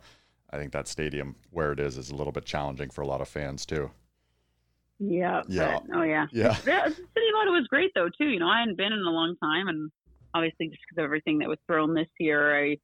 I 0.50 0.58
think 0.58 0.74
that 0.74 0.88
stadium 0.88 1.36
where 1.52 1.72
it 1.72 1.80
is 1.80 1.98
is 1.98 2.10
a 2.10 2.16
little 2.16 2.34
bit 2.34 2.46
challenging 2.46 2.90
for 2.90 3.02
a 3.02 3.08
lot 3.08 3.22
of 3.22 3.28
fans 3.28 3.66
too. 3.66 3.92
Yeah. 5.00 5.42
Yeah. 5.48 5.80
but- 5.88 5.98
oh, 5.98 6.04
yeah. 6.04 6.28
Yeah. 6.32 6.54
The 6.64 6.72
the 6.72 6.90
city 6.94 7.28
of 7.30 7.36
Ottawa 7.42 7.58
was 7.58 7.68
great, 7.68 7.92
though, 7.96 8.10
too. 8.10 8.28
You 8.28 8.40
know, 8.40 8.48
I 8.48 8.60
hadn't 8.60 8.78
been 8.78 8.94
in 8.94 9.00
a 9.00 9.10
long 9.10 9.36
time. 9.42 9.68
And 9.68 9.92
obviously, 10.34 10.68
just 10.68 10.82
because 10.88 11.02
of 11.02 11.06
everything 11.06 11.40
that 11.40 11.50
was 11.50 11.58
thrown 11.68 11.94
this 11.94 12.10
year, 12.20 12.56
I 12.56 12.78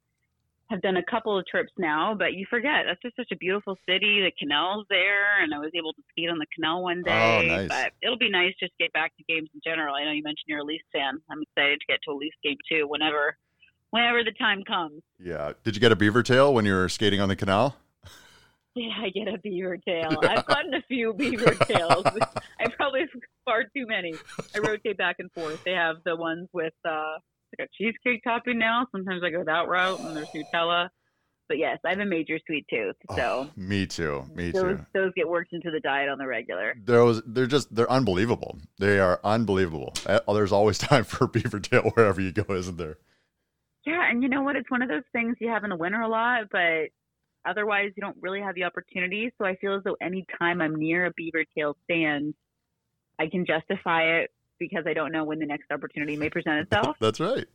have 0.70 0.82
done 0.82 0.98
a 0.98 1.04
couple 1.04 1.38
of 1.38 1.46
trips 1.48 1.72
now, 1.78 2.14
but 2.18 2.34
you 2.34 2.46
forget 2.50 2.86
that's 2.86 3.02
just 3.02 3.16
such 3.16 3.30
a 3.32 3.38
beautiful 3.38 3.78
city. 3.88 4.22
The 4.22 4.32
canal's 4.38 4.86
there, 4.90 5.42
and 5.42 5.54
I 5.54 5.60
was 5.60 5.72
able 5.76 5.94
to 5.94 6.02
skate 6.12 6.30
on 6.30 6.40
the 6.40 6.46
canal 6.54 6.84
one 6.84 7.04
day. 7.04 7.12
Oh, 7.12 7.56
nice. 7.56 7.70
But 7.70 7.92
it'll 8.02 8.18
be 8.18 8.30
nice 8.30 8.54
just 8.60 8.74
to 8.78 8.86
get 8.86 8.94
back 8.94 9.16
to 9.18 9.24
games 9.30 9.50
in 9.54 9.62
general. 9.64 9.96
I 9.96 10.04
know 10.04 10.12
you 10.12 10.24
mentioned 10.24 10.46
you're 10.48 10.60
a 10.60 10.64
Leafs 10.64 10.84
fan. 10.92 11.20
I'm 11.32 11.42
excited 11.42 11.80
to 11.80 11.86
get 11.88 12.00
to 12.06 12.12
a 12.12 12.16
Leafs 12.16 12.36
game 12.44 12.58
too, 12.70 12.86
whenever, 12.88 13.38
whenever 13.92 14.24
the 14.24 14.34
time 14.34 14.64
comes. 14.64 15.02
Yeah. 15.20 15.54
Did 15.64 15.76
you 15.76 15.80
get 15.80 15.92
a 15.92 15.96
beaver 15.96 16.24
tail 16.24 16.54
when 16.54 16.66
you 16.66 16.74
were 16.74 16.90
skating 16.90 17.22
on 17.22 17.30
the 17.30 17.36
canal? 17.36 17.78
Yeah, 18.76 18.94
I 19.02 19.10
get 19.10 19.34
a 19.34 19.38
beaver 19.40 19.78
tail. 19.78 20.20
I've 20.24 20.46
gotten 20.46 20.74
a 20.74 20.82
few 20.84 21.14
beaver 21.14 21.56
tails. 21.66 22.06
I 22.60 22.68
probably 22.68 23.02
have 23.02 23.10
far 23.44 23.64
too 23.64 23.88
many. 23.88 24.14
I 24.54 24.60
rotate 24.60 24.98
back 24.98 25.16
and 25.20 25.32
forth. 25.32 25.64
They 25.64 25.72
have 25.72 25.98
the 26.06 26.16
ones 26.16 26.48
with 26.54 26.74
uh 26.86 27.18
like 27.58 27.68
a 27.68 27.72
cheesecake 27.78 28.24
topping 28.24 28.58
now. 28.60 28.86
Sometimes 28.92 29.22
I 29.24 29.30
go 29.30 29.44
that 29.44 29.68
route 29.68 30.00
and 30.00 30.16
there's 30.16 30.30
Nutella. 30.36 30.90
But 31.48 31.60
yes, 31.60 31.78
I 31.86 31.92
have 31.92 32.00
a 32.00 32.06
major 32.06 32.40
sweet 32.46 32.66
tooth. 32.70 32.96
So 33.16 33.22
Oh, 33.22 33.50
me 33.56 33.88
too. 33.88 34.26
Me 34.36 34.52
those 34.52 34.78
too. 34.78 34.86
those 34.94 35.12
get 35.16 35.30
worked 35.30 35.54
into 35.54 35.72
the 35.72 35.80
diet 35.80 36.10
on 36.10 36.18
the 36.18 36.28
regular. 36.28 36.76
Those 36.84 37.22
they're 37.26 37.48
just 37.48 37.74
they're 37.74 37.90
unbelievable. 37.90 38.60
They 38.80 39.00
are 39.00 39.22
unbelievable. 39.24 39.94
Uh, 40.06 40.20
There's 40.34 40.52
always 40.52 40.78
time 40.78 41.06
for 41.06 41.26
beaver 41.28 41.60
tail 41.62 41.92
wherever 41.96 42.20
you 42.20 42.34
go, 42.34 42.54
isn't 42.54 42.78
there? 42.78 42.98
Yeah, 43.86 44.10
and 44.10 44.22
you 44.22 44.28
know 44.28 44.42
what? 44.42 44.58
It's 44.58 44.70
one 44.70 44.82
of 44.82 44.90
those 44.90 45.04
things 45.14 45.38
you 45.40 45.48
have 45.50 45.64
in 45.64 45.70
the 45.70 45.78
winter 45.78 46.02
a 46.02 46.10
lot, 46.10 46.48
but 46.52 46.90
otherwise 47.48 47.92
you 47.96 48.02
don't 48.02 48.18
really 48.20 48.42
have 48.42 48.54
the 48.56 48.66
opportunity. 48.66 49.32
So 49.38 49.46
I 49.46 49.56
feel 49.56 49.76
as 49.78 49.84
though 49.86 49.96
any 50.02 50.26
time 50.38 50.60
I'm 50.60 50.76
near 50.76 51.06
a 51.06 51.12
beaver 51.16 51.46
tail 51.58 51.78
stand, 51.86 52.34
I 53.18 53.28
can 53.28 53.46
justify 53.46 54.18
it 54.20 54.32
because 54.60 54.86
I 54.88 54.94
don't 54.94 55.12
know 55.12 55.24
when 55.24 55.40
the 55.40 55.46
next 55.46 55.72
opportunity 55.72 56.16
may 56.16 56.30
present 56.30 56.60
itself. 56.72 56.98
That's 57.00 57.20
right. 57.20 57.46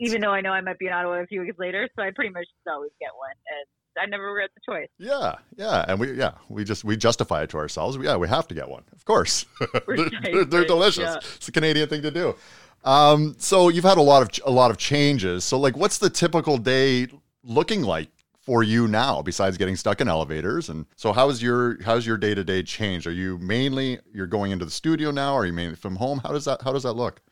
even 0.00 0.20
though 0.20 0.32
I 0.32 0.40
know 0.40 0.50
I 0.50 0.60
might 0.60 0.78
be 0.78 0.86
in 0.86 0.92
Ottawa 0.92 1.20
a 1.20 1.26
few 1.26 1.40
weeks 1.40 1.58
later, 1.58 1.88
so 1.96 2.02
I 2.02 2.10
pretty 2.10 2.32
much 2.32 2.44
just 2.44 2.72
always 2.72 2.90
get 3.00 3.10
one, 3.16 3.30
and 3.30 4.02
I 4.02 4.06
never 4.06 4.24
regret 4.24 4.50
the 4.54 4.60
choice. 4.72 4.88
Yeah, 4.98 5.36
yeah, 5.56 5.84
and 5.88 5.98
we 6.00 6.12
yeah 6.12 6.32
we 6.48 6.64
just 6.64 6.84
we 6.84 6.96
justify 6.96 7.42
it 7.42 7.50
to 7.50 7.58
ourselves. 7.58 7.96
Yeah, 8.00 8.16
we 8.16 8.28
have 8.28 8.48
to 8.48 8.54
get 8.54 8.68
one, 8.68 8.84
of 8.92 9.04
course. 9.04 9.46
they're, 9.86 10.08
they're, 10.22 10.44
they're 10.44 10.64
delicious. 10.64 11.04
yeah. 11.04 11.16
It's 11.36 11.48
a 11.48 11.52
Canadian 11.52 11.88
thing 11.88 12.02
to 12.02 12.10
do. 12.10 12.34
Um, 12.84 13.36
so 13.38 13.68
you've 13.68 13.84
had 13.84 13.98
a 13.98 14.02
lot 14.02 14.22
of 14.22 14.46
a 14.46 14.50
lot 14.50 14.70
of 14.70 14.76
changes. 14.78 15.44
So 15.44 15.58
like, 15.58 15.76
what's 15.76 15.98
the 15.98 16.10
typical 16.10 16.58
day 16.58 17.08
looking 17.44 17.82
like 17.82 18.08
for 18.42 18.62
you 18.62 18.88
now 18.88 19.22
besides 19.22 19.56
getting 19.56 19.76
stuck 19.76 20.00
in 20.00 20.08
elevators 20.08 20.68
and 20.68 20.84
so 20.96 21.12
how's 21.12 21.40
your 21.40 21.80
how's 21.84 22.06
your 22.06 22.16
day-to-day 22.16 22.62
change 22.62 23.06
are 23.06 23.12
you 23.12 23.38
mainly 23.38 23.98
you're 24.12 24.26
going 24.26 24.50
into 24.50 24.64
the 24.64 24.70
studio 24.70 25.10
now 25.10 25.34
are 25.34 25.46
you 25.46 25.52
mainly 25.52 25.76
from 25.76 25.96
home 25.96 26.20
how 26.24 26.32
does 26.32 26.44
that 26.44 26.60
how 26.62 26.72
does 26.72 26.82
that 26.82 26.92
look 26.92 27.22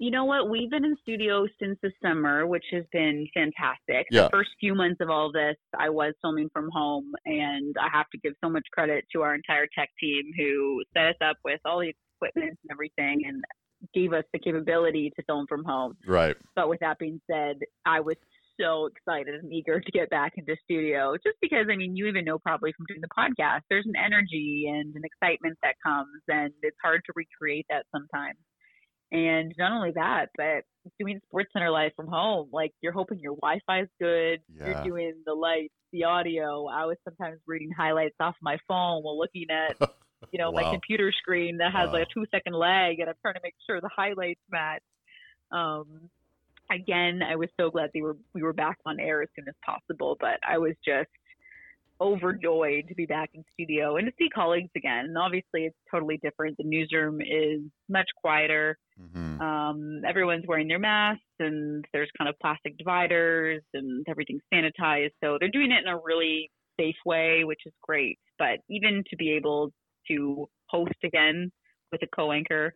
you 0.00 0.10
know 0.10 0.24
what? 0.24 0.48
We've 0.48 0.70
been 0.70 0.86
in 0.86 0.96
studio 1.02 1.46
since 1.60 1.78
the 1.82 1.92
summer, 2.02 2.46
which 2.46 2.64
has 2.72 2.84
been 2.90 3.28
fantastic. 3.34 4.06
Yeah. 4.10 4.22
The 4.22 4.30
first 4.30 4.48
few 4.58 4.74
months 4.74 4.96
of 5.02 5.10
all 5.10 5.30
this, 5.30 5.56
I 5.78 5.90
was 5.90 6.14
filming 6.22 6.48
from 6.54 6.70
home, 6.72 7.12
and 7.26 7.76
I 7.78 7.88
have 7.92 8.08
to 8.12 8.18
give 8.18 8.32
so 8.42 8.48
much 8.48 8.64
credit 8.72 9.04
to 9.12 9.20
our 9.20 9.34
entire 9.34 9.66
tech 9.78 9.90
team 10.00 10.22
who 10.38 10.82
set 10.96 11.04
us 11.04 11.16
up 11.20 11.36
with 11.44 11.60
all 11.66 11.80
the 11.80 11.92
equipment 12.16 12.58
and 12.62 12.70
everything 12.70 13.24
and 13.26 13.44
gave 13.92 14.14
us 14.14 14.24
the 14.32 14.38
capability 14.38 15.12
to 15.16 15.22
film 15.24 15.46
from 15.46 15.64
home. 15.64 15.98
right 16.06 16.36
But 16.56 16.70
with 16.70 16.80
that 16.80 16.98
being 16.98 17.20
said, 17.30 17.58
I 17.84 18.00
was 18.00 18.16
so 18.60 18.86
excited 18.86 19.34
and 19.34 19.52
eager 19.52 19.80
to 19.80 19.90
get 19.92 20.10
back 20.10 20.32
into 20.36 20.54
studio 20.64 21.14
just 21.24 21.36
because 21.40 21.66
I 21.70 21.76
mean 21.76 21.96
you 21.96 22.06
even 22.06 22.24
know 22.24 22.38
probably 22.38 22.72
from 22.76 22.86
doing 22.86 23.00
the 23.00 23.08
podcast 23.16 23.60
there's 23.70 23.86
an 23.86 23.94
energy 23.96 24.66
and 24.68 24.94
an 24.94 25.02
excitement 25.04 25.56
that 25.62 25.74
comes 25.84 26.22
and 26.28 26.52
it's 26.62 26.76
hard 26.82 27.00
to 27.06 27.12
recreate 27.16 27.66
that 27.70 27.86
sometimes. 27.92 28.38
And 29.12 29.52
not 29.58 29.72
only 29.72 29.90
that, 29.96 30.26
but 30.36 30.62
doing 31.00 31.18
Sports 31.26 31.50
Center 31.52 31.70
live 31.70 31.90
from 31.96 32.06
home, 32.06 32.48
like 32.52 32.70
you're 32.80 32.92
hoping 32.92 33.18
your 33.18 33.34
Wi-Fi 33.36 33.80
is 33.82 33.88
good, 34.00 34.38
Yeah. 34.54 34.66
you're 34.66 34.84
doing 34.84 35.14
the 35.26 35.34
lights, 35.34 35.74
the 35.92 36.04
audio. 36.04 36.66
I 36.66 36.84
was 36.86 36.96
sometimes 37.02 37.40
reading 37.46 37.70
highlights 37.76 38.14
off 38.20 38.36
my 38.40 38.56
phone 38.68 39.02
while 39.02 39.18
looking 39.18 39.46
at 39.50 39.76
you 40.30 40.38
know, 40.38 40.50
Wow. 40.52 40.62
my 40.62 40.70
computer 40.70 41.10
screen 41.10 41.56
that 41.58 41.72
has 41.72 41.90
like 41.92 42.06
a 42.06 42.14
two 42.14 42.24
second 42.30 42.54
lag 42.54 43.00
and 43.00 43.08
I'm 43.08 43.16
trying 43.20 43.34
to 43.34 43.40
make 43.42 43.54
sure 43.68 43.80
the 43.80 43.90
highlights 43.94 44.40
match. 44.48 44.82
Um, 45.50 46.08
again, 46.70 47.22
I 47.22 47.36
was 47.36 47.48
so 47.58 47.70
glad 47.70 47.90
they 47.92 48.02
were 48.02 48.16
we 48.34 48.42
were 48.42 48.52
back 48.52 48.78
on 48.86 49.00
air 49.00 49.22
as 49.22 49.28
soon 49.36 49.48
as 49.48 49.54
possible, 49.64 50.16
but 50.20 50.38
I 50.46 50.58
was 50.58 50.74
just 50.84 51.08
overjoyed 52.00 52.88
to 52.88 52.94
be 52.94 53.04
back 53.04 53.30
in 53.34 53.44
studio 53.52 53.96
and 53.96 54.06
to 54.06 54.12
see 54.18 54.28
colleagues 54.30 54.70
again. 54.74 55.04
And 55.06 55.18
obviously 55.18 55.66
it's 55.66 55.76
totally 55.90 56.18
different. 56.22 56.56
The 56.56 56.64
newsroom 56.64 57.20
is 57.20 57.60
much 57.90 58.08
quieter. 58.16 58.78
Mhm. 58.98 59.40
Um, 59.40 60.04
everyone's 60.06 60.46
wearing 60.46 60.68
their 60.68 60.78
masks 60.78 61.22
and 61.38 61.84
there's 61.92 62.10
kind 62.16 62.28
of 62.28 62.38
plastic 62.38 62.78
dividers 62.78 63.62
and 63.74 64.06
everything's 64.08 64.42
sanitized. 64.52 65.12
So 65.22 65.36
they're 65.38 65.50
doing 65.50 65.72
it 65.72 65.82
in 65.82 65.88
a 65.88 65.98
really 65.98 66.50
safe 66.78 66.96
way, 67.04 67.44
which 67.44 67.60
is 67.66 67.74
great. 67.82 68.18
But 68.38 68.60
even 68.70 69.04
to 69.10 69.16
be 69.16 69.32
able 69.32 69.70
to 70.08 70.48
host 70.70 71.04
again 71.04 71.52
with 71.92 72.02
a 72.02 72.06
co-anchor, 72.06 72.74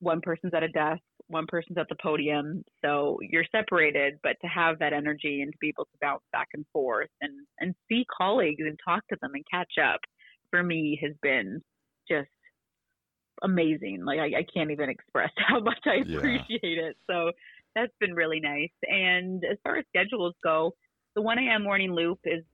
one 0.00 0.20
person's 0.20 0.52
at 0.52 0.64
a 0.64 0.68
desk, 0.68 1.02
one 1.32 1.46
person's 1.48 1.78
at 1.78 1.88
the 1.88 1.96
podium. 2.02 2.64
So 2.84 3.18
you're 3.20 3.44
separated, 3.50 4.18
but 4.22 4.36
to 4.42 4.46
have 4.46 4.78
that 4.78 4.92
energy 4.92 5.42
and 5.42 5.52
to 5.52 5.58
be 5.60 5.68
able 5.70 5.86
to 5.86 5.98
bounce 6.00 6.22
back 6.32 6.48
and 6.54 6.64
forth 6.72 7.08
and, 7.20 7.32
and 7.60 7.74
see 7.88 8.04
colleagues 8.16 8.62
and 8.64 8.78
talk 8.84 9.06
to 9.08 9.16
them 9.20 9.32
and 9.34 9.44
catch 9.50 9.72
up 9.82 10.00
for 10.50 10.62
me 10.62 10.98
has 11.02 11.12
been 11.22 11.60
just 12.08 12.28
amazing. 13.42 14.04
Like 14.04 14.20
I, 14.20 14.26
I 14.40 14.46
can't 14.54 14.70
even 14.70 14.88
express 14.88 15.30
how 15.36 15.60
much 15.60 15.80
I 15.86 16.02
Yeah. 16.06 16.18
appreciate 16.18 16.78
it. 16.78 16.96
So 17.10 17.32
that's 17.74 17.92
been 18.00 18.14
really 18.14 18.40
nice. 18.40 18.70
And 18.82 19.42
as 19.50 19.58
far 19.64 19.76
as 19.76 19.84
schedules 19.88 20.34
go, 20.44 20.72
the 21.14 21.22
1 21.22 21.38
a.m. 21.38 21.62
morning 21.62 21.92
loop 21.92 22.20
is 22.24 22.44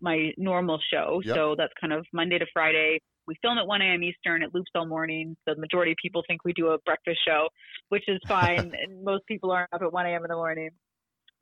my 0.00 0.32
normal 0.36 0.80
show. 0.92 1.20
Yep. 1.24 1.34
So 1.34 1.54
that's 1.56 1.72
kind 1.80 1.92
of 1.92 2.06
Monday 2.12 2.38
to 2.38 2.46
Friday. 2.52 3.00
We 3.26 3.34
film 3.42 3.58
at 3.58 3.66
1 3.66 3.82
a.m. 3.82 4.02
Eastern. 4.02 4.42
It 4.42 4.54
loops 4.54 4.70
all 4.74 4.86
morning. 4.86 5.36
So 5.46 5.54
the 5.54 5.60
majority 5.60 5.92
of 5.92 5.98
people 6.02 6.22
think 6.26 6.44
we 6.44 6.52
do 6.52 6.68
a 6.68 6.78
breakfast 6.80 7.18
show, 7.26 7.48
which 7.88 8.04
is 8.08 8.20
fine. 8.28 8.72
and 8.82 9.02
most 9.04 9.26
people 9.26 9.50
aren't 9.50 9.72
up 9.72 9.82
at 9.82 9.92
1 9.92 10.06
a.m. 10.06 10.24
in 10.24 10.28
the 10.28 10.34
morning. 10.36 10.70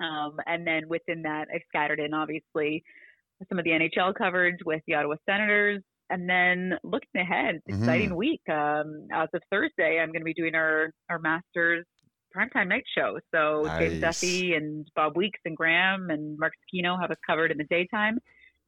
Um, 0.01 0.37
and 0.47 0.67
then 0.67 0.89
within 0.89 1.23
that, 1.23 1.49
I've 1.55 1.63
scattered 1.69 2.01
in 2.01 2.15
obviously 2.15 2.83
some 3.49 3.59
of 3.59 3.65
the 3.65 3.71
NHL 3.71 4.15
coverage 4.15 4.59
with 4.65 4.83
the 4.87 4.95
Ottawa 4.95 5.17
Senators. 5.29 5.83
And 6.11 6.29
then 6.29 6.75
looking 6.85 7.09
ahead, 7.17 7.57
it's 7.57 7.67
an 7.69 7.75
Mhm. 7.75 7.83
exciting 7.83 8.17
week. 8.17 8.43
Um, 8.49 9.07
as 9.13 9.29
of 9.33 9.43
Thursday, 9.51 9.99
I'm 9.99 10.09
going 10.09 10.21
to 10.21 10.25
be 10.25 10.35
doing 10.35 10.55
our, 10.55 10.91
our 11.09 11.19
Masters 11.19 11.87
primetime 12.37 12.69
night 12.69 12.85
show. 12.97 13.19
So 13.35 13.69
James 13.79 14.01
Duffy 14.01 14.55
and 14.55 14.87
Bob 14.95 15.17
Weeks 15.17 15.41
and 15.45 15.57
Graham 15.57 16.11
and 16.11 16.39
Mark 16.39 16.53
Zecchino 16.73 17.01
have 17.01 17.11
us 17.11 17.17
covered 17.27 17.51
in 17.51 17.59
the 17.59 17.65
daytime. 17.65 18.19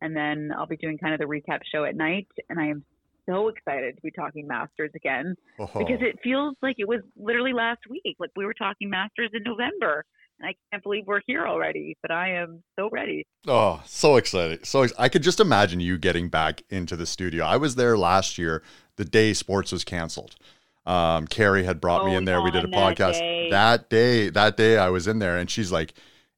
And 0.00 0.14
then 0.16 0.53
I'll 0.57 0.66
be 0.66 0.77
doing 0.77 0.98
kind 0.98 1.14
of 1.14 1.20
the 1.20 1.27
recap 1.27 1.61
show 1.72 1.85
at 1.85 1.96
night. 1.96 2.29
And 2.48 2.59
I 2.61 2.66
am 2.66 2.85
so 3.29 3.49
excited 3.49 3.97
to 3.97 4.03
be 4.03 4.11
talking 4.11 4.47
Masters 4.47 4.91
again 4.95 5.35
Oh. 5.59 5.67
because 5.79 6.01
it 6.01 6.19
feels 6.23 6.55
like 6.63 6.77
it 6.79 6.89
was 6.89 7.01
literally 7.17 7.53
last 7.53 7.81
week. 7.89 8.17
Like 8.19 8.31
we 8.37 8.45
were 8.45 8.55
talking 8.55 8.91
Masters 8.91 9.31
in 9.33 9.43
November. 9.45 10.05
And 10.41 10.49
I 10.49 10.55
can't 10.73 10.83
believe 10.83 11.05
we're 11.07 11.21
here 11.29 11.47
already, 11.47 11.97
but 12.03 12.11
I 12.11 12.33
am 12.35 12.61
so 12.77 12.89
ready. 12.91 13.25
Oh, 13.47 13.81
so 13.87 14.17
excited. 14.17 14.67
So 14.67 14.83
ex- 14.83 14.93
I 14.99 15.09
could 15.09 15.23
just 15.23 15.39
imagine 15.39 15.79
you 15.79 15.97
getting 15.97 16.29
back 16.29 16.63
into 16.71 16.97
the 16.97 17.07
studio. 17.07 17.45
I 17.45 17.57
was 17.57 17.77
there 17.77 17.97
last 17.97 18.37
year 18.37 18.63
the 18.97 19.05
day 19.05 19.33
sports 19.33 19.71
was 19.71 19.85
canceled. 19.85 20.35
Um, 20.87 21.27
Carrie 21.29 21.65
had 21.65 21.81
brought 21.81 22.05
me 22.05 22.15
Oh, 22.15 22.19
in 22.19 22.25
there. 22.25 22.43
We 22.43 22.51
did 22.51 22.65
a 22.65 22.67
that 22.67 22.77
podcast 22.77 23.13
day. 23.21 23.49
that 23.51 23.89
day. 23.89 24.29
That 24.29 24.57
day 24.57 24.77
I 24.77 24.89
was 24.91 25.07
in 25.07 25.19
there 25.21 25.39
and 25.39 25.49
she's 25.49 25.71
like, 25.73 25.95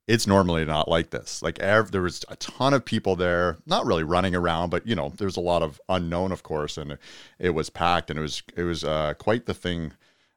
it's 0.07 0.27
normally 0.27 0.65
not 0.65 0.89
like 0.89 1.11
this. 1.11 1.43
Like 1.43 1.59
ev- 1.59 1.91
there 1.91 2.03
was 2.03 2.25
a 2.29 2.37
ton 2.37 2.73
of 2.75 2.85
people 2.85 3.17
there, 3.17 3.59
not 3.67 3.87
really 3.87 4.05
running 4.05 4.35
around, 4.35 4.71
but 4.71 4.87
you 4.87 4.95
know, 4.95 5.13
there's 5.17 5.37
a 5.37 5.41
lot 5.41 5.63
of 5.63 5.81
unknown, 5.89 6.33
of 6.33 6.43
course, 6.43 6.79
and 6.79 6.97
it, 7.39 7.51
was 7.51 7.71
packed 7.71 8.11
and 8.11 8.19
it 8.19 8.23
was 8.23 8.43
it 8.57 8.63
was 8.63 8.85
uh, 8.85 9.15
quite 9.19 9.47
the 9.47 9.55
thing, 9.55 9.93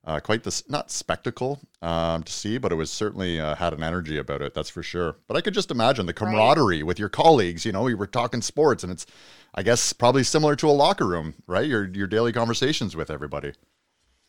uh, 0.06 0.20
quite 0.20 0.44
the 0.44 0.64
not 0.70 0.90
spectacle 0.90 1.60
um, 1.84 2.24
to 2.24 2.32
see, 2.32 2.58
but 2.58 2.72
it 2.72 2.76
was 2.76 2.90
certainly 2.90 3.40
uh, 3.40 3.56
had 3.56 3.74
an 3.74 3.84
energy 3.84 4.18
about 4.18 4.42
it. 4.42 4.56
That's 4.56 4.72
for 4.72 4.82
sure. 4.82 5.18
But 5.28 5.38
I 5.38 5.42
could 5.42 5.54
just 5.54 5.70
imagine 5.70 6.08
the 6.08 6.14
camaraderie 6.14 6.82
with 6.82 6.98
your 6.98 7.10
colleagues. 7.10 7.64
You 7.64 7.72
know, 7.72 7.84
we 7.84 7.94
were 7.94 8.08
talking 8.08 8.42
sports, 8.42 8.84
and 8.84 8.92
it's 8.92 9.06
I 9.54 9.62
guess 9.62 9.94
probably 9.94 10.24
similar 10.24 10.56
to 10.56 10.68
a 10.68 10.72
locker 10.72 11.06
room, 11.06 11.36
right? 11.46 11.68
Your 11.68 11.88
your 11.88 12.08
daily 12.08 12.34
conversations 12.34 12.96
with 12.96 13.12
everybody. 13.12 13.54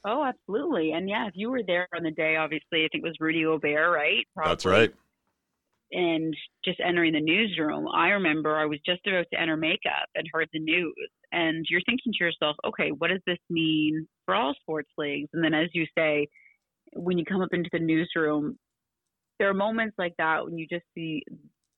Oh, 0.04 0.24
absolutely. 0.24 0.92
And 0.92 1.08
yeah, 1.08 1.26
if 1.26 1.32
you 1.34 1.50
were 1.50 1.62
there 1.62 1.86
on 1.94 2.02
the 2.02 2.10
day, 2.10 2.36
obviously, 2.36 2.84
I 2.84 2.88
think 2.88 3.04
it 3.04 3.08
was 3.08 3.16
Rudy 3.20 3.42
Gobert, 3.42 3.92
right? 3.92 4.26
That's 4.34 4.64
right. 4.64 4.94
And 5.92 6.34
just 6.64 6.80
entering 6.84 7.12
the 7.12 7.20
newsroom, 7.20 7.88
I 7.92 8.08
remember 8.10 8.56
I 8.56 8.66
was 8.66 8.78
just 8.86 9.06
about 9.06 9.26
to 9.32 9.40
enter 9.40 9.56
makeup 9.56 10.08
and 10.14 10.26
heard 10.32 10.48
the 10.52 10.60
news. 10.60 10.94
And 11.32 11.64
you're 11.68 11.82
thinking 11.86 12.12
to 12.12 12.24
yourself, 12.24 12.56
okay, 12.66 12.90
what 12.90 13.08
does 13.08 13.20
this 13.26 13.38
mean 13.48 14.06
for 14.24 14.34
all 14.34 14.54
sports 14.60 14.90
leagues? 14.98 15.28
And 15.32 15.42
then, 15.42 15.54
as 15.54 15.68
you 15.72 15.86
say, 15.96 16.28
when 16.94 17.18
you 17.18 17.24
come 17.24 17.40
up 17.40 17.52
into 17.52 17.70
the 17.72 17.78
newsroom, 17.78 18.56
there 19.38 19.48
are 19.48 19.54
moments 19.54 19.96
like 19.98 20.14
that 20.18 20.44
when 20.44 20.58
you 20.58 20.66
just 20.68 20.84
see 20.94 21.22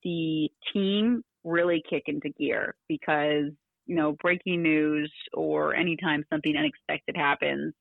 the 0.03 0.49
team 0.73 1.23
really 1.45 1.83
kick 1.89 2.05
into 2.07 2.31
gear 2.31 2.75
because, 2.89 3.51
you 3.87 3.95
know, 3.97 4.17
breaking 4.21 4.63
news 4.63 5.13
or 5.33 5.75
anytime 5.75 6.25
something 6.31 6.57
unexpected 6.57 7.17
happens, 7.17 7.75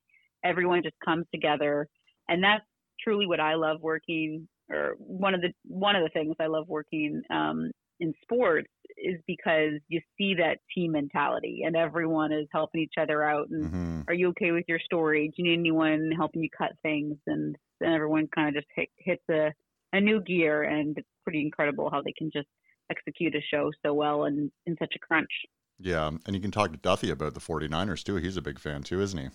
everyone 0.44 0.84
just 0.84 0.96
comes 1.04 1.26
together. 1.34 1.88
And 2.30 2.44
that's 2.44 2.66
truly 3.04 3.28
what 3.28 3.40
I 3.40 3.56
love 3.56 3.82
working 3.82 4.48
or 4.72 4.96
one 4.98 5.34
of 5.34 5.42
the 5.42 5.54
one 5.68 5.96
of 5.96 6.04
the 6.04 6.10
things 6.10 6.36
I 6.40 6.48
love 6.48 6.68
working 6.68 7.22
um, 7.30 7.72
in 8.00 8.14
sports 8.24 8.70
is 8.98 9.20
because 9.28 9.74
you 9.88 10.02
see 10.18 10.36
that 10.36 10.58
team 10.74 10.94
mentality 10.94 11.62
and 11.66 11.76
everyone 11.76 12.32
is 12.32 12.48
helping 12.52 12.82
each 12.82 12.96
other 13.00 13.24
out 13.24 13.50
and 13.50 13.70
hmm 13.70 13.92
are 14.08 14.16
you 14.16 14.30
okay 14.30 14.52
with 14.52 14.66
your 14.68 14.80
story? 14.80 15.28
Do 15.28 15.42
you 15.42 15.50
need 15.50 15.60
anyone 15.60 16.12
helping 16.12 16.42
you 16.42 16.50
cut 16.58 16.72
things? 16.82 17.18
And 17.28 17.56
then 17.80 17.94
everyone 17.94 18.28
kind 18.34 18.50
of 18.50 18.56
just 18.56 18.68
hit, 18.76 18.90
hits 18.98 19.24
a, 19.30 19.54
a 19.94 20.02
new 20.02 20.22
gear 20.22 20.64
and 20.64 20.98
it's 20.98 21.08
pretty 21.24 21.42
incredible 21.42 21.90
how 21.90 22.02
they 22.02 22.14
can 22.18 22.30
just 22.34 22.48
execute 22.90 23.36
a 23.36 23.42
show 23.42 23.72
so 23.86 23.94
well 23.94 24.26
and 24.26 24.52
in 24.66 24.76
such 24.80 24.94
a 24.96 25.00
crunch. 25.00 25.30
Yeah, 25.80 26.08
and 26.08 26.36
you 26.36 26.42
can 26.42 26.52
talk 26.52 26.72
to 26.72 26.78
Duffy 26.78 27.10
about 27.10 27.34
the 27.34 27.40
49ers 27.40 28.04
too. 28.04 28.16
He's 28.18 28.38
a 28.38 28.42
big 28.42 28.60
fan 28.60 28.84
too, 28.84 29.02
isn't 29.02 29.20
he? 29.20 29.30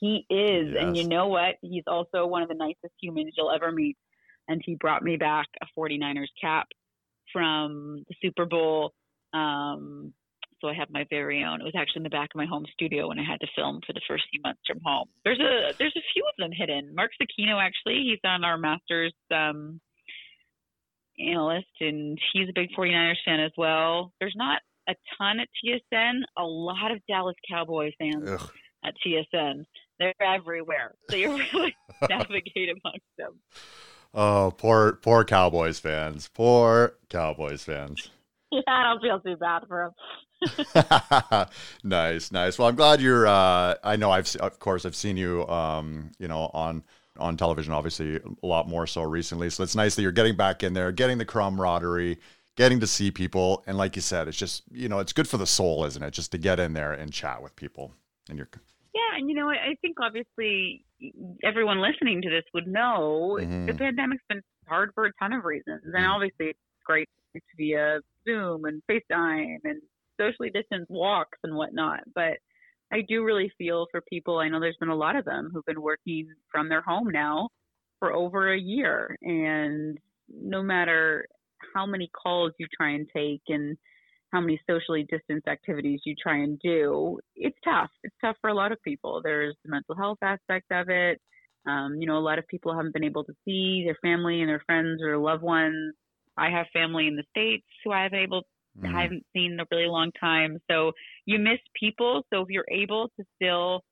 He 0.00 0.26
is, 0.28 0.74
and 0.78 0.96
you 0.96 1.08
know 1.08 1.28
what? 1.28 1.54
He's 1.62 1.84
also 1.86 2.26
one 2.26 2.42
of 2.42 2.48
the 2.48 2.54
nicest 2.54 2.94
humans 3.00 3.32
you'll 3.36 3.50
ever 3.50 3.72
meet. 3.72 3.96
And 4.48 4.60
he 4.64 4.74
brought 4.74 5.02
me 5.02 5.16
back 5.16 5.46
a 5.62 5.66
49ers 5.78 6.28
cap 6.40 6.68
from 7.32 8.04
the 8.08 8.14
Super 8.22 8.46
Bowl. 8.46 8.92
Um, 9.32 10.12
so 10.60 10.68
I 10.68 10.74
have 10.74 10.88
my 10.90 11.04
very 11.10 11.44
own. 11.44 11.60
It 11.60 11.64
was 11.64 11.74
actually 11.76 12.00
in 12.00 12.04
the 12.04 12.10
back 12.10 12.30
of 12.34 12.38
my 12.38 12.46
home 12.46 12.64
studio 12.72 13.08
when 13.08 13.18
I 13.18 13.24
had 13.24 13.40
to 13.40 13.46
film 13.54 13.80
for 13.86 13.92
the 13.92 14.00
first 14.08 14.24
few 14.30 14.40
months 14.42 14.60
from 14.66 14.80
home. 14.84 15.08
There's 15.24 15.40
a 15.40 15.74
there's 15.78 15.96
a 15.96 16.06
few 16.14 16.24
of 16.24 16.34
them 16.38 16.50
hidden. 16.52 16.94
Mark 16.94 17.10
Zecchino 17.20 17.60
actually, 17.60 18.02
he's 18.04 18.20
on 18.24 18.44
our 18.44 18.56
Masters 18.56 19.12
um, 19.30 19.80
analyst, 21.18 21.68
and 21.80 22.18
he's 22.32 22.48
a 22.48 22.52
big 22.54 22.70
49ers 22.76 23.16
fan 23.24 23.40
as 23.40 23.52
well. 23.58 24.12
There's 24.20 24.34
not 24.36 24.62
a 24.88 24.94
ton 25.18 25.40
at 25.40 25.48
TSN. 25.64 26.20
A 26.38 26.42
lot 26.42 26.90
of 26.90 26.98
Dallas 27.08 27.36
Cowboy 27.48 27.92
fans 27.98 28.28
Ugh. 28.30 28.50
at 28.84 28.94
TSN. 29.04 29.64
They're 29.98 30.14
everywhere. 30.20 30.94
So 31.10 31.16
you 31.16 31.36
really 31.52 31.76
navigate 32.08 32.70
amongst 32.70 33.06
them. 33.18 33.40
Oh, 34.14 34.52
poor 34.56 34.92
poor 35.02 35.24
Cowboys 35.24 35.80
fans. 35.80 36.28
Poor 36.32 36.94
Cowboys 37.10 37.64
fans. 37.64 38.10
Yeah, 38.50 38.60
I 38.68 38.84
don't 38.84 39.02
feel 39.02 39.20
too 39.20 39.36
bad 39.36 39.62
for 39.66 39.92
them. 40.40 41.46
nice, 41.84 42.30
nice. 42.30 42.58
Well, 42.58 42.68
I'm 42.68 42.76
glad 42.76 43.00
you're. 43.00 43.26
Uh, 43.26 43.74
I 43.82 43.96
know 43.96 44.10
I've, 44.10 44.34
of 44.36 44.58
course, 44.60 44.84
I've 44.84 44.94
seen 44.94 45.16
you. 45.16 45.46
Um, 45.48 46.12
you 46.18 46.28
know, 46.28 46.50
on 46.54 46.84
on 47.18 47.36
television, 47.36 47.72
obviously 47.72 48.16
a 48.16 48.46
lot 48.46 48.68
more 48.68 48.86
so 48.86 49.02
recently. 49.02 49.50
So 49.50 49.62
it's 49.62 49.74
nice 49.74 49.94
that 49.96 50.02
you're 50.02 50.12
getting 50.12 50.36
back 50.36 50.62
in 50.62 50.74
there, 50.74 50.92
getting 50.92 51.18
the 51.18 51.24
camaraderie, 51.24 52.18
getting 52.56 52.80
to 52.80 52.86
see 52.86 53.10
people, 53.10 53.64
and 53.66 53.76
like 53.76 53.96
you 53.96 54.02
said, 54.02 54.28
it's 54.28 54.36
just 54.36 54.62
you 54.70 54.88
know 54.88 55.00
it's 55.00 55.12
good 55.12 55.28
for 55.28 55.38
the 55.38 55.46
soul, 55.46 55.84
isn't 55.86 56.02
it? 56.02 56.12
Just 56.12 56.30
to 56.32 56.38
get 56.38 56.60
in 56.60 56.72
there 56.72 56.92
and 56.92 57.12
chat 57.12 57.42
with 57.42 57.56
people. 57.56 57.92
And 58.28 58.38
you're 58.38 58.48
yeah, 58.94 59.18
and 59.18 59.28
you 59.28 59.34
know 59.34 59.48
I 59.48 59.76
think 59.80 59.96
obviously 60.00 60.84
everyone 61.42 61.80
listening 61.80 62.22
to 62.22 62.30
this 62.30 62.44
would 62.54 62.66
know 62.66 63.38
Mhm. 63.40 63.66
the 63.66 63.74
pandemic's 63.74 64.24
been 64.28 64.42
hard 64.68 64.90
for 64.94 65.04
a 65.06 65.12
ton 65.20 65.32
of 65.32 65.44
reasons, 65.44 65.82
and 65.84 65.94
Mhm. 65.94 66.08
obviously 66.08 66.46
it's 66.50 66.60
great 66.84 67.08
via 67.56 68.00
Zoom 68.26 68.64
and 68.64 68.82
FaceTime 68.86 69.58
and 69.64 69.82
socially 70.20 70.50
distanced 70.50 70.90
walks 70.90 71.38
and 71.42 71.54
whatnot. 71.54 72.00
But 72.14 72.38
I 72.92 73.00
do 73.00 73.24
really 73.24 73.48
feel 73.58 73.86
for 73.90 74.00
people. 74.02 74.38
I 74.38 74.48
know 74.48 74.60
there's 74.60 74.76
been 74.76 74.88
a 74.88 74.94
lot 74.94 75.16
of 75.16 75.24
them 75.24 75.50
who've 75.52 75.64
been 75.64 75.82
working 75.82 76.32
from 76.50 76.68
their 76.68 76.82
home 76.82 77.10
now 77.10 77.48
for 77.98 78.12
over 78.12 78.52
a 78.52 78.58
year, 78.58 79.16
and 79.22 79.98
no 80.28 80.62
matter 80.62 81.26
how 81.74 81.86
many 81.86 82.08
calls 82.08 82.52
you 82.58 82.66
try 82.76 82.90
and 82.90 83.08
take 83.10 83.42
and 83.48 83.76
how 84.34 84.40
many 84.40 84.60
socially 84.68 85.06
distanced 85.08 85.46
activities 85.46 86.00
you 86.04 86.14
try 86.20 86.38
and 86.38 86.58
do, 86.58 87.20
it's 87.36 87.56
tough. 87.64 87.90
It's 88.02 88.16
tough 88.20 88.36
for 88.40 88.50
a 88.50 88.54
lot 88.54 88.72
of 88.72 88.82
people. 88.82 89.20
There's 89.22 89.54
the 89.64 89.70
mental 89.70 89.94
health 89.94 90.18
aspect 90.22 90.66
of 90.72 90.88
it. 90.88 91.20
Um, 91.66 91.96
you 92.00 92.06
know, 92.06 92.18
a 92.18 92.26
lot 92.28 92.40
of 92.40 92.46
people 92.48 92.74
haven't 92.74 92.94
been 92.94 93.04
able 93.04 93.24
to 93.24 93.32
see 93.44 93.84
their 93.86 93.96
family 94.02 94.40
and 94.40 94.48
their 94.48 94.62
friends 94.66 95.00
or 95.02 95.16
loved 95.18 95.44
ones. 95.44 95.94
I 96.36 96.50
have 96.50 96.66
family 96.72 97.06
in 97.06 97.14
the 97.16 97.22
states 97.30 97.64
who 97.84 97.92
I 97.92 98.02
haven't 98.02 98.18
able 98.18 98.42
Mhm. 98.76 98.94
I 98.96 99.02
haven't 99.02 99.24
seen 99.32 99.52
in 99.52 99.60
a 99.60 99.66
really 99.70 99.86
long 99.86 100.10
time. 100.20 100.58
So 100.68 100.92
you 101.26 101.38
miss 101.38 101.60
people. 101.78 102.26
So 102.32 102.42
if 102.42 102.48
you're 102.50 102.66
able 102.70 103.08
to 103.16 103.24
still 103.36 103.82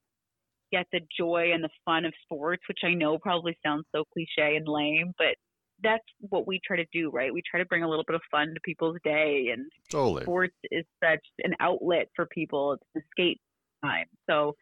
get 0.72 0.86
the 0.92 1.00
joy 1.16 1.52
and 1.54 1.62
the 1.62 1.70
fun 1.84 2.04
of 2.04 2.12
sports, 2.24 2.62
which 2.68 2.80
I 2.84 2.94
know 2.94 3.18
probably 3.18 3.56
sounds 3.64 3.84
so 3.94 4.04
cliche 4.12 4.56
and 4.56 4.66
lame, 4.66 5.12
but 5.18 5.36
that's 5.82 6.04
what 6.20 6.46
we 6.46 6.60
try 6.64 6.76
to 6.76 6.86
do, 6.92 7.10
right? 7.10 7.32
We 7.32 7.42
try 7.48 7.60
to 7.60 7.66
bring 7.66 7.82
a 7.82 7.88
little 7.88 8.04
bit 8.06 8.14
of 8.14 8.22
fun 8.30 8.48
to 8.54 8.60
people's 8.64 8.96
day 9.04 9.48
and 9.52 9.70
totally. 9.90 10.22
sports 10.22 10.56
is 10.70 10.84
such 11.02 11.24
an 11.44 11.54
outlet 11.60 12.08
for 12.14 12.26
people. 12.26 12.74
It's 12.74 12.82
an 12.94 13.02
escape 13.02 13.40
time. 13.84 14.06
So 14.28 14.54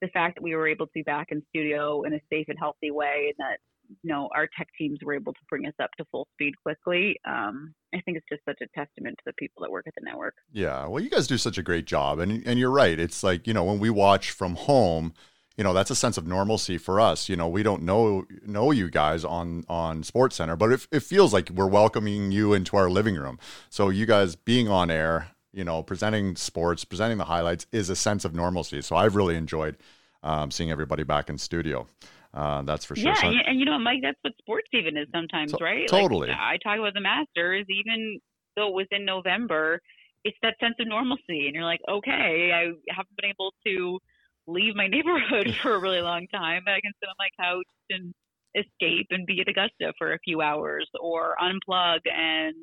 the 0.00 0.08
fact 0.08 0.36
that 0.36 0.42
we 0.42 0.54
were 0.54 0.68
able 0.68 0.86
to 0.86 0.92
be 0.94 1.02
back 1.02 1.28
in 1.30 1.42
studio 1.50 2.02
in 2.02 2.14
a 2.14 2.20
safe 2.30 2.46
and 2.48 2.58
healthy 2.58 2.90
way 2.90 3.26
and 3.28 3.34
that 3.38 3.58
you 4.02 4.12
know 4.12 4.28
our 4.34 4.48
tech 4.56 4.68
teams 4.78 4.98
were 5.04 5.14
able 5.14 5.32
to 5.32 5.38
bring 5.48 5.66
us 5.66 5.74
up 5.82 5.90
to 5.98 6.04
full 6.10 6.26
speed 6.34 6.54
quickly 6.62 7.16
um, 7.28 7.74
i 7.94 8.00
think 8.00 8.16
it's 8.16 8.26
just 8.30 8.42
such 8.44 8.58
a 8.62 8.78
testament 8.78 9.16
to 9.18 9.22
the 9.26 9.32
people 9.34 9.62
that 9.62 9.70
work 9.70 9.84
at 9.86 9.94
the 9.96 10.04
network 10.04 10.34
Yeah, 10.52 10.86
well, 10.86 11.02
you 11.02 11.10
guys 11.10 11.26
do 11.26 11.38
such 11.38 11.58
a 11.58 11.62
great 11.62 11.84
job, 11.84 12.18
and 12.18 12.46
and 12.46 12.58
you're 12.58 12.70
right. 12.70 12.98
It's 12.98 13.22
like 13.22 13.46
you 13.46 13.54
know 13.54 13.64
when 13.64 13.78
we 13.78 13.90
watch 13.90 14.30
from 14.30 14.54
home, 14.54 15.14
you 15.56 15.64
know 15.64 15.72
that's 15.72 15.90
a 15.90 15.96
sense 15.96 16.16
of 16.16 16.26
normalcy 16.26 16.78
for 16.78 17.00
us. 17.00 17.28
You 17.28 17.36
know 17.36 17.48
we 17.48 17.62
don't 17.62 17.82
know 17.82 18.24
know 18.46 18.70
you 18.70 18.90
guys 18.90 19.24
on 19.24 19.64
on 19.68 20.02
Sports 20.02 20.36
Center, 20.36 20.56
but 20.56 20.72
it, 20.72 20.86
it 20.90 21.00
feels 21.02 21.32
like 21.32 21.50
we're 21.50 21.66
welcoming 21.66 22.32
you 22.32 22.52
into 22.54 22.76
our 22.76 22.88
living 22.90 23.16
room. 23.16 23.38
So 23.70 23.88
you 23.90 24.06
guys 24.06 24.34
being 24.36 24.68
on 24.68 24.90
air, 24.90 25.28
you 25.52 25.64
know, 25.64 25.82
presenting 25.82 26.36
sports, 26.36 26.84
presenting 26.84 27.18
the 27.18 27.24
highlights 27.26 27.66
is 27.72 27.90
a 27.90 27.96
sense 27.96 28.24
of 28.24 28.34
normalcy. 28.34 28.80
So 28.82 28.96
I've 28.96 29.14
really 29.16 29.36
enjoyed 29.36 29.76
um, 30.22 30.50
seeing 30.50 30.70
everybody 30.70 31.02
back 31.02 31.28
in 31.28 31.36
studio. 31.38 31.86
Uh, 32.34 32.62
that's 32.62 32.84
for 32.86 32.96
sure. 32.96 33.10
yeah 33.10 33.14
So- 33.20 33.26
and, 33.26 33.36
and 33.46 33.58
you 33.60 33.66
know 33.66 33.78
mike 33.78 33.98
that's 34.02 34.16
what 34.22 34.32
sports 34.38 34.66
even 34.72 34.96
is 34.96 35.06
sometimes 35.14 35.52
right 35.60 35.86
totally. 35.86 36.28
like, 36.28 36.38
i 36.40 36.56
talk 36.64 36.78
about 36.78 36.94
the 36.94 37.00
masters 37.02 37.66
even 37.68 38.20
though 38.56 38.68
it 38.68 38.72
was 38.72 38.86
in 38.90 39.04
november 39.04 39.82
it's 40.24 40.38
that 40.42 40.54
sense 40.58 40.76
of 40.80 40.86
normalcy 40.88 41.44
and 41.46 41.54
you're 41.54 41.62
like 41.64 41.80
okay 41.90 42.50
i 42.54 42.72
haven't 42.88 43.14
been 43.20 43.28
able 43.28 43.52
to 43.66 43.98
leave 44.46 44.74
my 44.74 44.86
neighborhood 44.96 45.54
for 45.62 45.74
a 45.74 45.78
really 45.78 46.00
long 46.00 46.26
time 46.32 46.62
but 46.64 46.72
i 46.74 46.80
can 46.80 46.92
sit 47.00 47.08
on 47.08 47.14
my 47.18 47.28
couch 47.42 47.66
and 47.90 48.14
escape 48.54 49.06
and 49.10 49.26
be 49.26 49.40
at 49.40 49.48
augusta 49.48 49.92
for 49.98 50.12
a 50.12 50.18
few 50.20 50.40
hours 50.42 50.88
or 51.00 51.34
unplug 51.42 52.00
and 52.14 52.54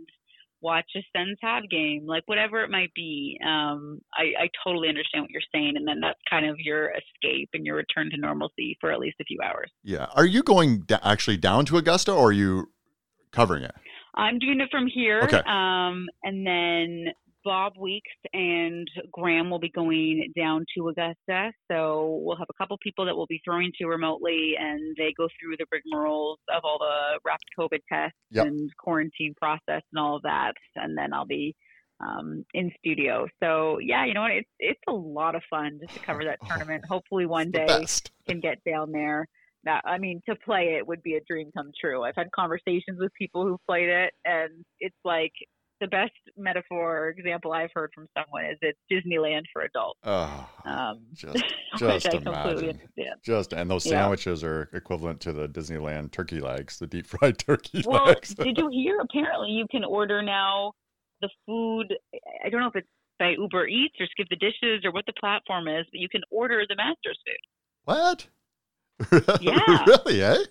watch 0.62 0.86
a 0.94 1.00
Sens 1.16 1.38
have 1.42 1.64
game, 1.70 2.06
like 2.06 2.24
whatever 2.26 2.62
it 2.66 2.70
might 2.70 2.94
be. 2.94 3.40
Um, 3.48 4.02
I, 4.14 4.44
I 4.44 4.50
totally 4.62 4.90
understand 4.90 5.24
what 5.24 5.32
you're 5.32 5.42
saying, 5.56 5.76
and 5.78 5.88
then 5.88 6.02
that's 6.02 6.20
kind 6.30 6.46
of 6.46 6.58
your 6.60 6.90
escape 6.92 7.48
and 7.54 7.66
your 7.66 7.78
return 7.78 8.10
to 8.12 8.18
normalcy 8.18 8.78
for 8.82 8.92
at 8.92 9.00
least 9.00 9.16
a 9.22 9.24
few 9.24 9.38
hours. 9.42 9.72
yeah, 9.86 10.08
are 10.18 10.26
you 10.26 10.44
going 10.44 10.82
da- 10.82 11.00
actually 11.02 11.38
down 11.38 11.64
to 11.68 11.78
Augusta, 11.78 12.12
or 12.12 12.28
are 12.28 12.32
you 12.34 12.74
covering 13.32 13.64
it? 13.64 13.74
I'm 14.16 14.38
doing 14.38 14.60
it 14.60 14.68
from 14.70 14.88
here, 14.88 15.22
Okay. 15.24 15.38
um, 15.48 16.08
and 16.24 16.46
then 16.46 17.06
Bob 17.50 17.74
Weeks 17.80 18.12
and 18.32 18.88
Graham 19.12 19.50
will 19.50 19.58
be 19.58 19.72
going 19.72 20.32
down 20.38 20.66
to 20.78 20.90
Augusta. 20.90 21.52
So 21.72 22.20
we'll 22.24 22.38
have 22.38 22.46
a 22.48 22.54
couple 22.62 22.78
people 22.84 23.06
that 23.06 23.16
we'll 23.18 23.26
be 23.26 23.42
throwing 23.44 23.72
to 23.80 23.88
remotely, 23.88 24.54
and 24.60 24.96
they 25.00 25.16
go 25.18 25.28
through 25.40 25.56
the 25.58 25.66
rigmaroles 25.74 26.36
of 26.56 26.62
all 26.64 26.78
the 26.78 27.20
rapid 27.26 27.48
COVID 27.60 27.80
tests 27.92 28.16
Yep. 28.30 28.46
and 28.46 28.70
quarantine 28.78 29.34
process 29.42 29.82
and 29.92 29.98
all 30.00 30.18
of 30.18 30.22
that, 30.22 30.54
and 30.76 30.96
then 30.96 31.12
I'll 31.12 31.26
be 31.26 31.56
um, 32.00 32.46
in 32.54 32.72
studio. 32.78 33.28
So 33.42 33.80
yeah, 33.80 34.06
you 34.06 34.14
know 34.14 34.22
what? 34.22 34.32
It's 34.32 34.50
it's 34.60 34.80
a 34.88 34.92
lot 34.94 35.34
of 35.34 35.42
fun 35.50 35.80
just 35.82 35.96
to 35.96 36.06
cover 36.06 36.24
that 36.26 36.38
Oh, 36.44 36.48
tournament. 36.50 36.86
Hopefully 36.86 37.26
one 37.26 37.50
day 37.50 37.66
best. 37.66 38.12
can 38.30 38.40
get 38.42 38.64
down 38.64 38.92
there. 38.92 39.26
That 39.64 39.82
I 39.86 39.98
mean, 39.98 40.22
to 40.30 40.36
play 40.36 40.76
it 40.78 40.88
would 40.88 41.02
be 41.02 41.16
a 41.16 41.22
dream 41.28 41.50
come 41.58 41.72
true. 41.82 42.04
I've 42.04 42.16
had 42.16 42.32
conversations 42.32 43.00
with 43.00 43.12
people 43.16 43.44
who 43.44 43.58
played 43.68 43.90
it, 43.90 44.14
and 44.24 44.64
it's 44.80 44.96
like 45.04 45.34
the 45.80 45.88
best 45.88 46.12
metaphor 46.38 46.98
or 47.06 47.10
example 47.10 47.52
I've 47.54 47.70
heard 47.74 47.92
from 47.94 48.08
someone 48.18 48.46
is 48.46 48.58
it's 48.62 48.80
Disneyland 48.92 49.44
for 49.54 49.62
adults. 49.64 50.00
Oh, 50.04 50.50
Um, 50.66 51.00
just 51.14 51.44
just 51.78 52.06
imagine. 52.08 52.70
understand. 52.70 53.20
Just 53.24 53.54
and 53.54 53.70
those 53.70 53.86
Yeah. 53.86 54.00
sandwiches 54.02 54.44
are 54.44 54.70
equivalent 54.74 55.22
to 55.22 55.34
the 55.34 55.48
Disneyland 55.48 56.12
turkey 56.12 56.40
legs, 56.42 56.80
the 56.80 56.88
deep 56.88 57.06
fried 57.08 57.38
turkey 57.48 57.84
Well, 57.86 58.06
legs. 58.06 58.36
did 58.36 58.58
you 58.58 58.70
hear? 58.70 59.00
Apparently, 59.00 59.50
you 59.52 59.66
can 59.72 59.84
order 59.84 60.22
now 60.22 60.74
the 61.22 61.30
food. 61.46 61.94
I 62.46 62.50
don't 62.50 62.62
know 62.62 62.68
if 62.68 62.76
it's 62.76 62.88
by 63.20 63.32
Uber 63.32 63.68
Eats 63.68 63.96
or 64.00 64.08
Skip 64.08 64.28
the 64.30 64.38
Dishes 64.38 64.86
or 64.86 64.92
what 64.92 65.06
the 65.06 65.14
platform 65.20 65.68
is, 65.68 65.86
but 65.92 66.00
you 66.00 66.08
can 66.10 66.22
order 66.32 66.64
the 66.68 66.76
Masters 66.76 67.20
food. 67.26 67.38
what? 67.84 68.28
Yeah. 69.42 69.86
really? 69.86 70.22
Eh? 70.22 70.44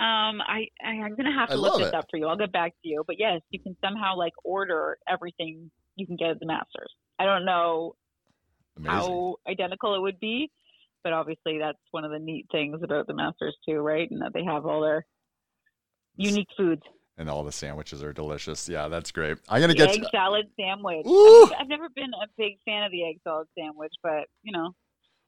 Um, 0.00 0.40
I, 0.40 0.66
I 0.82 0.92
I'm 1.04 1.14
gonna 1.14 1.32
have 1.38 1.50
I 1.50 1.54
to 1.54 1.60
look 1.60 1.78
this 1.78 1.88
it. 1.88 1.94
up 1.94 2.06
for 2.10 2.16
you. 2.16 2.26
I'll 2.26 2.36
get 2.36 2.52
back 2.52 2.72
to 2.82 2.88
you. 2.88 3.04
But 3.06 3.16
yes, 3.18 3.40
you 3.50 3.60
can 3.60 3.76
somehow 3.84 4.16
like 4.16 4.32
order 4.44 4.96
everything 5.08 5.70
you 5.96 6.06
can 6.06 6.16
get 6.16 6.30
at 6.30 6.40
the 6.40 6.46
Masters. 6.46 6.90
I 7.18 7.24
don't 7.26 7.44
know 7.44 7.96
Amazing. 8.78 8.90
how 8.92 9.36
identical 9.46 9.94
it 9.94 10.00
would 10.00 10.18
be, 10.18 10.50
but 11.04 11.12
obviously 11.12 11.58
that's 11.58 11.78
one 11.90 12.04
of 12.04 12.10
the 12.12 12.18
neat 12.18 12.46
things 12.50 12.80
about 12.82 13.06
the 13.08 13.14
Masters 13.14 13.56
too, 13.68 13.76
right? 13.80 14.10
And 14.10 14.22
that 14.22 14.32
they 14.32 14.44
have 14.44 14.64
all 14.64 14.80
their 14.80 15.04
unique 16.16 16.48
foods. 16.56 16.82
and 17.18 17.28
all 17.28 17.44
the 17.44 17.52
sandwiches 17.52 18.02
are 18.02 18.12
delicious. 18.14 18.68
Yeah, 18.68 18.88
that's 18.88 19.10
great. 19.12 19.36
I'm 19.48 19.60
gonna 19.60 19.74
The 19.74 19.86
get 19.86 19.90
egg 19.90 20.04
salad 20.10 20.46
sandwich. 20.58 21.06
Ooh. 21.06 21.50
I've 21.58 21.68
never 21.68 21.88
been 21.94 22.10
a 22.14 22.26
big 22.38 22.54
fan 22.64 22.84
of 22.84 22.90
the 22.92 23.04
egg 23.04 23.18
salad 23.22 23.48
sandwich, 23.58 23.92
but 24.02 24.24
you 24.42 24.52
know, 24.52 24.70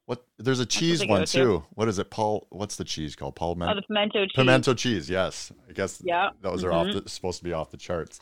what? 0.07 0.25
There's 0.39 0.61
a 0.61 0.67
cheese 0.67 1.05
one 1.07 1.25
to. 1.25 1.33
too. 1.33 1.65
What 1.75 1.89
is 1.89 1.99
it? 1.99 2.11
Paul? 2.11 2.47
What's 2.51 2.77
the 2.77 2.85
cheese 2.85 3.15
called? 3.17 3.37
Paul 3.37 3.57
oh, 3.63 3.75
the 3.75 3.83
pimento 3.83 4.25
cheese. 4.25 4.33
Pimento 4.35 4.75
cheese. 4.75 5.09
Yes, 5.11 5.53
I 5.69 5.73
guess 5.73 6.01
Yeah. 6.05 6.31
those 6.41 6.65
are 6.65 6.71
Mhm. 6.71 6.97
off 6.97 7.05
the, 7.05 7.11
supposed 7.11 7.39
to 7.39 7.45
be 7.45 7.53
off 7.53 7.71
the 7.71 7.77
charts. 7.77 8.21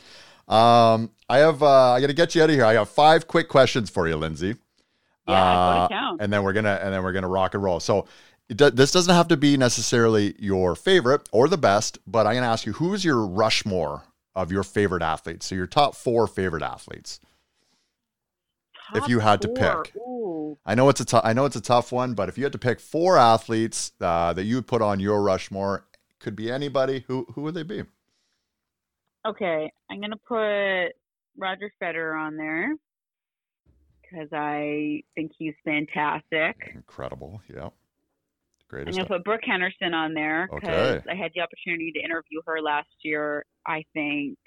Um, 0.48 1.10
I 1.28 1.38
have. 1.38 1.62
Uh, 1.62 1.92
I 1.92 2.00
got 2.00 2.08
to 2.08 2.12
get 2.12 2.34
you 2.34 2.42
out 2.42 2.50
of 2.50 2.56
here. 2.56 2.64
I 2.64 2.74
got 2.74 2.88
five 2.88 3.26
quick 3.28 3.48
questions 3.48 3.88
for 3.90 4.08
you, 4.08 4.16
Lindsay. 4.16 4.56
Yeah, 5.28 5.34
Uh, 5.84 5.88
town. 5.88 6.16
and 6.20 6.32
then 6.32 6.42
we're 6.42 6.52
gonna 6.52 6.78
and 6.82 6.92
then 6.92 7.02
we're 7.02 7.12
gonna 7.12 7.28
rock 7.28 7.54
and 7.54 7.62
roll. 7.62 7.78
So 7.78 8.06
it 8.48 8.56
do, 8.56 8.68
this 8.70 8.90
doesn't 8.90 9.14
have 9.14 9.28
to 9.28 9.36
be 9.36 9.56
necessarily 9.56 10.34
your 10.40 10.74
favorite 10.74 11.28
or 11.30 11.46
the 11.48 11.58
best, 11.58 11.98
but 12.06 12.26
I'm 12.26 12.34
gonna 12.34 12.46
ask 12.48 12.66
you 12.66 12.72
who's 12.72 13.04
your 13.04 13.24
Rushmore 13.24 14.02
of 14.34 14.50
your 14.50 14.64
favorite 14.64 15.02
athletes. 15.02 15.46
So 15.46 15.54
your 15.54 15.66
top 15.68 15.94
four 15.94 16.26
favorite 16.26 16.62
athletes. 16.64 17.20
If 18.94 19.08
you 19.08 19.20
had 19.20 19.40
to 19.42 19.48
pick. 19.48 19.94
Ooh. 19.96 20.58
I 20.64 20.74
know 20.74 20.88
it's 20.88 21.00
a 21.12 21.34
know 21.34 21.44
it's 21.44 21.56
a 21.56 21.60
tough 21.60 21.92
one, 21.92 22.14
but 22.14 22.28
if 22.28 22.36
you 22.36 22.44
had 22.44 22.52
to 22.52 22.58
pick 22.58 22.80
four 22.80 23.16
athletes 23.16 23.92
uh, 24.00 24.32
that 24.32 24.44
you 24.44 24.56
would 24.56 24.66
put 24.66 24.82
on 24.82 25.00
your 25.00 25.22
Rushmore, 25.22 25.86
could 26.18 26.36
be 26.36 26.50
anybody. 26.50 27.04
Who 27.08 27.26
who 27.34 27.42
would 27.42 27.54
they 27.54 27.62
be? 27.62 27.84
Okay, 29.26 29.70
I'm 29.90 30.00
gonna 30.00 30.16
put 30.16 30.92
Roger 31.36 31.72
Federer 31.82 32.18
on 32.18 32.36
there 32.36 32.74
because 34.02 34.28
I 34.32 35.02
think 35.14 35.32
he's 35.38 35.54
fantastic. 35.64 36.72
Incredible. 36.74 37.40
Yeah. 37.52 37.68
Greatest. 38.68 38.98
I'm 38.98 39.04
gonna 39.04 39.18
put 39.18 39.24
Brooke 39.24 39.44
Henderson 39.44 39.94
on 39.94 40.14
there 40.14 40.48
because 40.52 40.68
Okay. 40.68 41.10
I 41.10 41.14
had 41.14 41.32
the 41.34 41.40
opportunity 41.40 41.92
to 41.92 42.00
interview 42.00 42.40
her 42.46 42.60
last 42.62 42.88
year. 43.02 43.44
I 43.66 43.84
think 43.94 44.38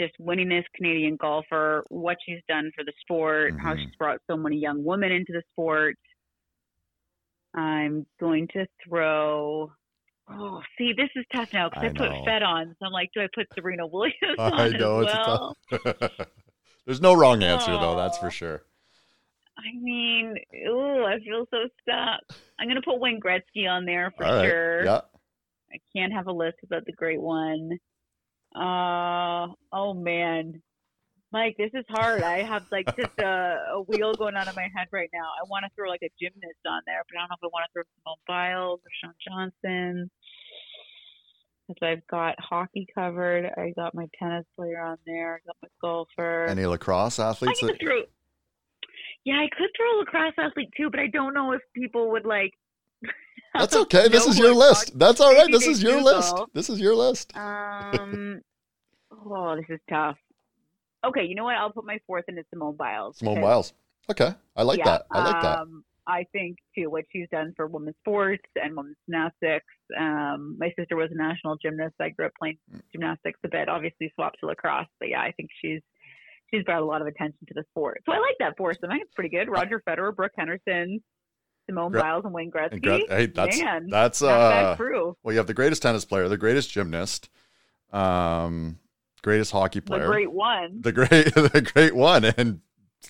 just 0.00 0.14
winningest 0.20 0.64
Canadian 0.74 1.16
golfer, 1.16 1.84
what 1.88 2.16
she's 2.24 2.40
done 2.48 2.70
for 2.74 2.84
the 2.84 2.92
sport, 3.00 3.54
how 3.58 3.74
Mhm. 3.74 3.78
she's 3.84 3.94
brought 3.96 4.20
so 4.28 4.36
many 4.36 4.56
young 4.56 4.84
women 4.84 5.10
into 5.12 5.32
the 5.32 5.42
sport. 5.52 5.96
I'm 7.54 8.06
going 8.20 8.48
to 8.48 8.66
throw. 8.86 9.72
Oh, 10.30 10.62
see, 10.76 10.92
this 10.92 11.08
is 11.16 11.24
tough 11.34 11.52
now 11.54 11.70
because 11.70 11.84
I 11.84 11.86
I, 11.86 11.92
put 11.92 12.10
know. 12.10 12.24
Fed 12.24 12.42
on. 12.42 12.76
So 12.78 12.86
I'm 12.86 12.92
like, 12.92 13.10
do 13.14 13.22
I 13.22 13.28
put 13.34 13.46
Serena 13.54 13.86
Williams 13.90 14.14
on 14.38 14.52
I 14.54 14.68
know 14.68 15.00
as 15.00 15.06
it's 15.06 15.14
well? 15.26 15.56
a 15.72 15.78
tough. 15.78 16.28
There's 16.86 17.00
no 17.00 17.14
wrong 17.14 17.42
answer 17.42 17.72
though. 17.72 17.96
That's 17.96 18.18
for 18.18 18.30
sure. 18.30 18.62
I 19.58 19.76
mean, 19.80 20.36
ooh, 20.68 21.04
I 21.04 21.18
feel 21.20 21.46
so 21.50 21.68
stuck. 21.82 22.20
I'm 22.60 22.68
gonna 22.68 22.82
put 22.82 23.00
Wayne 23.00 23.20
Gretzky 23.20 23.68
on 23.68 23.84
there 23.86 24.12
for 24.16 24.24
right. 24.24 24.44
sure. 24.48 24.84
Yeah. 24.84 25.00
I 25.72 25.78
can't 25.96 26.12
have 26.12 26.28
a 26.28 26.32
list 26.32 26.56
without 26.62 26.84
the 26.86 26.92
great 26.92 27.20
one. 27.20 27.78
Uh 28.54 29.48
oh 29.72 29.94
man. 29.94 30.62
Mike, 31.30 31.56
this 31.58 31.70
is 31.74 31.84
hard. 31.90 32.22
I 32.22 32.42
have 32.42 32.64
like 32.72 32.86
just 32.96 33.18
a, 33.18 33.58
a 33.74 33.82
wheel 33.82 34.14
going 34.14 34.34
on 34.34 34.48
in 34.48 34.54
my 34.54 34.68
head 34.74 34.88
right 34.92 35.10
now. 35.12 35.24
I 35.24 35.44
want 35.50 35.64
to 35.64 35.70
throw 35.76 35.88
like 35.88 36.02
a 36.02 36.08
gymnast 36.18 36.64
on 36.66 36.80
there, 36.86 37.02
but 37.06 37.18
I 37.18 37.20
don't 37.20 37.28
know 37.28 37.36
if 37.42 37.44
I 37.44 37.52
want 37.52 37.66
to 37.66 37.72
throw 37.74 37.82
Simone 38.00 38.16
Biles 38.26 38.80
or 38.80 38.90
Shawn 39.02 39.52
Johnson. 39.62 40.10
Because 41.68 41.86
I've 41.86 42.06
got 42.06 42.34
hockey 42.40 42.86
covered. 42.94 43.44
I 43.58 43.74
got 43.76 43.94
my 43.94 44.06
tennis 44.18 44.46
player 44.56 44.80
on 44.80 44.96
there. 45.04 45.34
I 45.34 45.46
got 45.46 45.56
my 45.60 45.68
golfer. 45.82 46.46
Any 46.48 46.64
lacrosse 46.64 47.18
athletes? 47.18 47.62
I 47.62 47.66
That, 47.66 47.76
throw. 47.78 48.02
Yeah, 49.26 49.34
I 49.34 49.48
could 49.54 49.68
throw 49.76 49.98
a 49.98 50.00
lacrosse 50.00 50.32
athlete 50.38 50.70
too, 50.78 50.88
but 50.90 50.98
I 50.98 51.08
don't 51.08 51.34
know 51.34 51.52
if 51.52 51.60
people 51.74 52.10
would 52.12 52.24
like. 52.24 52.52
That's 53.54 53.76
okay. 53.84 54.08
This 54.08 54.26
know 54.26 54.32
is 54.32 54.38
your 54.38 54.54
list. 54.54 54.98
That's 54.98 55.20
all 55.20 55.34
right. 55.34 55.50
This 55.50 55.66
is 55.66 55.82
your 55.82 56.00
list. 56.00 56.34
This 56.54 56.70
is 56.70 56.80
your 56.80 56.94
list. 56.94 57.36
Um. 57.36 58.40
oh, 59.26 59.56
this 59.56 59.66
is 59.68 59.80
tough. 59.88 60.16
Okay, 61.06 61.24
you 61.24 61.34
know 61.34 61.44
what? 61.44 61.54
I'll 61.54 61.70
put 61.72 61.84
my 61.86 61.98
fourth 62.06 62.24
into 62.28 62.42
Simone 62.50 62.76
Biles. 62.76 63.18
Simone 63.18 63.40
Biles. 63.40 63.72
Okay, 64.10 64.34
I 64.56 64.62
like 64.62 64.78
yeah, 64.78 64.84
that. 64.84 65.06
I 65.10 65.24
like 65.24 65.42
that. 65.42 65.58
Um, 65.60 65.84
I 66.06 66.24
think 66.32 66.56
too 66.74 66.88
what 66.88 67.04
she's 67.12 67.28
done 67.30 67.52
for 67.54 67.66
women's 67.66 67.96
sports 68.00 68.42
and 68.56 68.74
women's 68.76 68.96
gymnastics. 69.06 69.66
Um, 69.98 70.56
my 70.58 70.72
sister 70.78 70.96
was 70.96 71.10
a 71.12 71.16
national 71.16 71.56
gymnast. 71.56 71.94
I 72.00 72.08
grew 72.08 72.26
up 72.26 72.32
playing 72.38 72.58
Mm. 72.74 72.80
gymnastics 72.92 73.38
a 73.44 73.48
bit. 73.48 73.68
Obviously, 73.68 74.10
swapped 74.14 74.40
to 74.40 74.46
lacrosse, 74.46 74.88
but 74.98 75.08
yeah, 75.10 75.20
I 75.20 75.32
think 75.32 75.50
she's 75.60 75.82
she's 76.50 76.64
brought 76.64 76.82
a 76.82 76.84
lot 76.84 77.02
of 77.02 77.06
attention 77.06 77.46
to 77.46 77.54
the 77.54 77.64
sport. 77.70 78.02
So 78.06 78.12
I 78.12 78.18
like 78.18 78.36
that 78.40 78.56
foursome. 78.56 78.90
I 78.90 78.94
think 78.94 79.04
it's 79.04 79.14
pretty 79.14 79.28
good. 79.28 79.48
Roger 79.50 79.82
Federer, 79.86 80.16
Brooke 80.16 80.32
Henderson, 80.36 81.02
Simone 81.68 81.92
Gra- 81.92 82.00
Biles, 82.02 82.24
and 82.24 82.32
Wayne 82.34 82.50
Gretzky. 82.50 82.72
And 82.72 82.82
Gret- 82.82 83.08
hey, 83.10 83.26
that's 83.26 83.58
Man, 83.60 83.88
that's 83.88 84.22
uh. 84.22 84.74
crew. 84.76 85.16
Well, 85.22 85.32
you 85.32 85.38
have 85.38 85.46
the 85.46 85.54
greatest 85.54 85.82
tennis 85.82 86.04
player, 86.04 86.28
the 86.28 86.36
greatest 86.38 86.70
gymnast, 86.70 87.28
um, 87.92 88.78
greatest 89.22 89.52
hockey 89.52 89.80
player, 89.80 90.02
The 90.02 90.08
great 90.08 90.32
one. 90.32 90.80
the 90.80 90.92
great, 90.92 91.08
the 91.34 91.70
great 91.74 91.94
one, 91.94 92.24
and 92.24 92.60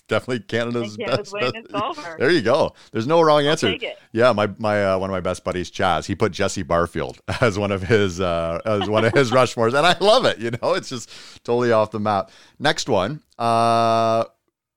definitely 0.07 0.39
Canada's 0.41 0.97
best. 0.97 1.33
winningest. 1.33 2.17
There 2.17 2.29
you 2.29 2.41
go. 2.41 2.73
There's 2.91 3.07
no 3.07 3.21
wrong 3.21 3.45
answer. 3.47 3.67
Take 3.71 3.83
it. 3.83 3.97
Yeah, 4.11 4.31
my 4.33 4.47
my 4.57 4.85
uh, 4.93 4.97
one 4.99 5.09
of 5.09 5.13
my 5.13 5.19
best 5.19 5.43
buddies, 5.43 5.71
Chaz, 5.71 6.05
he 6.05 6.15
put 6.15 6.31
Jesse 6.31 6.63
Barfield 6.63 7.19
as 7.41 7.57
one 7.57 7.71
of 7.71 7.81
his 7.83 8.19
uh, 8.19 8.59
as 8.65 8.89
one 8.89 9.05
of 9.05 9.13
his 9.13 9.31
Rushmores, 9.31 9.73
and 9.73 9.85
I 9.85 9.97
love 9.99 10.25
it. 10.25 10.39
You 10.39 10.51
know, 10.51 10.73
it's 10.73 10.89
just 10.89 11.09
totally 11.43 11.71
off 11.71 11.91
the 11.91 11.99
map. 11.99 12.31
Next 12.59 12.87
one, 12.89 13.21
uh, 13.37 14.25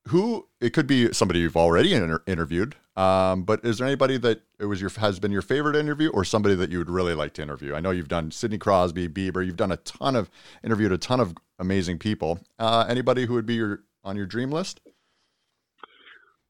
who 0.08 0.46
it 0.60 0.70
could 0.70 0.86
be 0.86 1.12
somebody 1.12 1.40
you've 1.40 1.56
already 1.56 1.94
inter- 1.94 2.22
interviewed, 2.26 2.74
um, 2.96 3.44
but 3.44 3.64
is 3.64 3.78
there 3.78 3.86
anybody 3.86 4.16
that 4.18 4.42
it 4.58 4.66
was 4.66 4.80
your 4.80 4.90
has 4.98 5.18
been 5.18 5.32
your 5.32 5.42
favorite 5.42 5.76
interview, 5.76 6.10
or 6.10 6.24
somebody 6.24 6.54
that 6.56 6.70
you 6.70 6.78
would 6.78 6.90
really 6.90 7.14
like 7.14 7.32
to 7.34 7.42
interview? 7.42 7.74
I 7.74 7.80
know 7.80 7.90
you've 7.90 8.08
done 8.08 8.30
Sidney 8.30 8.58
Crosby, 8.58 9.08
Bieber, 9.08 9.44
you've 9.44 9.56
done 9.56 9.72
a 9.72 9.76
ton 9.78 10.14
of 10.16 10.30
interviewed 10.64 10.92
a 10.92 10.98
ton 10.98 11.20
of 11.20 11.34
amazing 11.58 11.98
people. 11.98 12.40
Uh, 12.58 12.84
anybody 12.88 13.26
who 13.26 13.34
would 13.34 13.46
be 13.46 13.54
your 13.54 13.80
on 14.04 14.16
your 14.16 14.26
dream 14.26 14.50
list? 14.50 14.80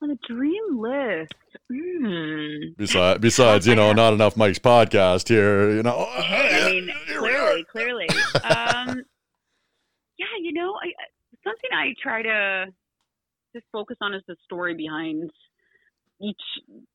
On 0.02 0.10
a 0.10 0.16
dream 0.26 0.80
list. 0.80 1.32
Hmm. 1.70 2.72
Besides, 2.76 3.20
besides, 3.20 3.66
you 3.68 3.76
know, 3.76 3.92
not 3.92 4.12
enough 4.12 4.36
Mike's 4.36 4.58
podcast 4.58 5.28
here. 5.28 5.70
You 5.70 5.82
know, 5.84 6.08
Hey, 6.16 6.62
I 6.64 6.70
mean, 6.72 6.90
Here 7.06 7.22
we 7.22 7.28
are. 7.28 7.62
clearly, 7.70 8.06
clearly. 8.06 8.06
Um, 8.44 9.02
yeah, 10.18 10.26
you 10.40 10.52
know, 10.52 10.72
I, 10.74 10.86
I- 10.88 11.38
something 11.44 11.70
I 11.72 11.94
try 12.02 12.22
to 12.22 12.66
just 13.54 13.66
focus 13.72 13.96
on 14.00 14.12
is 14.14 14.22
the 14.26 14.34
story 14.44 14.74
behind 14.74 15.30
each 16.22 16.40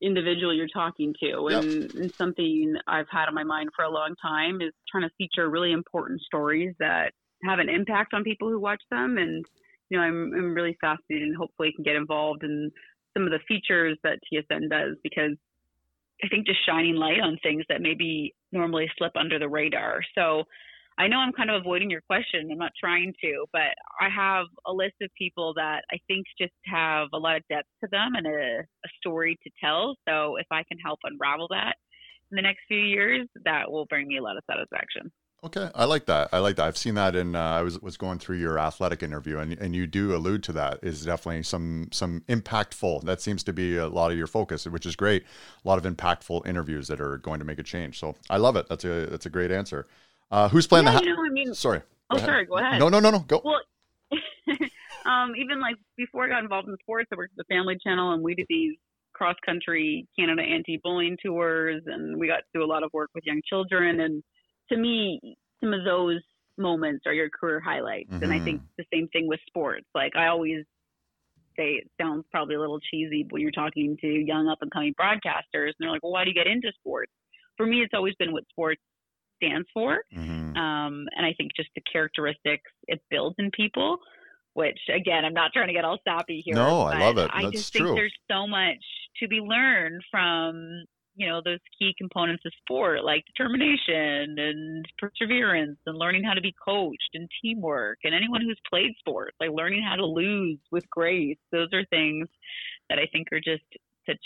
individual 0.01 0.53
you're 0.53 0.67
talking 0.73 1.13
to, 1.19 1.47
Yep. 1.49 1.59
and, 1.59 1.91
and 1.95 2.11
something 2.17 2.75
I've 2.87 3.09
had 3.11 3.27
on 3.27 3.35
my 3.35 3.43
mind 3.43 3.69
for 3.75 3.83
a 3.83 3.89
long 3.89 4.15
time 4.21 4.61
is 4.61 4.73
trying 4.89 5.03
to 5.03 5.13
feature 5.17 5.49
really 5.49 5.71
important 5.71 6.21
stories 6.21 6.73
that 6.79 7.11
have 7.43 7.59
an 7.59 7.69
impact 7.69 8.13
on 8.13 8.23
people 8.23 8.49
who 8.49 8.59
watch 8.59 8.81
them, 8.89 9.17
and 9.17 9.45
you 9.89 9.97
know, 9.97 10.03
I'm 10.03 10.33
I'm 10.33 10.53
really 10.53 10.77
fascinated, 10.81 11.27
and 11.27 11.37
hopefully 11.37 11.71
can 11.75 11.83
get 11.83 11.95
involved 11.95 12.43
in 12.43 12.71
some 13.13 13.25
of 13.25 13.31
the 13.31 13.39
features 13.47 13.97
that 14.03 14.19
TSN 14.31 14.69
does 14.69 14.95
because 15.03 15.31
I 16.23 16.27
think 16.29 16.47
just 16.47 16.65
shining 16.65 16.95
light 16.95 17.19
on 17.21 17.37
things 17.43 17.63
that 17.69 17.81
maybe 17.81 18.33
normally 18.51 18.89
slip 18.97 19.11
under 19.15 19.39
the 19.39 19.49
radar. 19.49 20.01
So 20.15 20.43
I 20.99 21.07
know 21.07 21.17
I'm 21.17 21.31
kind 21.31 21.51
of 21.51 21.61
avoiding 21.61 21.89
your 21.91 22.01
question. 22.01 22.49
I'm 22.51 22.57
not 22.57 22.71
trying 22.79 23.13
to, 23.21 23.45
but 23.53 23.75
I 24.01 24.09
have 24.09 24.47
a 24.65 24.73
list 24.73 24.95
of 25.01 25.09
people 25.17 25.53
that 25.55 25.83
I 25.91 25.97
think 26.07 26.25
just 26.39 26.53
have 26.65 27.09
a 27.13 27.17
lot 27.17 27.37
of 27.37 27.43
depth 27.49 27.67
to 27.83 27.89
them 27.91 28.15
and 28.15 28.25
a, 28.25 28.59
a 28.61 28.89
story 28.99 29.37
to 29.43 29.49
tell. 29.63 29.95
So 30.07 30.37
if 30.37 30.47
I 30.51 30.63
can 30.63 30.79
help 30.79 30.99
unravel 31.03 31.47
that 31.51 31.75
in 32.31 32.35
the 32.35 32.41
next 32.41 32.61
few 32.67 32.79
years, 32.79 33.27
that 33.45 33.71
will 33.71 33.85
bring 33.85 34.07
me 34.07 34.17
a 34.17 34.23
lot 34.23 34.37
of 34.37 34.43
satisfaction. 34.49 35.11
Okay, 35.43 35.69
I 35.75 35.85
like 35.85 36.07
that. 36.07 36.29
I 36.33 36.39
like 36.39 36.55
that. 36.55 36.65
I've 36.65 36.77
seen 36.77 36.95
that 36.95 37.15
in. 37.15 37.35
Uh, 37.35 37.39
I 37.39 37.61
was 37.61 37.79
was 37.79 37.95
going 37.95 38.17
through 38.17 38.37
your 38.37 38.57
athletic 38.57 39.03
interview, 39.03 39.37
and 39.37 39.53
and 39.53 39.75
you 39.75 39.85
do 39.85 40.15
allude 40.15 40.41
to 40.43 40.53
that. 40.53 40.79
Is 40.81 41.05
definitely 41.05 41.43
some 41.43 41.89
some 41.91 42.23
impactful. 42.27 43.03
That 43.03 43.21
seems 43.21 43.43
to 43.43 43.53
be 43.53 43.77
a 43.77 43.87
lot 43.87 44.11
of 44.11 44.17
your 44.17 44.25
focus, 44.25 44.65
which 44.65 44.87
is 44.87 44.95
great. 44.95 45.23
A 45.63 45.67
lot 45.67 45.77
of 45.77 45.95
impactful 45.95 46.47
interviews 46.47 46.87
that 46.87 46.99
are 46.99 47.19
going 47.19 47.37
to 47.37 47.45
make 47.45 47.59
a 47.59 47.63
change. 47.63 47.99
So 47.99 48.15
I 48.31 48.37
love 48.37 48.55
it. 48.55 48.67
That's 48.67 48.83
a 48.83 49.05
that's 49.05 49.27
a 49.27 49.29
great 49.29 49.51
answer. 49.51 49.85
Uh, 50.29 50.49
who's 50.49 50.67
playing 50.67 50.85
yeah, 50.85 50.99
the? 50.99 51.05
You 51.05 51.15
know, 51.15 51.25
I 51.25 51.29
mean, 51.29 51.53
sorry. 51.53 51.81
oh, 52.09 52.17
sorry, 52.17 52.45
go 52.45 52.57
ahead. 52.57 52.79
No, 52.79 52.89
no, 52.89 52.99
no, 52.99 53.11
no. 53.11 53.19
Go. 53.19 53.41
Well, 53.43 53.61
um, 55.05 55.33
even 55.37 55.59
like 55.59 55.75
before 55.95 56.25
I 56.25 56.29
got 56.29 56.43
involved 56.43 56.67
in 56.67 56.75
sports, 56.81 57.09
I 57.11 57.15
worked 57.15 57.33
at 57.37 57.45
the 57.47 57.55
Family 57.55 57.77
Channel, 57.81 58.13
and 58.13 58.23
we 58.23 58.35
did 58.35 58.45
these 58.49 58.75
cross 59.13 59.35
country 59.45 60.07
Canada 60.17 60.41
anti 60.41 60.79
bullying 60.83 61.17
tours, 61.23 61.83
and 61.85 62.17
we 62.17 62.27
got 62.27 62.37
to 62.37 62.43
do 62.53 62.63
a 62.63 62.67
lot 62.67 62.83
of 62.83 62.91
work 62.93 63.09
with 63.15 63.25
young 63.25 63.41
children. 63.47 64.01
And 64.01 64.23
to 64.69 64.77
me, 64.77 65.37
some 65.61 65.73
of 65.73 65.83
those 65.83 66.21
moments 66.57 67.03
are 67.05 67.13
your 67.13 67.29
career 67.29 67.59
highlights. 67.59 68.11
And 68.11 68.31
I 68.31 68.39
think 68.39 68.61
the 68.77 68.85
same 68.93 69.07
thing 69.09 69.27
with 69.27 69.39
sports. 69.47 69.85
Like 69.95 70.15
I 70.15 70.27
always 70.27 70.65
say, 71.55 71.81
it 71.81 71.89
sounds 71.99 72.25
probably 72.31 72.55
a 72.55 72.59
little 72.59 72.79
cheesy 72.79 73.25
when 73.29 73.41
you're 73.41 73.51
talking 73.51 73.97
to 74.01 74.07
young 74.07 74.47
up 74.47 74.59
and 74.61 74.71
coming 74.71 74.93
broadcasters, 74.99 75.67
and 75.67 75.75
they're 75.79 75.91
like, 75.91 76.03
"Well, 76.03 76.11
why 76.11 76.23
do 76.23 76.29
you 76.29 76.35
get 76.35 76.47
into 76.47 76.71
sports?" 76.79 77.11
For 77.55 77.65
me, 77.65 77.81
it's 77.81 77.93
always 77.93 78.13
been 78.15 78.31
what 78.31 78.43
sports 78.49 78.81
stands 79.37 79.67
for 79.73 80.03
Mhm. 80.13 80.57
um, 80.57 81.07
and 81.15 81.25
I 81.25 81.33
think 81.33 81.51
just 81.55 81.69
the 81.75 81.81
characteristics 81.81 82.71
it 82.87 83.01
builds 83.09 83.35
in 83.39 83.51
people. 83.51 83.99
Which 84.53 84.79
again, 84.91 85.23
I'm 85.23 85.35
not 85.35 85.53
trying 85.53 85.67
to 85.67 85.73
get 85.73 85.85
all 85.85 85.99
sappy 86.03 86.41
here. 86.43 86.55
No, 86.55 86.81
I 86.81 86.97
love 86.97 87.19
it. 87.19 87.29
I 87.31 87.43
That's 87.43 87.51
just 87.57 87.73
true. 87.73 87.89
think 87.89 87.97
there's 87.97 88.15
so 88.31 88.47
much 88.47 88.83
to 89.17 89.27
be 89.27 89.39
learned 89.39 90.01
from 90.09 90.83
you 91.15 91.27
know 91.27 91.41
those 91.43 91.59
key 91.77 91.93
components 91.97 92.43
of 92.45 92.51
sport, 92.61 93.03
like 93.03 93.23
determination 93.25 94.37
and 94.39 94.85
perseverance, 94.97 95.77
and 95.85 95.97
learning 95.97 96.23
how 96.23 96.33
to 96.33 96.41
be 96.41 96.53
coached 96.63 97.09
and 97.13 97.29
teamwork. 97.41 97.99
And 98.03 98.15
anyone 98.15 98.41
who's 98.41 98.59
played 98.67 98.93
sports, 98.99 99.35
like 99.39 99.51
learning 99.51 99.83
how 99.83 99.95
to 99.95 100.05
lose 100.05 100.59
with 100.71 100.89
grace. 100.89 101.37
Those 101.51 101.69
are 101.73 101.85
things 101.85 102.27
that 102.89 102.97
I 102.97 103.05
think 103.11 103.27
are 103.31 103.39
just 103.39 103.63
such 104.07 104.25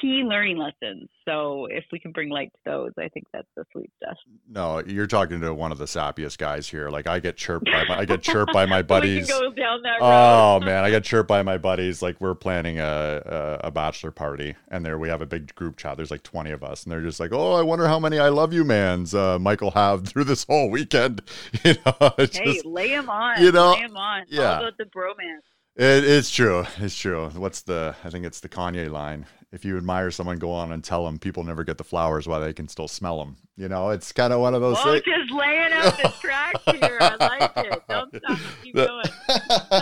key 0.00 0.22
learning 0.24 0.56
lessons. 0.58 1.08
So 1.24 1.66
if 1.70 1.84
we 1.92 1.98
can 1.98 2.12
bring 2.12 2.28
light 2.28 2.52
to 2.52 2.58
those, 2.70 2.92
I 2.98 3.08
think 3.08 3.26
that's 3.32 3.48
the 3.56 3.64
sweet 3.72 3.90
stuff. 4.02 4.16
No, 4.48 4.82
you're 4.86 5.06
talking 5.06 5.40
to 5.40 5.54
one 5.54 5.72
of 5.72 5.78
the 5.78 5.84
sappiest 5.86 6.38
guys 6.38 6.68
here. 6.68 6.90
Like 6.90 7.06
I 7.06 7.20
get 7.20 7.36
chirped 7.36 7.66
by 7.66 7.84
my, 7.88 7.98
I 8.00 8.04
get 8.04 8.22
chirped 8.22 8.52
by 8.52 8.66
my 8.74 8.82
buddies. 8.82 9.26
can 9.28 9.40
go 9.40 9.50
down 9.52 9.82
that 9.82 10.00
road. 10.00 10.06
Oh 10.06 10.60
man, 10.60 10.84
I 10.84 10.90
get 10.90 11.04
chirped 11.04 11.28
by 11.28 11.42
my 11.42 11.58
buddies. 11.58 12.02
Like 12.02 12.20
we're 12.20 12.34
planning 12.34 12.78
a, 12.80 13.60
a 13.62 13.66
a 13.68 13.70
bachelor 13.70 14.10
party, 14.10 14.54
and 14.68 14.84
there 14.84 14.98
we 14.98 15.08
have 15.08 15.22
a 15.22 15.26
big 15.26 15.54
group 15.54 15.76
chat. 15.76 15.96
There's 15.96 16.10
like 16.10 16.22
20 16.22 16.50
of 16.50 16.62
us, 16.64 16.82
and 16.84 16.92
they're 16.92 17.00
just 17.02 17.20
like, 17.20 17.32
"Oh, 17.32 17.52
I 17.54 17.62
wonder 17.62 17.86
how 17.88 17.98
many 17.98 18.18
I 18.18 18.28
love 18.28 18.52
you 18.52 18.64
mans 18.64 19.14
uh, 19.14 19.38
Michael 19.38 19.70
have 19.72 20.04
through 20.06 20.24
this 20.24 20.44
whole 20.44 20.70
weekend." 20.70 21.22
You 21.64 21.74
know, 21.86 22.12
Hey, 22.18 22.26
just 22.26 22.66
lay 22.66 22.88
him 22.88 23.08
on. 23.08 23.42
you 23.42 23.50
know, 23.52 23.72
lay 23.72 23.78
him 23.80 23.96
on. 23.96 24.24
Yeah. 24.28 24.56
all 24.56 24.62
about 24.64 24.76
the 24.76 24.84
bromance. 24.84 25.40
It, 25.76 26.04
it's 26.04 26.30
true. 26.30 26.64
It's 26.78 26.96
true. 26.96 27.30
What's 27.30 27.62
the? 27.62 27.94
I 28.04 28.10
think 28.10 28.24
it's 28.26 28.40
the 28.40 28.48
Kanye 28.48 28.90
line. 28.90 29.26
If 29.52 29.64
you 29.64 29.76
admire 29.76 30.10
someone, 30.10 30.38
go 30.38 30.50
on 30.50 30.72
and 30.72 30.82
tell 30.82 31.04
them 31.04 31.16
people 31.18 31.44
never 31.44 31.62
get 31.62 31.78
the 31.78 31.84
flowers 31.84 32.26
while 32.26 32.40
they 32.40 32.52
can 32.52 32.66
still 32.66 32.88
smell 32.88 33.18
them. 33.18 33.36
You 33.56 33.68
know, 33.68 33.90
it's 33.90 34.10
kind 34.10 34.32
of 34.32 34.40
one 34.40 34.52
of 34.52 34.60
those 34.60 34.76
Oh, 34.80 34.92
things. 34.92 35.02
just 35.04 35.30
laying 35.32 35.72
out 35.72 35.96
the 35.96 36.12
tracks 36.20 36.60
here. 36.66 36.98
I 37.00 37.14
like 37.54 37.66
it. 37.66 37.82
Don't 37.88 38.12
stop. 38.16 38.38
Keep 38.64 38.74
going. 38.74 39.04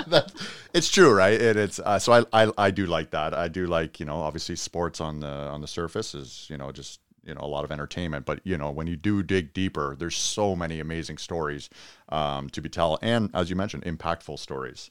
That- 0.08 0.30
it's 0.74 0.90
true, 0.90 1.10
right? 1.12 1.40
It, 1.40 1.56
it's 1.56 1.78
uh, 1.78 1.98
so 1.98 2.12
I, 2.32 2.44
I 2.44 2.52
I 2.58 2.70
do 2.70 2.84
like 2.86 3.10
that. 3.12 3.32
I 3.34 3.48
do 3.48 3.66
like 3.66 3.98
you 4.00 4.06
know 4.06 4.16
obviously 4.20 4.56
sports 4.56 5.00
on 5.00 5.20
the 5.20 5.26
on 5.26 5.60
the 5.62 5.66
surface 5.68 6.14
is 6.14 6.46
you 6.50 6.56
know 6.58 6.70
just 6.72 7.00
you 7.24 7.34
know 7.34 7.40
a 7.42 7.46
lot 7.46 7.64
of 7.64 7.72
entertainment, 7.72 8.24
but 8.26 8.40
you 8.44 8.56
know 8.58 8.70
when 8.70 8.86
you 8.86 8.96
do 8.96 9.22
dig 9.22 9.52
deeper, 9.54 9.96
there's 9.98 10.16
so 10.16 10.54
many 10.56 10.80
amazing 10.80 11.16
stories 11.18 11.68
um, 12.10 12.48
to 12.50 12.60
be 12.62 12.68
tell, 12.68 12.98
and 13.02 13.30
as 13.34 13.48
you 13.50 13.56
mentioned, 13.56 13.84
impactful 13.84 14.38
stories. 14.38 14.90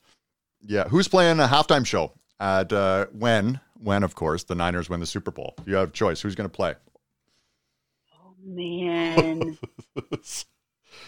Yeah, 0.65 0.87
who's 0.87 1.07
playing 1.07 1.39
a 1.39 1.47
halftime 1.47 1.85
show 1.85 2.13
at 2.39 2.71
uh, 2.71 3.07
when 3.11 3.59
when 3.81 4.03
of 4.03 4.15
course 4.15 4.43
the 4.43 4.55
Niners 4.55 4.89
win 4.89 4.99
the 4.99 5.05
Super 5.05 5.31
Bowl? 5.31 5.55
You 5.65 5.75
have 5.75 5.89
a 5.89 5.91
choice. 5.91 6.21
Who's 6.21 6.35
going 6.35 6.49
to 6.49 6.55
play? 6.55 6.75
Oh, 8.13 8.33
man. 8.43 9.57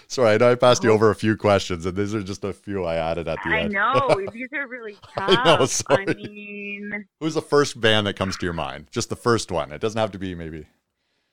Sorry, 0.08 0.34
I 0.34 0.38
know 0.38 0.52
I 0.52 0.56
passed 0.56 0.84
you 0.84 0.92
over 0.92 1.10
a 1.10 1.16
few 1.16 1.36
questions, 1.36 1.86
and 1.86 1.96
these 1.96 2.16
are 2.16 2.24
just 2.24 2.44
a 2.44 2.54
few 2.54 2.84
I 2.86 2.96
added 2.96 3.28
at 3.28 3.38
the 3.44 3.50
I 3.50 3.60
end. 3.62 3.78
I 3.78 3.94
know. 4.00 4.26
These 4.32 4.48
are 4.54 4.68
really 4.68 4.94
tough. 4.94 5.14
I 5.18 5.44
know, 5.44 5.58
I 5.64 5.66
sorry. 5.66 6.06
mean, 6.06 7.06
Who's 7.20 7.34
the 7.34 7.42
first 7.42 7.80
band 7.82 8.08
that 8.08 8.16
comes 8.16 8.38
to 8.38 8.46
your 8.46 8.54
mind? 8.54 8.88
Just 8.92 9.10
the 9.10 9.16
first 9.16 9.52
one. 9.52 9.72
It 9.72 9.82
doesn't 9.82 10.00
have 10.00 10.12
to 10.12 10.20
be 10.20 10.36
maybe. 10.36 10.66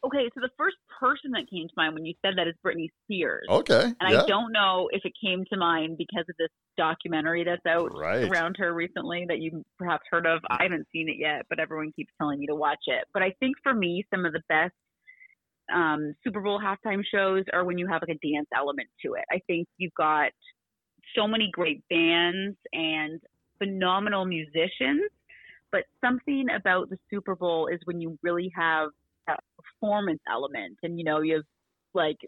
okay, 0.04 0.28
so 0.34 0.40
the 0.40 0.50
first 0.58 0.76
person 1.00 1.30
that 1.32 1.50
came 1.50 1.66
to 1.66 1.74
mind 1.76 1.94
when 1.94 2.04
you 2.04 2.14
said 2.24 2.34
that 2.36 2.46
is 2.46 2.54
Britney 2.64 2.88
Spears. 3.04 3.46
Okay. 3.48 3.82
And 4.00 4.12
yeah. 4.12 4.22
I 4.22 4.26
don't 4.26 4.52
know 4.52 4.88
if 4.92 5.02
it 5.04 5.12
came 5.24 5.44
to 5.50 5.58
mind 5.58 5.96
because 5.96 6.24
of 6.28 6.36
this 6.38 6.50
documentary 6.76 7.44
that's 7.44 7.64
out 7.66 7.90
Right. 7.96 8.30
around 8.30 8.56
her 8.58 8.72
recently 8.74 9.24
that 9.28 9.38
you 9.38 9.64
perhaps 9.78 10.04
heard 10.10 10.26
of. 10.26 10.40
I 10.50 10.64
haven't 10.64 10.86
seen 10.92 11.08
it 11.08 11.16
yet, 11.18 11.46
but 11.48 11.58
everyone 11.58 11.92
keeps 11.96 12.12
telling 12.18 12.38
me 12.38 12.46
to 12.46 12.54
watch 12.54 12.84
it. 12.86 13.04
But 13.14 13.22
I 13.22 13.34
think 13.40 13.56
for 13.62 13.74
me, 13.74 14.04
some 14.14 14.26
of 14.26 14.32
the 14.32 14.42
best 14.48 14.74
um, 15.72 16.14
Super 16.22 16.40
Bowl 16.40 16.60
halftime 16.60 17.02
shows 17.10 17.44
are 17.52 17.64
when 17.64 17.78
you 17.78 17.86
have 17.86 18.02
like 18.02 18.16
a 18.16 18.26
dance 18.32 18.48
element 18.54 18.88
to 19.04 19.14
it. 19.14 19.24
I 19.30 19.40
think 19.46 19.66
you've 19.78 19.94
got 19.94 20.32
so 21.16 21.26
many 21.26 21.50
great 21.52 21.82
bands 21.88 22.56
and 22.72 23.20
phenomenal 23.58 24.24
musicians, 24.24 25.10
but 25.72 25.84
something 26.04 26.46
about 26.54 26.90
the 26.90 26.98
Super 27.08 27.36
Bowl 27.36 27.68
is 27.68 27.78
when 27.84 28.00
you 28.00 28.18
really 28.22 28.50
have 28.56 28.90
that 29.26 29.40
performance 29.80 30.20
element, 30.30 30.78
and 30.82 30.98
you 30.98 31.04
know 31.04 31.20
you 31.20 31.34
have 31.34 31.44
like 31.94 32.18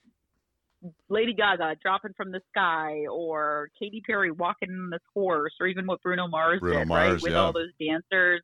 Lady 1.08 1.34
Gaga 1.34 1.76
dropping 1.82 2.12
from 2.16 2.32
the 2.32 2.40
sky, 2.50 3.04
or 3.10 3.68
Katy 3.78 4.02
Perry 4.06 4.30
walking 4.30 4.70
on 4.70 4.90
this 4.90 5.00
horse, 5.14 5.52
or 5.60 5.66
even 5.66 5.86
what 5.86 6.02
Bruno 6.02 6.28
Mars 6.28 6.60
Bruno 6.60 6.80
did, 6.80 6.88
Mars, 6.88 7.12
right, 7.14 7.22
with 7.22 7.32
yeah. 7.32 7.38
all 7.38 7.52
those 7.52 7.72
dancers. 7.80 8.42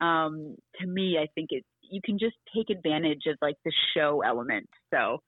Um, 0.00 0.56
to 0.80 0.86
me, 0.86 1.18
I 1.20 1.26
think 1.34 1.48
it's 1.50 1.66
you 1.90 2.00
can 2.04 2.18
just 2.18 2.36
take 2.54 2.70
advantage 2.70 3.22
of 3.26 3.36
like 3.40 3.56
the 3.64 3.72
show 3.94 4.22
element. 4.24 4.68
So 4.92 5.18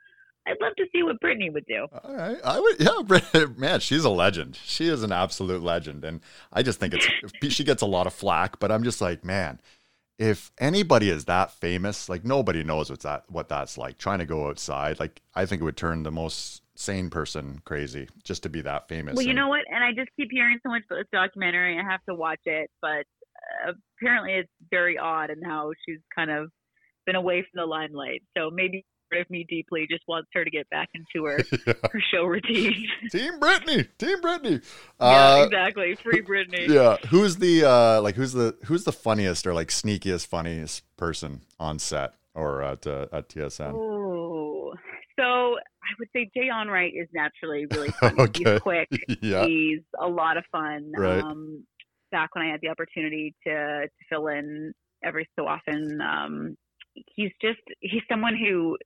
I'd 0.47 0.57
love 0.61 0.75
to 0.77 0.85
see 0.93 1.03
what 1.03 1.17
Britney 1.23 1.53
would 1.53 1.67
do. 1.67 1.87
All 2.05 2.15
right. 2.15 2.39
I 2.45 2.61
would, 2.61 2.77
yeah, 2.81 3.47
man, 3.57 3.81
she's 3.81 4.05
a 4.05 4.11
legend. 4.11 4.59
She 4.65 4.89
is 4.89 5.03
an 5.03 5.13
absolute 5.13 5.63
legend. 5.63 6.05
And 6.05 6.21
I 6.53 6.63
just 6.63 6.81
think 6.81 6.95
it's, 6.95 7.55
she 7.55 7.65
gets 7.65 7.83
a 7.83 7.87
lot 7.87 8.07
of 8.07 8.15
flack, 8.15 8.59
but 8.59 8.73
I'm 8.73 8.83
just 8.83 9.01
like, 9.01 9.25
man, 9.25 9.61
if 10.21 10.53
anybody 10.61 11.09
is 11.09 11.25
that 11.25 11.51
famous, 11.51 12.11
like 12.11 12.25
nobody 12.27 12.63
knows 12.63 12.91
what's 12.91 13.05
that, 13.05 13.25
what 13.29 13.49
that's 13.49 13.79
like. 13.79 13.97
Trying 13.97 14.19
to 14.19 14.27
go 14.27 14.49
outside, 14.49 15.01
like 15.01 15.23
I 15.35 15.47
think 15.47 15.63
it 15.63 15.65
would 15.65 15.79
turn 15.79 16.03
the 16.03 16.11
most 16.13 16.61
sane 16.77 17.09
person 17.09 17.63
crazy 17.65 18.07
just 18.23 18.43
to 18.43 18.51
be 18.51 18.61
that 18.61 18.87
famous. 18.87 19.17
Well, 19.17 19.25
you 19.25 19.31
And- 19.31 19.39
know 19.39 19.49
what? 19.49 19.65
And 19.69 19.83
I 19.83 19.93
just 19.93 20.11
keep 20.17 20.29
hearing 20.31 20.59
so 20.63 20.69
much 20.69 20.83
about 20.91 20.99
this 20.99 21.09
documentary. 21.11 21.79
I 21.79 21.83
have 21.83 22.05
to 22.07 22.15
watch 22.15 22.41
it, 22.45 22.71
but 22.83 23.07
uh, 23.67 23.73
apparently 23.99 24.35
it's 24.35 24.51
very 24.71 24.99
odd 24.99 25.31
and 25.31 25.43
how 25.45 25.73
she's 25.87 26.01
kind 26.15 26.31
of 26.31 26.51
been 27.07 27.17
away 27.17 27.41
from 27.41 27.63
the 27.63 27.67
limelight. 27.67 28.23
So 28.37 28.51
maybe 28.51 28.85
of 29.19 29.29
me 29.31 29.45
deeply 29.49 29.87
just 29.91 30.03
wants 30.07 30.29
her 30.35 30.45
to 30.45 30.51
get 30.51 30.69
back 30.71 30.89
into 30.95 31.25
her 31.27 31.39
her 31.93 32.03
show 32.13 32.25
routine. 32.25 32.87
Team 33.11 33.41
Britney, 33.41 33.89
Team 33.99 34.21
Britney. 34.23 34.63
yeah, 35.01 35.07
Uh, 35.41 35.45
exactly. 35.47 35.97
Free 35.97 36.23
Britney. 36.23 36.69
yeah. 36.69 36.97
Who's 37.09 37.37
the 37.37 37.65
uh 37.69 38.01
like 38.03 38.15
who's 38.15 38.33
the 38.33 38.57
who's 38.67 38.85
the 38.85 38.93
funniest 38.93 39.47
or 39.47 39.55
like 39.55 39.69
sneakiest 39.69 40.27
funniest 40.27 40.85
person 40.97 41.41
on 41.59 41.79
set 41.79 42.15
or 42.35 42.63
at 42.63 42.87
uh, 42.87 43.07
at 43.13 43.29
TSN? 43.29 43.73
Oh, 43.75 44.73
so 45.19 45.25
I 45.57 45.93
would 45.99 46.09
say 46.15 46.31
Jay 46.35 46.49
Onrait 46.53 46.93
is 46.95 47.09
naturally 47.13 47.67
really 47.73 47.89
funny. 48.01 48.21
Okay. 48.23 48.53
He's 48.53 48.61
quick. 48.61 48.89
yeah. 49.21 49.45
He's 49.47 49.81
a 50.01 50.07
lot 50.09 50.37
of 50.37 50.45
fun. 50.53 50.93
Right. 50.97 51.23
Um, 51.23 51.65
back 52.13 52.35
when 52.35 52.45
I 52.47 52.51
had 52.51 52.61
the 52.63 52.69
opportunity 52.69 53.35
to, 53.47 53.53
to 53.83 53.89
fill 54.09 54.29
in 54.29 54.73
every 55.05 55.29
so 55.39 55.47
often, 55.47 56.01
um, 56.01 56.57
he's 57.15 57.31
just 57.41 57.61
he's 57.81 58.03
someone 58.11 58.37
who 58.37 58.77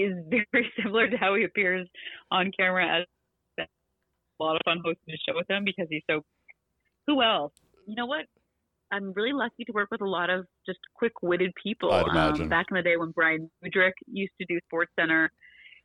is 0.00 0.24
very 0.52 0.72
similar 0.82 1.08
to 1.08 1.16
how 1.16 1.34
he 1.34 1.44
appears 1.44 1.88
on 2.30 2.50
camera. 2.58 3.00
As 3.00 3.06
a 3.58 4.42
lot 4.42 4.56
of 4.56 4.62
fun 4.64 4.78
hosting 4.84 5.02
the 5.06 5.18
show 5.26 5.36
with 5.36 5.48
him 5.50 5.64
because 5.64 5.86
he's 5.90 6.02
so. 6.10 6.22
Who 7.06 7.22
else? 7.22 7.52
You 7.86 7.94
know 7.96 8.06
what? 8.06 8.26
I'm 8.92 9.12
really 9.14 9.32
lucky 9.32 9.64
to 9.64 9.72
work 9.72 9.88
with 9.90 10.02
a 10.02 10.08
lot 10.08 10.28
of 10.28 10.46
just 10.66 10.78
quick-witted 10.94 11.52
people. 11.60 11.92
I'd 11.92 12.06
imagine. 12.06 12.42
Um, 12.42 12.48
back 12.48 12.66
in 12.70 12.76
the 12.76 12.82
day 12.82 12.96
when 12.96 13.10
Bryan 13.10 13.50
Mudryk 13.64 13.92
used 14.06 14.32
to 14.40 14.46
do 14.46 14.60
Sports 14.66 14.92
Center, 14.98 15.32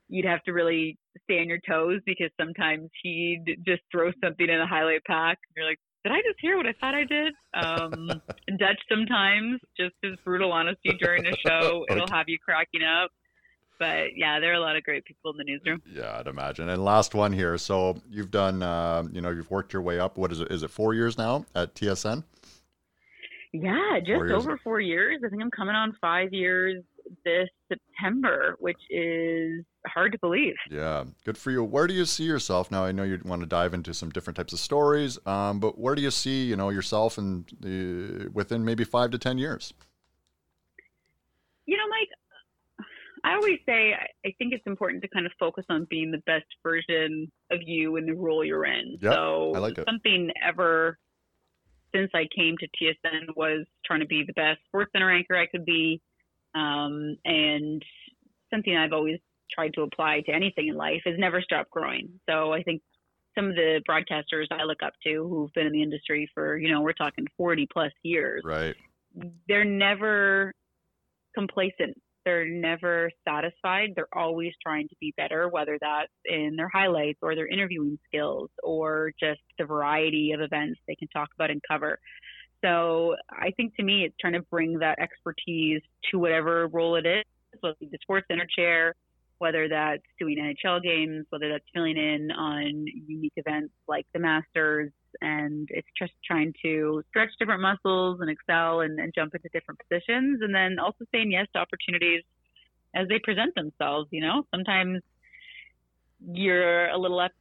you'd 0.09 0.25
have 0.25 0.43
to 0.43 0.51
really 0.51 0.97
stay 1.23 1.39
on 1.39 1.47
your 1.47 1.59
toes 1.67 2.01
because 2.05 2.29
sometimes 2.39 2.89
he'd 3.03 3.45
just 3.65 3.81
throw 3.91 4.11
something 4.23 4.47
in 4.47 4.59
a 4.59 4.67
highlight 4.67 5.03
pack. 5.05 5.37
And 5.47 5.55
you're 5.55 5.65
like, 5.65 5.79
did 6.03 6.11
I 6.11 6.17
just 6.17 6.39
hear 6.39 6.57
what 6.57 6.67
I 6.67 6.73
thought 6.79 6.95
I 6.95 7.05
did? 7.05 7.33
Um, 7.53 8.21
Dutch 8.59 8.79
sometimes, 8.89 9.59
just 9.77 9.95
his 10.01 10.13
brutal 10.23 10.51
honesty 10.51 10.91
during 10.99 11.23
the 11.23 11.35
show, 11.45 11.85
it'll 11.89 12.07
have 12.11 12.27
you 12.27 12.37
cracking 12.39 12.83
up. 12.83 13.11
But 13.79 14.15
yeah, 14.17 14.39
there 14.39 14.51
are 14.51 14.55
a 14.55 14.59
lot 14.59 14.75
of 14.75 14.83
great 14.83 15.05
people 15.05 15.31
in 15.31 15.37
the 15.37 15.43
newsroom. 15.43 15.81
Yeah, 15.91 16.17
I'd 16.19 16.27
imagine. 16.27 16.69
And 16.69 16.83
last 16.83 17.13
one 17.13 17.31
here. 17.31 17.57
So 17.57 17.97
you've 18.09 18.31
done, 18.31 18.63
uh, 18.63 19.03
you 19.11 19.21
know, 19.21 19.29
you've 19.29 19.51
worked 19.51 19.73
your 19.73 19.81
way 19.83 19.99
up. 19.99 20.17
What 20.17 20.31
is 20.31 20.39
it? 20.41 20.51
Is 20.51 20.63
it 20.63 20.71
four 20.71 20.93
years 20.93 21.17
now 21.17 21.45
at 21.55 21.75
TSN? 21.75 22.23
Yeah, 23.53 23.99
just 23.99 24.11
Four 24.17 24.27
years. 24.27 24.43
over 24.45 24.57
four 24.63 24.79
years. 24.79 25.21
I 25.25 25.29
think 25.29 25.41
I'm 25.41 25.51
coming 25.51 25.75
on 25.75 25.95
five 26.01 26.33
years 26.33 26.83
this 27.23 27.47
September, 27.69 28.55
which 28.59 28.79
is 28.89 29.63
hard 29.87 30.11
to 30.11 30.17
believe. 30.19 30.55
Yeah, 30.69 31.05
good 31.23 31.37
for 31.37 31.51
you. 31.51 31.63
Where 31.63 31.87
do 31.87 31.93
you 31.93 32.03
see 32.05 32.25
yourself 32.25 32.69
now? 32.69 32.83
I 32.83 32.91
know 32.91 33.03
you 33.03 33.19
want 33.23 33.41
to 33.41 33.45
dive 33.47 33.73
into 33.73 33.93
some 33.93 34.09
different 34.09 34.35
types 34.35 34.51
of 34.51 34.59
stories, 34.59 35.17
um, 35.25 35.59
but 35.61 35.77
where 35.79 35.95
do 35.95 36.01
you 36.01 36.11
see, 36.11 36.43
you 36.43 36.57
know, 36.57 36.69
yourself 36.69 37.17
and 37.17 37.45
within 38.33 38.65
maybe 38.65 38.83
five 38.83 39.11
to 39.11 39.17
ten 39.17 39.37
years? 39.37 39.73
You 41.65 41.77
know, 41.77 41.83
Mike, 41.89 42.87
I 43.23 43.33
always 43.35 43.59
say 43.65 43.93
I 44.25 44.33
think 44.37 44.53
it's 44.53 44.65
important 44.65 45.01
to 45.03 45.07
kind 45.09 45.25
of 45.25 45.31
focus 45.39 45.65
on 45.69 45.87
being 45.89 46.11
the 46.11 46.21
best 46.25 46.45
version 46.63 47.31
of 47.51 47.59
you 47.65 47.95
in 47.97 48.05
the 48.05 48.13
role 48.13 48.43
you're 48.43 48.65
in. 48.65 48.97
Yep, 49.01 49.13
so 49.13 49.53
I 49.55 49.59
like 49.59 49.77
it. 49.77 49.85
something 49.87 50.29
ever 50.45 50.97
since 51.95 52.11
I 52.13 52.27
came 52.35 52.55
to 52.59 52.67
TSN 52.67 53.35
was 53.35 53.65
trying 53.85 54.01
to 54.01 54.05
be 54.05 54.23
the 54.25 54.33
best 54.33 54.59
sports 54.67 54.91
center 54.93 55.11
anchor 55.11 55.35
I 55.35 55.45
could 55.47 55.65
be. 55.65 56.01
Um, 56.53 57.17
and 57.25 57.81
something 58.51 58.75
I've 58.75 58.93
always 58.93 59.19
tried 59.51 59.73
to 59.75 59.81
apply 59.81 60.21
to 60.25 60.31
anything 60.33 60.67
in 60.67 60.75
life 60.75 61.01
is 61.05 61.17
never 61.17 61.41
stop 61.41 61.69
growing. 61.69 62.19
So 62.29 62.51
I 62.51 62.63
think 62.63 62.81
some 63.35 63.49
of 63.49 63.55
the 63.55 63.81
broadcasters 63.87 64.45
I 64.51 64.63
look 64.63 64.81
up 64.83 64.93
to 65.05 65.27
who've 65.29 65.53
been 65.53 65.67
in 65.67 65.73
the 65.73 65.83
industry 65.83 66.29
for, 66.33 66.57
you 66.57 66.71
know, 66.71 66.81
we're 66.81 66.93
talking 66.93 67.25
40 67.37 67.67
plus 67.71 67.91
years 68.03 68.41
Right. 68.45 68.75
they're 69.47 69.63
never 69.63 70.53
complacent. 71.35 71.95
They're 72.27 72.45
never 72.45 73.09
satisfied. 73.25 73.93
They're 73.95 74.13
always 74.13 74.51
trying 74.61 74.89
to 74.89 74.95
be 74.99 75.13
better, 75.15 75.47
whether 75.47 75.77
that's 75.79 76.11
in 76.25 76.57
their 76.57 76.67
highlights 76.67 77.19
or 77.21 77.35
their 77.35 77.47
interviewing 77.47 77.97
skills 78.05 78.49
or 78.63 79.13
just 79.17 79.39
the 79.57 79.63
variety 79.63 80.33
of 80.33 80.41
events 80.41 80.77
they 80.89 80.95
can 80.95 81.07
talk 81.07 81.29
about 81.35 81.51
and 81.51 81.61
cover. 81.65 81.97
So 82.61 83.15
I 83.31 83.51
think 83.55 83.77
to 83.77 83.83
me, 83.83 84.03
it's 84.03 84.15
trying 84.19 84.33
to 84.33 84.41
bring 84.51 84.77
that 84.79 84.99
expertise 84.99 85.81
to 86.11 86.19
whatever 86.19 86.67
role 86.67 86.97
it 86.97 87.05
is, 87.05 87.23
whether 87.61 87.77
it's 87.79 87.91
the 87.93 87.97
sports 88.01 88.27
center 88.29 88.45
chair, 88.53 88.93
whether 89.37 89.69
that's 89.69 90.03
doing 90.19 90.37
NHL 90.37 90.83
games, 90.83 91.27
whether 91.29 91.47
that's 91.47 91.63
filling 91.73 91.95
in 91.95 92.29
on 92.31 92.87
unique 93.07 93.31
events 93.37 93.73
like 93.87 94.05
the 94.13 94.19
Masters, 94.19 94.91
and 95.21 95.67
it's 95.71 95.87
just 95.97 96.13
trying 96.25 96.53
to 96.63 97.03
stretch 97.09 97.29
different 97.39 97.61
muscles 97.61 98.19
and 98.21 98.29
excel 98.29 98.81
and, 98.81 98.99
and 98.99 99.13
jump 99.13 99.35
into 99.35 99.49
different 99.53 99.79
positions, 99.87 100.41
and 100.41 100.53
then 100.53 100.79
also 100.79 101.05
saying 101.11 101.31
yes 101.31 101.47
to 101.53 101.59
opportunities 101.59 102.23
as 102.95 103.07
they 103.07 103.19
present 103.19 103.53
themselves. 103.55 104.07
You 104.11 104.21
know, 104.21 104.43
sometimes 104.51 105.01
you're 106.25 106.87
a 106.89 106.97
little 106.97 107.19
up 107.19 107.31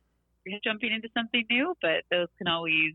jumping 0.62 0.93
into 0.93 1.09
something 1.16 1.45
new, 1.51 1.74
but 1.83 2.05
those 2.11 2.29
can 2.39 2.49
always 2.49 2.93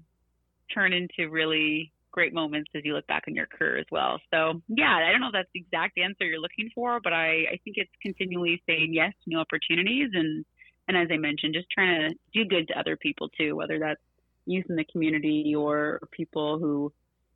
turn 0.74 0.94
into 0.94 1.30
really 1.30 1.92
great 2.12 2.34
moments 2.34 2.70
as 2.76 2.84
you 2.84 2.94
look 2.94 3.08
back 3.08 3.24
on 3.28 3.36
your 3.36 3.46
career 3.46 3.78
as 3.78 3.86
well. 3.92 4.20
So 4.34 4.62
yeah, 4.68 4.98
I 5.08 5.12
don't 5.12 5.22
know 5.22 5.28
if 5.28 5.34
that's 5.34 5.50
the 5.54 5.62
exact 5.62 5.98
answer 5.98 6.26
you're 6.26 6.40
looking 6.40 6.70
for, 6.76 7.00
but 7.02 7.14
I, 7.14 7.46
I 7.54 7.60
think 7.64 7.78
it's 7.78 7.92
continually 8.02 8.62
saying 8.68 8.94
yes 8.94 9.14
to 9.24 9.30
new 9.30 9.40
opportunities 9.40 10.10
and 10.14 10.46
and 10.88 10.98
as 10.98 11.08
I 11.14 11.18
mentioned, 11.18 11.54
just 11.54 11.70
trying 11.70 12.10
to 12.10 12.16
do 12.34 12.44
good 12.44 12.68
to 12.68 12.78
other 12.78 12.98
people 12.98 13.30
too, 13.30 13.56
whether 13.56 13.80
that's 13.80 14.02
youth 14.46 14.66
in 14.70 14.76
the 14.76 14.84
community 14.84 15.56
or 15.56 16.00
people 16.12 16.60
who, 16.60 16.92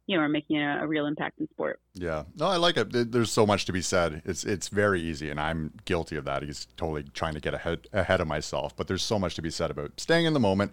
you 0.08 0.16
know, 0.18 0.24
are 0.24 0.30
making 0.30 0.58
a, 0.58 0.80
a 0.84 0.88
real 0.88 1.06
impact 1.06 1.40
in 1.40 1.50
sport. 1.50 1.80
Yeah. 1.94 2.24
No, 2.36 2.48
I 2.48 2.58
like 2.58 2.78
it. 2.78 3.12
There's 3.12 3.32
so 3.32 3.46
much 3.46 3.66
to 3.66 3.74
be 3.74 3.82
said. 3.82 4.22
It's 4.26 4.44
it's 4.44 4.68
very 4.68 5.02
easy, 5.02 5.30
and 5.30 5.40
I'm 5.40 5.74
guilty 5.86 6.16
of 6.16 6.26
that. 6.26 6.44
He's 6.44 6.68
totally 6.78 7.04
trying 7.04 7.34
to 7.34 7.40
get 7.40 7.54
ahead 7.54 7.88
ahead 7.92 8.22
of 8.22 8.28
myself. 8.28 8.76
But 8.76 8.88
there's 8.88 9.04
so 9.04 9.18
much 9.20 9.36
to 9.36 9.42
be 9.42 9.50
said 9.50 9.72
about 9.72 10.00
staying 10.00 10.26
in 10.26 10.34
the 10.34 10.40
moment, 10.40 10.72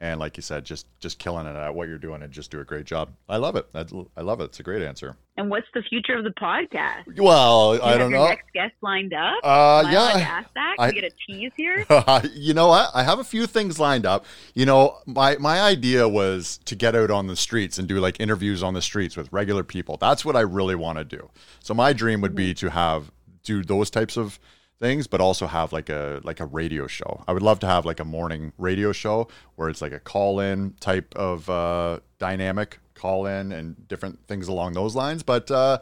and 0.00 0.20
like 0.20 0.36
you 0.36 0.42
said, 0.42 0.64
just 0.64 0.86
just 1.00 1.18
killing 1.18 1.46
it 1.46 1.56
at 1.56 1.74
what 1.74 1.88
you're 1.88 1.96
doing 1.98 2.22
and 2.22 2.30
just 2.32 2.50
do 2.50 2.60
a 2.60 2.64
great 2.64 2.84
job. 2.84 3.10
I 3.28 3.38
love 3.38 3.56
it. 3.56 3.66
That's, 3.72 3.92
I 4.16 4.20
love 4.20 4.40
it. 4.40 4.44
It's 4.44 4.60
a 4.60 4.62
great 4.62 4.82
answer. 4.82 5.16
And 5.38 5.48
what's 5.50 5.66
the 5.74 5.82
future 5.82 6.16
of 6.16 6.24
the 6.24 6.30
podcast? 6.30 7.18
Well, 7.20 7.72
Do 7.72 7.78
you 7.78 7.82
I 7.82 7.98
don't 7.98 8.10
know. 8.10 8.26
next 8.26 8.52
guest 8.52 8.74
lined 8.82 9.12
up? 9.14 9.38
Uh, 9.44 9.80
Am 9.80 9.86
I 9.86 9.92
yeah. 9.92 10.18
ask 10.28 10.48
that? 10.54 10.76
I- 10.78 10.86
Can 10.88 10.94
we 10.96 11.00
get 11.02 11.12
a 11.12 11.16
tease 11.26 11.52
here? 11.56 11.86
you 12.34 12.52
know 12.54 12.68
what? 12.68 12.90
I 12.94 13.02
have 13.04 13.18
a 13.18 13.24
few 13.24 13.46
things 13.46 13.78
lined 13.78 14.04
up. 14.06 14.26
You 14.54 14.66
know, 14.66 14.98
my 15.06 15.36
my 15.38 15.60
idea 15.60 16.08
was 16.08 16.58
to 16.66 16.74
get 16.76 16.94
out 16.94 17.10
on 17.10 17.26
the 17.26 17.36
streets 17.36 17.78
and 17.78 17.88
do 17.88 17.98
like 18.00 18.20
interviews 18.20 18.62
on 18.62 18.74
the 18.74 18.82
streets 18.82 19.16
with 19.16 19.32
regular 19.32 19.64
people. 19.64 19.96
That's 19.96 20.24
what 20.24 20.36
I 20.36 20.40
really 20.40 20.74
want 20.74 20.98
to 20.98 21.04
do. 21.04 21.30
So 21.60 21.72
my 21.74 21.92
dream 21.92 22.20
would 22.20 22.34
be 22.34 22.52
to 22.54 22.70
have 22.70 23.10
do 23.44 23.62
those 23.62 23.90
types 23.90 24.16
of 24.16 24.38
things 24.78 25.06
but 25.06 25.20
also 25.20 25.46
have 25.46 25.72
like 25.72 25.88
a 25.88 26.20
like 26.24 26.40
a 26.40 26.46
radio 26.46 26.86
show. 26.86 27.24
I 27.26 27.32
would 27.32 27.42
love 27.42 27.60
to 27.60 27.66
have 27.66 27.86
like 27.86 28.00
a 28.00 28.04
morning 28.04 28.52
radio 28.58 28.92
show 28.92 29.28
where 29.54 29.68
it's 29.68 29.80
like 29.80 29.92
a 29.92 30.00
call 30.00 30.40
in 30.40 30.74
type 30.80 31.14
of 31.16 31.48
uh 31.48 32.00
dynamic 32.18 32.78
call 32.94 33.26
in 33.26 33.52
and 33.52 33.88
different 33.88 34.26
things 34.26 34.48
along 34.48 34.74
those 34.74 34.94
lines, 34.94 35.22
but 35.22 35.50
uh 35.50 35.78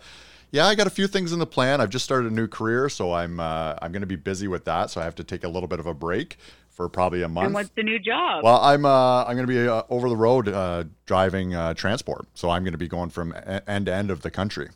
yeah, 0.55 0.67
I 0.67 0.77
got 0.77 0.87
a 0.87 0.91
few 0.91 1.09
things 1.09 1.33
in 1.33 1.41
the 1.41 1.47
plan. 1.47 1.81
I've 1.81 1.91
just 1.91 2.05
started 2.05 2.31
a 2.31 2.35
new 2.35 2.47
career, 2.47 2.89
so 2.89 3.13
I'm 3.13 3.41
uh, 3.41 3.75
I'm 3.83 3.91
going 3.91 4.03
to 4.03 4.07
be 4.07 4.15
busy 4.15 4.47
with 4.47 4.67
that. 4.67 4.89
So 4.89 5.01
I 5.01 5.05
have 5.05 5.17
to 5.17 5.25
take 5.25 5.43
a 5.43 5.49
little 5.49 5.67
bit 5.67 5.81
of 5.81 5.87
a 5.89 5.95
break 5.95 6.37
for 6.71 6.89
probably 6.89 7.23
a 7.23 7.29
month. 7.29 7.47
And 7.47 7.55
what's 7.55 7.71
the 7.71 7.83
new 7.83 7.99
job? 7.99 8.45
Well, 8.45 8.61
I'm 8.61 8.85
uh, 8.85 9.25
I'm 9.25 9.35
going 9.35 9.49
to 9.49 9.53
be 9.53 9.67
uh, 9.67 9.83
over 9.89 10.09
the 10.09 10.17
road 10.17 10.49
uh, 10.49 10.85
driving 11.07 11.57
uh, 11.57 11.75
transport, 11.75 12.27
so 12.35 12.51
I'm 12.51 12.63
going 12.63 12.71
to 12.71 12.79
be 12.79 12.87
going 12.87 13.11
from 13.11 13.35
end 13.67 13.87
to 13.87 13.93
end 13.93 14.13
of 14.13 14.23
the 14.23 14.31
country. 14.31 14.69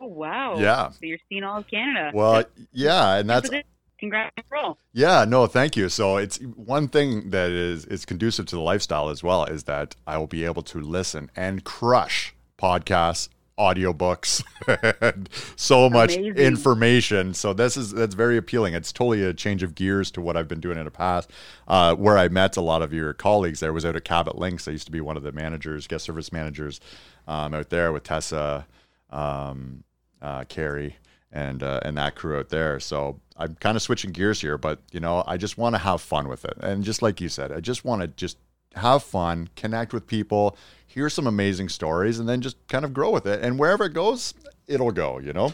Oh 0.00 0.06
wow. 0.06 0.56
Yeah. 0.58 0.90
So 0.90 0.98
you're 1.02 1.18
seeing 1.28 1.44
all 1.44 1.58
of 1.58 1.66
Canada. 1.68 2.10
Well, 2.14 2.44
yeah, 2.72 3.16
and 3.16 3.28
that's 3.28 3.50
congrats. 3.98 4.34
Roll. 4.50 4.78
yeah, 4.92 5.24
no, 5.28 5.46
thank 5.46 5.76
you. 5.76 5.88
So 5.88 6.16
it's 6.16 6.38
one 6.38 6.88
thing 6.88 7.30
that 7.30 7.50
is 7.50 7.84
is 7.84 8.04
conducive 8.04 8.46
to 8.46 8.56
the 8.56 8.62
lifestyle 8.62 9.10
as 9.10 9.22
well 9.22 9.44
is 9.44 9.64
that 9.64 9.94
I 10.06 10.18
will 10.18 10.26
be 10.26 10.44
able 10.44 10.62
to 10.62 10.80
listen 10.80 11.30
and 11.36 11.62
crush 11.64 12.34
podcasts, 12.58 13.28
audiobooks, 13.58 14.42
and 15.02 15.28
so 15.56 15.90
much 15.90 16.16
Amazing. 16.16 16.36
information. 16.36 17.34
So 17.34 17.52
this 17.52 17.76
is 17.76 17.92
that's 17.92 18.14
very 18.14 18.36
appealing. 18.38 18.72
It's 18.74 18.90
totally 18.92 19.22
a 19.22 19.34
change 19.34 19.62
of 19.62 19.74
gears 19.74 20.10
to 20.12 20.20
what 20.22 20.36
I've 20.36 20.48
been 20.48 20.60
doing 20.60 20.78
in 20.78 20.84
the 20.86 20.90
past. 20.90 21.30
Uh, 21.68 21.94
where 21.94 22.16
I 22.18 22.28
met 22.28 22.56
a 22.56 22.62
lot 22.62 22.80
of 22.82 22.92
your 22.92 23.12
colleagues 23.12 23.60
there 23.60 23.72
was 23.72 23.84
out 23.84 23.96
at 23.96 24.04
Cabot 24.04 24.36
Links. 24.38 24.66
I 24.66 24.70
used 24.72 24.86
to 24.86 24.92
be 24.92 25.00
one 25.02 25.16
of 25.18 25.22
the 25.22 25.32
managers, 25.32 25.86
guest 25.86 26.06
service 26.06 26.32
managers 26.32 26.80
um, 27.28 27.52
out 27.54 27.68
there 27.70 27.92
with 27.92 28.04
Tessa, 28.04 28.66
um, 29.10 29.84
uh, 30.22 30.44
Carrie, 30.44 30.96
and 31.32 31.62
uh, 31.62 31.80
and 31.82 31.96
that 31.96 32.14
crew 32.14 32.38
out 32.38 32.48
there. 32.48 32.80
So 32.80 33.20
I'm 33.36 33.54
kind 33.56 33.76
of 33.76 33.82
switching 33.82 34.12
gears 34.12 34.40
here, 34.40 34.58
but 34.58 34.80
you 34.92 35.00
know, 35.00 35.24
I 35.26 35.36
just 35.36 35.58
want 35.58 35.74
to 35.74 35.78
have 35.78 36.00
fun 36.00 36.28
with 36.28 36.44
it. 36.44 36.56
And 36.60 36.84
just 36.84 37.02
like 37.02 37.20
you 37.20 37.28
said, 37.28 37.52
I 37.52 37.60
just 37.60 37.84
want 37.84 38.02
to 38.02 38.08
just 38.08 38.36
have 38.74 39.02
fun, 39.02 39.48
connect 39.56 39.92
with 39.92 40.06
people, 40.06 40.56
hear 40.86 41.08
some 41.08 41.26
amazing 41.26 41.68
stories, 41.68 42.18
and 42.18 42.28
then 42.28 42.40
just 42.40 42.56
kind 42.68 42.84
of 42.84 42.92
grow 42.92 43.10
with 43.10 43.26
it. 43.26 43.42
And 43.42 43.58
wherever 43.58 43.84
it 43.84 43.94
goes, 43.94 44.34
it'll 44.66 44.92
go. 44.92 45.18
You 45.18 45.32
know. 45.32 45.52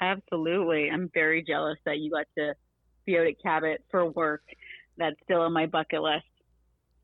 Absolutely. 0.00 0.90
I'm 0.90 1.10
very 1.14 1.42
jealous 1.42 1.78
that 1.86 1.98
you 1.98 2.10
got 2.10 2.26
to 2.36 2.54
be 3.06 3.16
out 3.18 3.26
at 3.26 3.40
Cabot 3.42 3.82
for 3.90 4.10
work. 4.10 4.42
That's 4.98 5.16
still 5.24 5.40
on 5.40 5.52
my 5.52 5.66
bucket 5.66 6.02
list. 6.02 6.24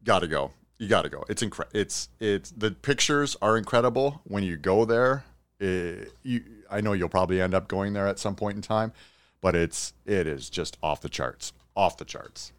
Gotta 0.05 0.28
go. 0.28 0.53
You 0.78 0.88
gotta 0.88 1.09
go. 1.09 1.24
It's 1.28 1.43
incredible. 1.43 1.78
It's 1.78 2.09
it's 2.20 2.51
the 2.51 2.70
pictures 2.70 3.36
are 3.43 3.57
incredible 3.59 4.22
when 4.24 4.43
you 4.43 4.57
go 4.57 4.84
there. 4.84 5.24
Eh, 5.61 6.04
you, 6.22 6.42
I 6.70 6.80
know 6.80 6.92
you'll 6.92 7.08
probably 7.08 7.40
end 7.40 7.54
up 7.54 7.68
going 7.68 7.92
there 7.92 8.06
at 8.06 8.18
some 8.18 8.34
point 8.34 8.56
in 8.56 8.62
time, 8.62 8.92
but 9.40 9.54
it's 9.54 9.92
it 10.06 10.26
is 10.26 10.50
just 10.50 10.76
off 10.82 11.00
the 11.00 11.08
charts. 11.08 11.52
Off 11.76 11.96
the 11.96 12.04
charts. 12.04 12.52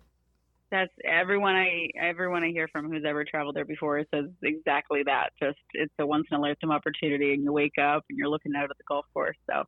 That's 0.71 0.91
everyone 1.03 1.55
I 1.55 1.89
everyone 2.01 2.43
I 2.43 2.51
hear 2.51 2.69
from 2.69 2.89
who's 2.89 3.03
ever 3.05 3.25
traveled 3.25 3.55
there 3.55 3.65
before 3.65 4.03
says 4.13 4.25
exactly 4.41 5.03
that. 5.05 5.31
Just 5.39 5.59
it's 5.73 5.93
a 5.99 6.05
once 6.05 6.27
in 6.31 6.37
a 6.37 6.41
lifetime 6.41 6.71
opportunity, 6.71 7.33
and 7.33 7.43
you 7.43 7.51
wake 7.51 7.77
up 7.77 8.05
and 8.09 8.17
you're 8.17 8.29
looking 8.29 8.53
out 8.55 8.69
at 8.69 8.77
the 8.77 8.83
golf 8.87 9.05
course. 9.13 9.37
So 9.49 9.63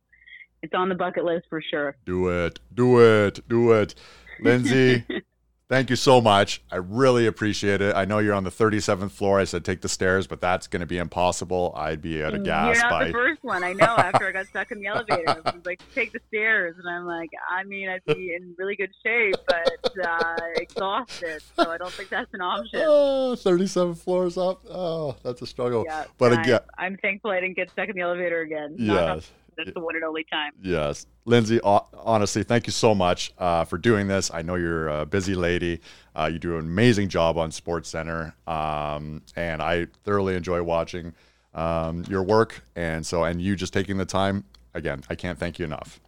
it's 0.62 0.74
on 0.74 0.88
the 0.88 0.96
bucket 0.96 1.26
list 1.26 1.48
for 1.50 1.62
sure. 1.62 1.96
Do 2.06 2.30
it. 2.30 2.60
Do 2.74 3.00
it. 3.02 3.48
Do 3.50 3.74
it. 3.74 3.96
Lindsay, 4.40 5.04
thank 5.74 5.90
you 5.90 5.96
so 5.96 6.22
much. 6.22 6.62
I 6.72 6.76
really 6.76 7.26
appreciate 7.26 7.82
it. 7.82 7.96
I 7.96 8.06
know 8.06 8.20
you're 8.20 8.36
on 8.36 8.44
the 8.44 8.52
37th 8.52 9.10
floor. 9.10 9.40
I 9.40 9.44
said 9.44 9.66
take 9.66 9.82
the 9.82 9.90
stairs, 9.90 10.28
but 10.28 10.40
that's 10.40 10.68
going 10.68 10.82
to 10.82 10.86
be 10.86 11.00
impossible. 11.00 11.74
I'd 11.76 12.00
be 12.00 12.24
out 12.24 12.36
of 12.36 12.44
gas 12.44 12.76
You're 12.76 12.84
not 12.84 12.92
by. 12.92 13.06
the 13.06 13.12
first 13.12 13.44
one. 13.44 13.64
I 13.64 13.74
know. 13.74 13.96
After 13.98 14.28
I 14.28 14.32
got 14.32 14.46
stuck 14.54 14.72
in 14.72 14.80
the 14.80 14.88
elevator, 14.88 15.28
I 15.28 15.40
was 15.50 15.66
like, 15.66 15.82
"Take 15.96 16.12
the 16.12 16.20
stairs," 16.28 16.76
and 16.78 16.88
I'm 16.88 17.06
like, 17.06 17.32
"I 17.50 17.64
mean, 17.64 17.90
I'd 17.90 18.06
be 18.06 18.36
in 18.36 18.54
really 18.58 18.76
good 18.76 18.92
shape, 19.04 19.36
but 19.48 20.08
uh, 20.08 20.36
exhausted, 20.58 21.42
so 21.56 21.72
I 21.72 21.78
don't 21.78 21.92
think 21.92 22.10
that's 22.10 22.32
an 22.34 22.42
option." 22.42 22.82
Oh, 22.86 23.36
37 23.36 23.96
floors 23.96 24.38
up. 24.38 24.62
Oh, 24.70 25.16
that's 25.24 25.42
a 25.42 25.48
struggle. 25.48 25.86
Yeah, 25.88 26.06
but 26.20 26.34
again, 26.34 26.60
I, 26.78 26.86
I'm 26.86 26.98
thankful 26.98 27.32
I 27.32 27.40
didn't 27.40 27.56
get 27.56 27.72
stuck 27.72 27.90
in 27.90 27.96
the 27.96 28.02
elevator 28.02 28.42
again. 28.42 28.76
Yes. 28.78 29.32
That's 29.58 29.74
the 29.74 29.80
one 29.80 29.96
and 29.96 30.04
only 30.04 30.26
time. 30.32 30.52
Yes. 30.62 31.06
Lindsay, 31.26 31.60
honestly, 31.62 32.44
thank 32.44 32.68
you 32.68 32.72
so 32.74 32.94
much 32.94 33.34
uh, 33.38 33.64
for 33.66 33.78
doing 33.78 34.08
this. 34.08 34.30
I 34.34 34.42
know 34.42 34.56
you're 34.56 34.88
a 34.90 35.06
busy 35.06 35.36
lady. 35.36 35.80
Uh, 36.16 36.30
you 36.32 36.40
do 36.40 36.54
an 36.54 36.62
amazing 36.62 37.10
job 37.10 37.38
on 37.38 37.52
Sports 37.52 37.90
Center, 37.90 38.36
um, 38.48 39.22
and 39.36 39.62
I 39.62 39.88
thoroughly 40.04 40.36
enjoy 40.36 40.62
watching 40.64 41.14
um, 41.54 42.04
your 42.10 42.24
work. 42.24 42.64
And 42.76 43.06
so, 43.06 43.24
and 43.24 43.42
you 43.42 43.56
just 43.56 43.74
taking 43.74 43.98
the 43.98 44.06
time, 44.06 44.44
again, 44.74 45.04
I 45.10 45.16
can't 45.16 45.40
thank 45.40 45.60
you 45.60 45.66
enough. 45.66 46.00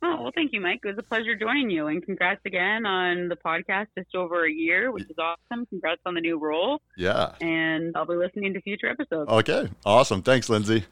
Oh 0.00 0.22
well, 0.22 0.30
thank 0.32 0.52
you, 0.52 0.60
Mike. 0.60 0.78
It 0.84 0.88
was 0.88 0.98
a 0.98 1.02
pleasure 1.02 1.34
joining 1.34 1.70
you, 1.70 1.88
and 1.88 2.00
congrats 2.04 2.40
again 2.46 2.86
on 2.86 3.28
the 3.28 3.34
podcast. 3.34 3.86
Just 3.98 4.14
over 4.14 4.44
a 4.46 4.52
year, 4.52 4.92
which 4.92 5.02
is 5.10 5.16
awesome. 5.18 5.66
Congrats 5.66 6.00
on 6.06 6.14
the 6.14 6.20
new 6.20 6.38
role, 6.38 6.80
Yeah. 6.96 7.32
and 7.40 7.96
I'll 7.96 8.06
be 8.06 8.14
listening 8.14 8.54
to 8.54 8.60
future 8.60 8.88
episodes. 8.88 9.28
Okay. 9.28 9.68
Awesome. 9.84 10.22
Thanks, 10.22 10.48
Lindsay. 10.48 10.84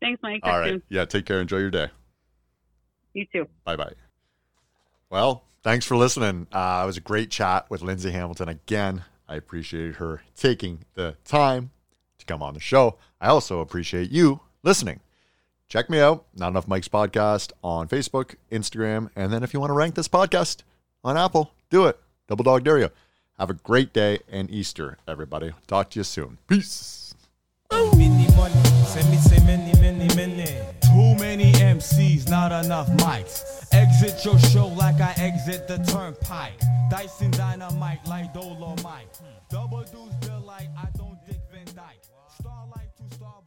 Thanks, 0.00 0.22
Mike. 0.22 0.40
All 0.42 0.58
right. 0.58 0.80
Yeah. 0.88 1.04
Take 1.04 1.26
care. 1.26 1.40
Enjoy 1.40 1.58
your 1.58 1.70
day. 1.70 1.88
You 3.14 3.26
too. 3.32 3.46
Bye 3.64 3.76
bye. 3.76 3.92
Well, 5.08 5.44
thanks 5.62 5.86
for 5.86 5.96
listening. 5.96 6.46
Uh, 6.52 6.80
it 6.82 6.86
was 6.86 6.96
a 6.96 7.00
great 7.00 7.30
chat 7.30 7.70
with 7.70 7.80
Lindsay 7.82 8.10
Hamilton. 8.10 8.48
Again, 8.48 9.04
I 9.28 9.36
appreciated 9.36 9.96
her 9.96 10.22
taking 10.36 10.84
the 10.94 11.16
time 11.24 11.70
to 12.18 12.26
come 12.26 12.42
on 12.42 12.54
the 12.54 12.60
show. 12.60 12.98
I 13.20 13.28
also 13.28 13.60
appreciate 13.60 14.10
you 14.10 14.40
listening. 14.62 15.00
Check 15.68 15.88
me 15.88 15.98
out, 16.00 16.26
Not 16.34 16.48
Enough 16.48 16.68
Mike's 16.68 16.88
podcast 16.88 17.52
on 17.62 17.88
Facebook, 17.88 18.34
Instagram, 18.52 19.10
and 19.16 19.32
then 19.32 19.42
if 19.42 19.54
you 19.54 19.60
want 19.60 19.70
to 19.70 19.74
rank 19.74 19.94
this 19.94 20.08
podcast 20.08 20.62
on 21.02 21.16
Apple, 21.16 21.52
do 21.70 21.86
it. 21.86 21.98
Double 22.28 22.44
dog 22.44 22.64
dare 22.64 22.78
you. 22.78 22.90
Have 23.38 23.50
a 23.50 23.54
great 23.54 23.92
day 23.92 24.18
and 24.30 24.50
Easter, 24.50 24.98
everybody. 25.08 25.52
Talk 25.66 25.90
to 25.90 26.00
you 26.00 26.04
soon. 26.04 26.38
Peace. 26.46 27.03
Many 27.96 28.28
money, 28.36 28.54
send 28.86 29.10
me 29.10 29.16
say 29.16 29.38
many, 29.44 29.72
many, 29.80 30.06
many. 30.14 30.58
Too 30.80 31.14
many 31.18 31.52
MCs, 31.52 32.28
not 32.30 32.52
enough 32.64 32.88
mics. 32.98 33.66
Exit 33.72 34.24
your 34.24 34.38
show 34.38 34.68
like 34.68 35.00
I 35.00 35.12
exit 35.16 35.66
the 35.66 35.78
turnpike. 35.78 36.60
Dyson 36.90 37.32
dynamite 37.32 38.06
like 38.06 38.32
Dolomite. 38.32 39.16
Hmm. 39.16 39.26
Double 39.50 39.82
deuce 39.82 40.14
delight, 40.20 40.68
I 40.78 40.86
don't 40.96 41.18
dick 41.26 41.40
Van 41.52 41.64
Dyke. 41.74 42.02
Starlight 42.38 42.90
to 42.96 43.14
Starbright. 43.16 43.43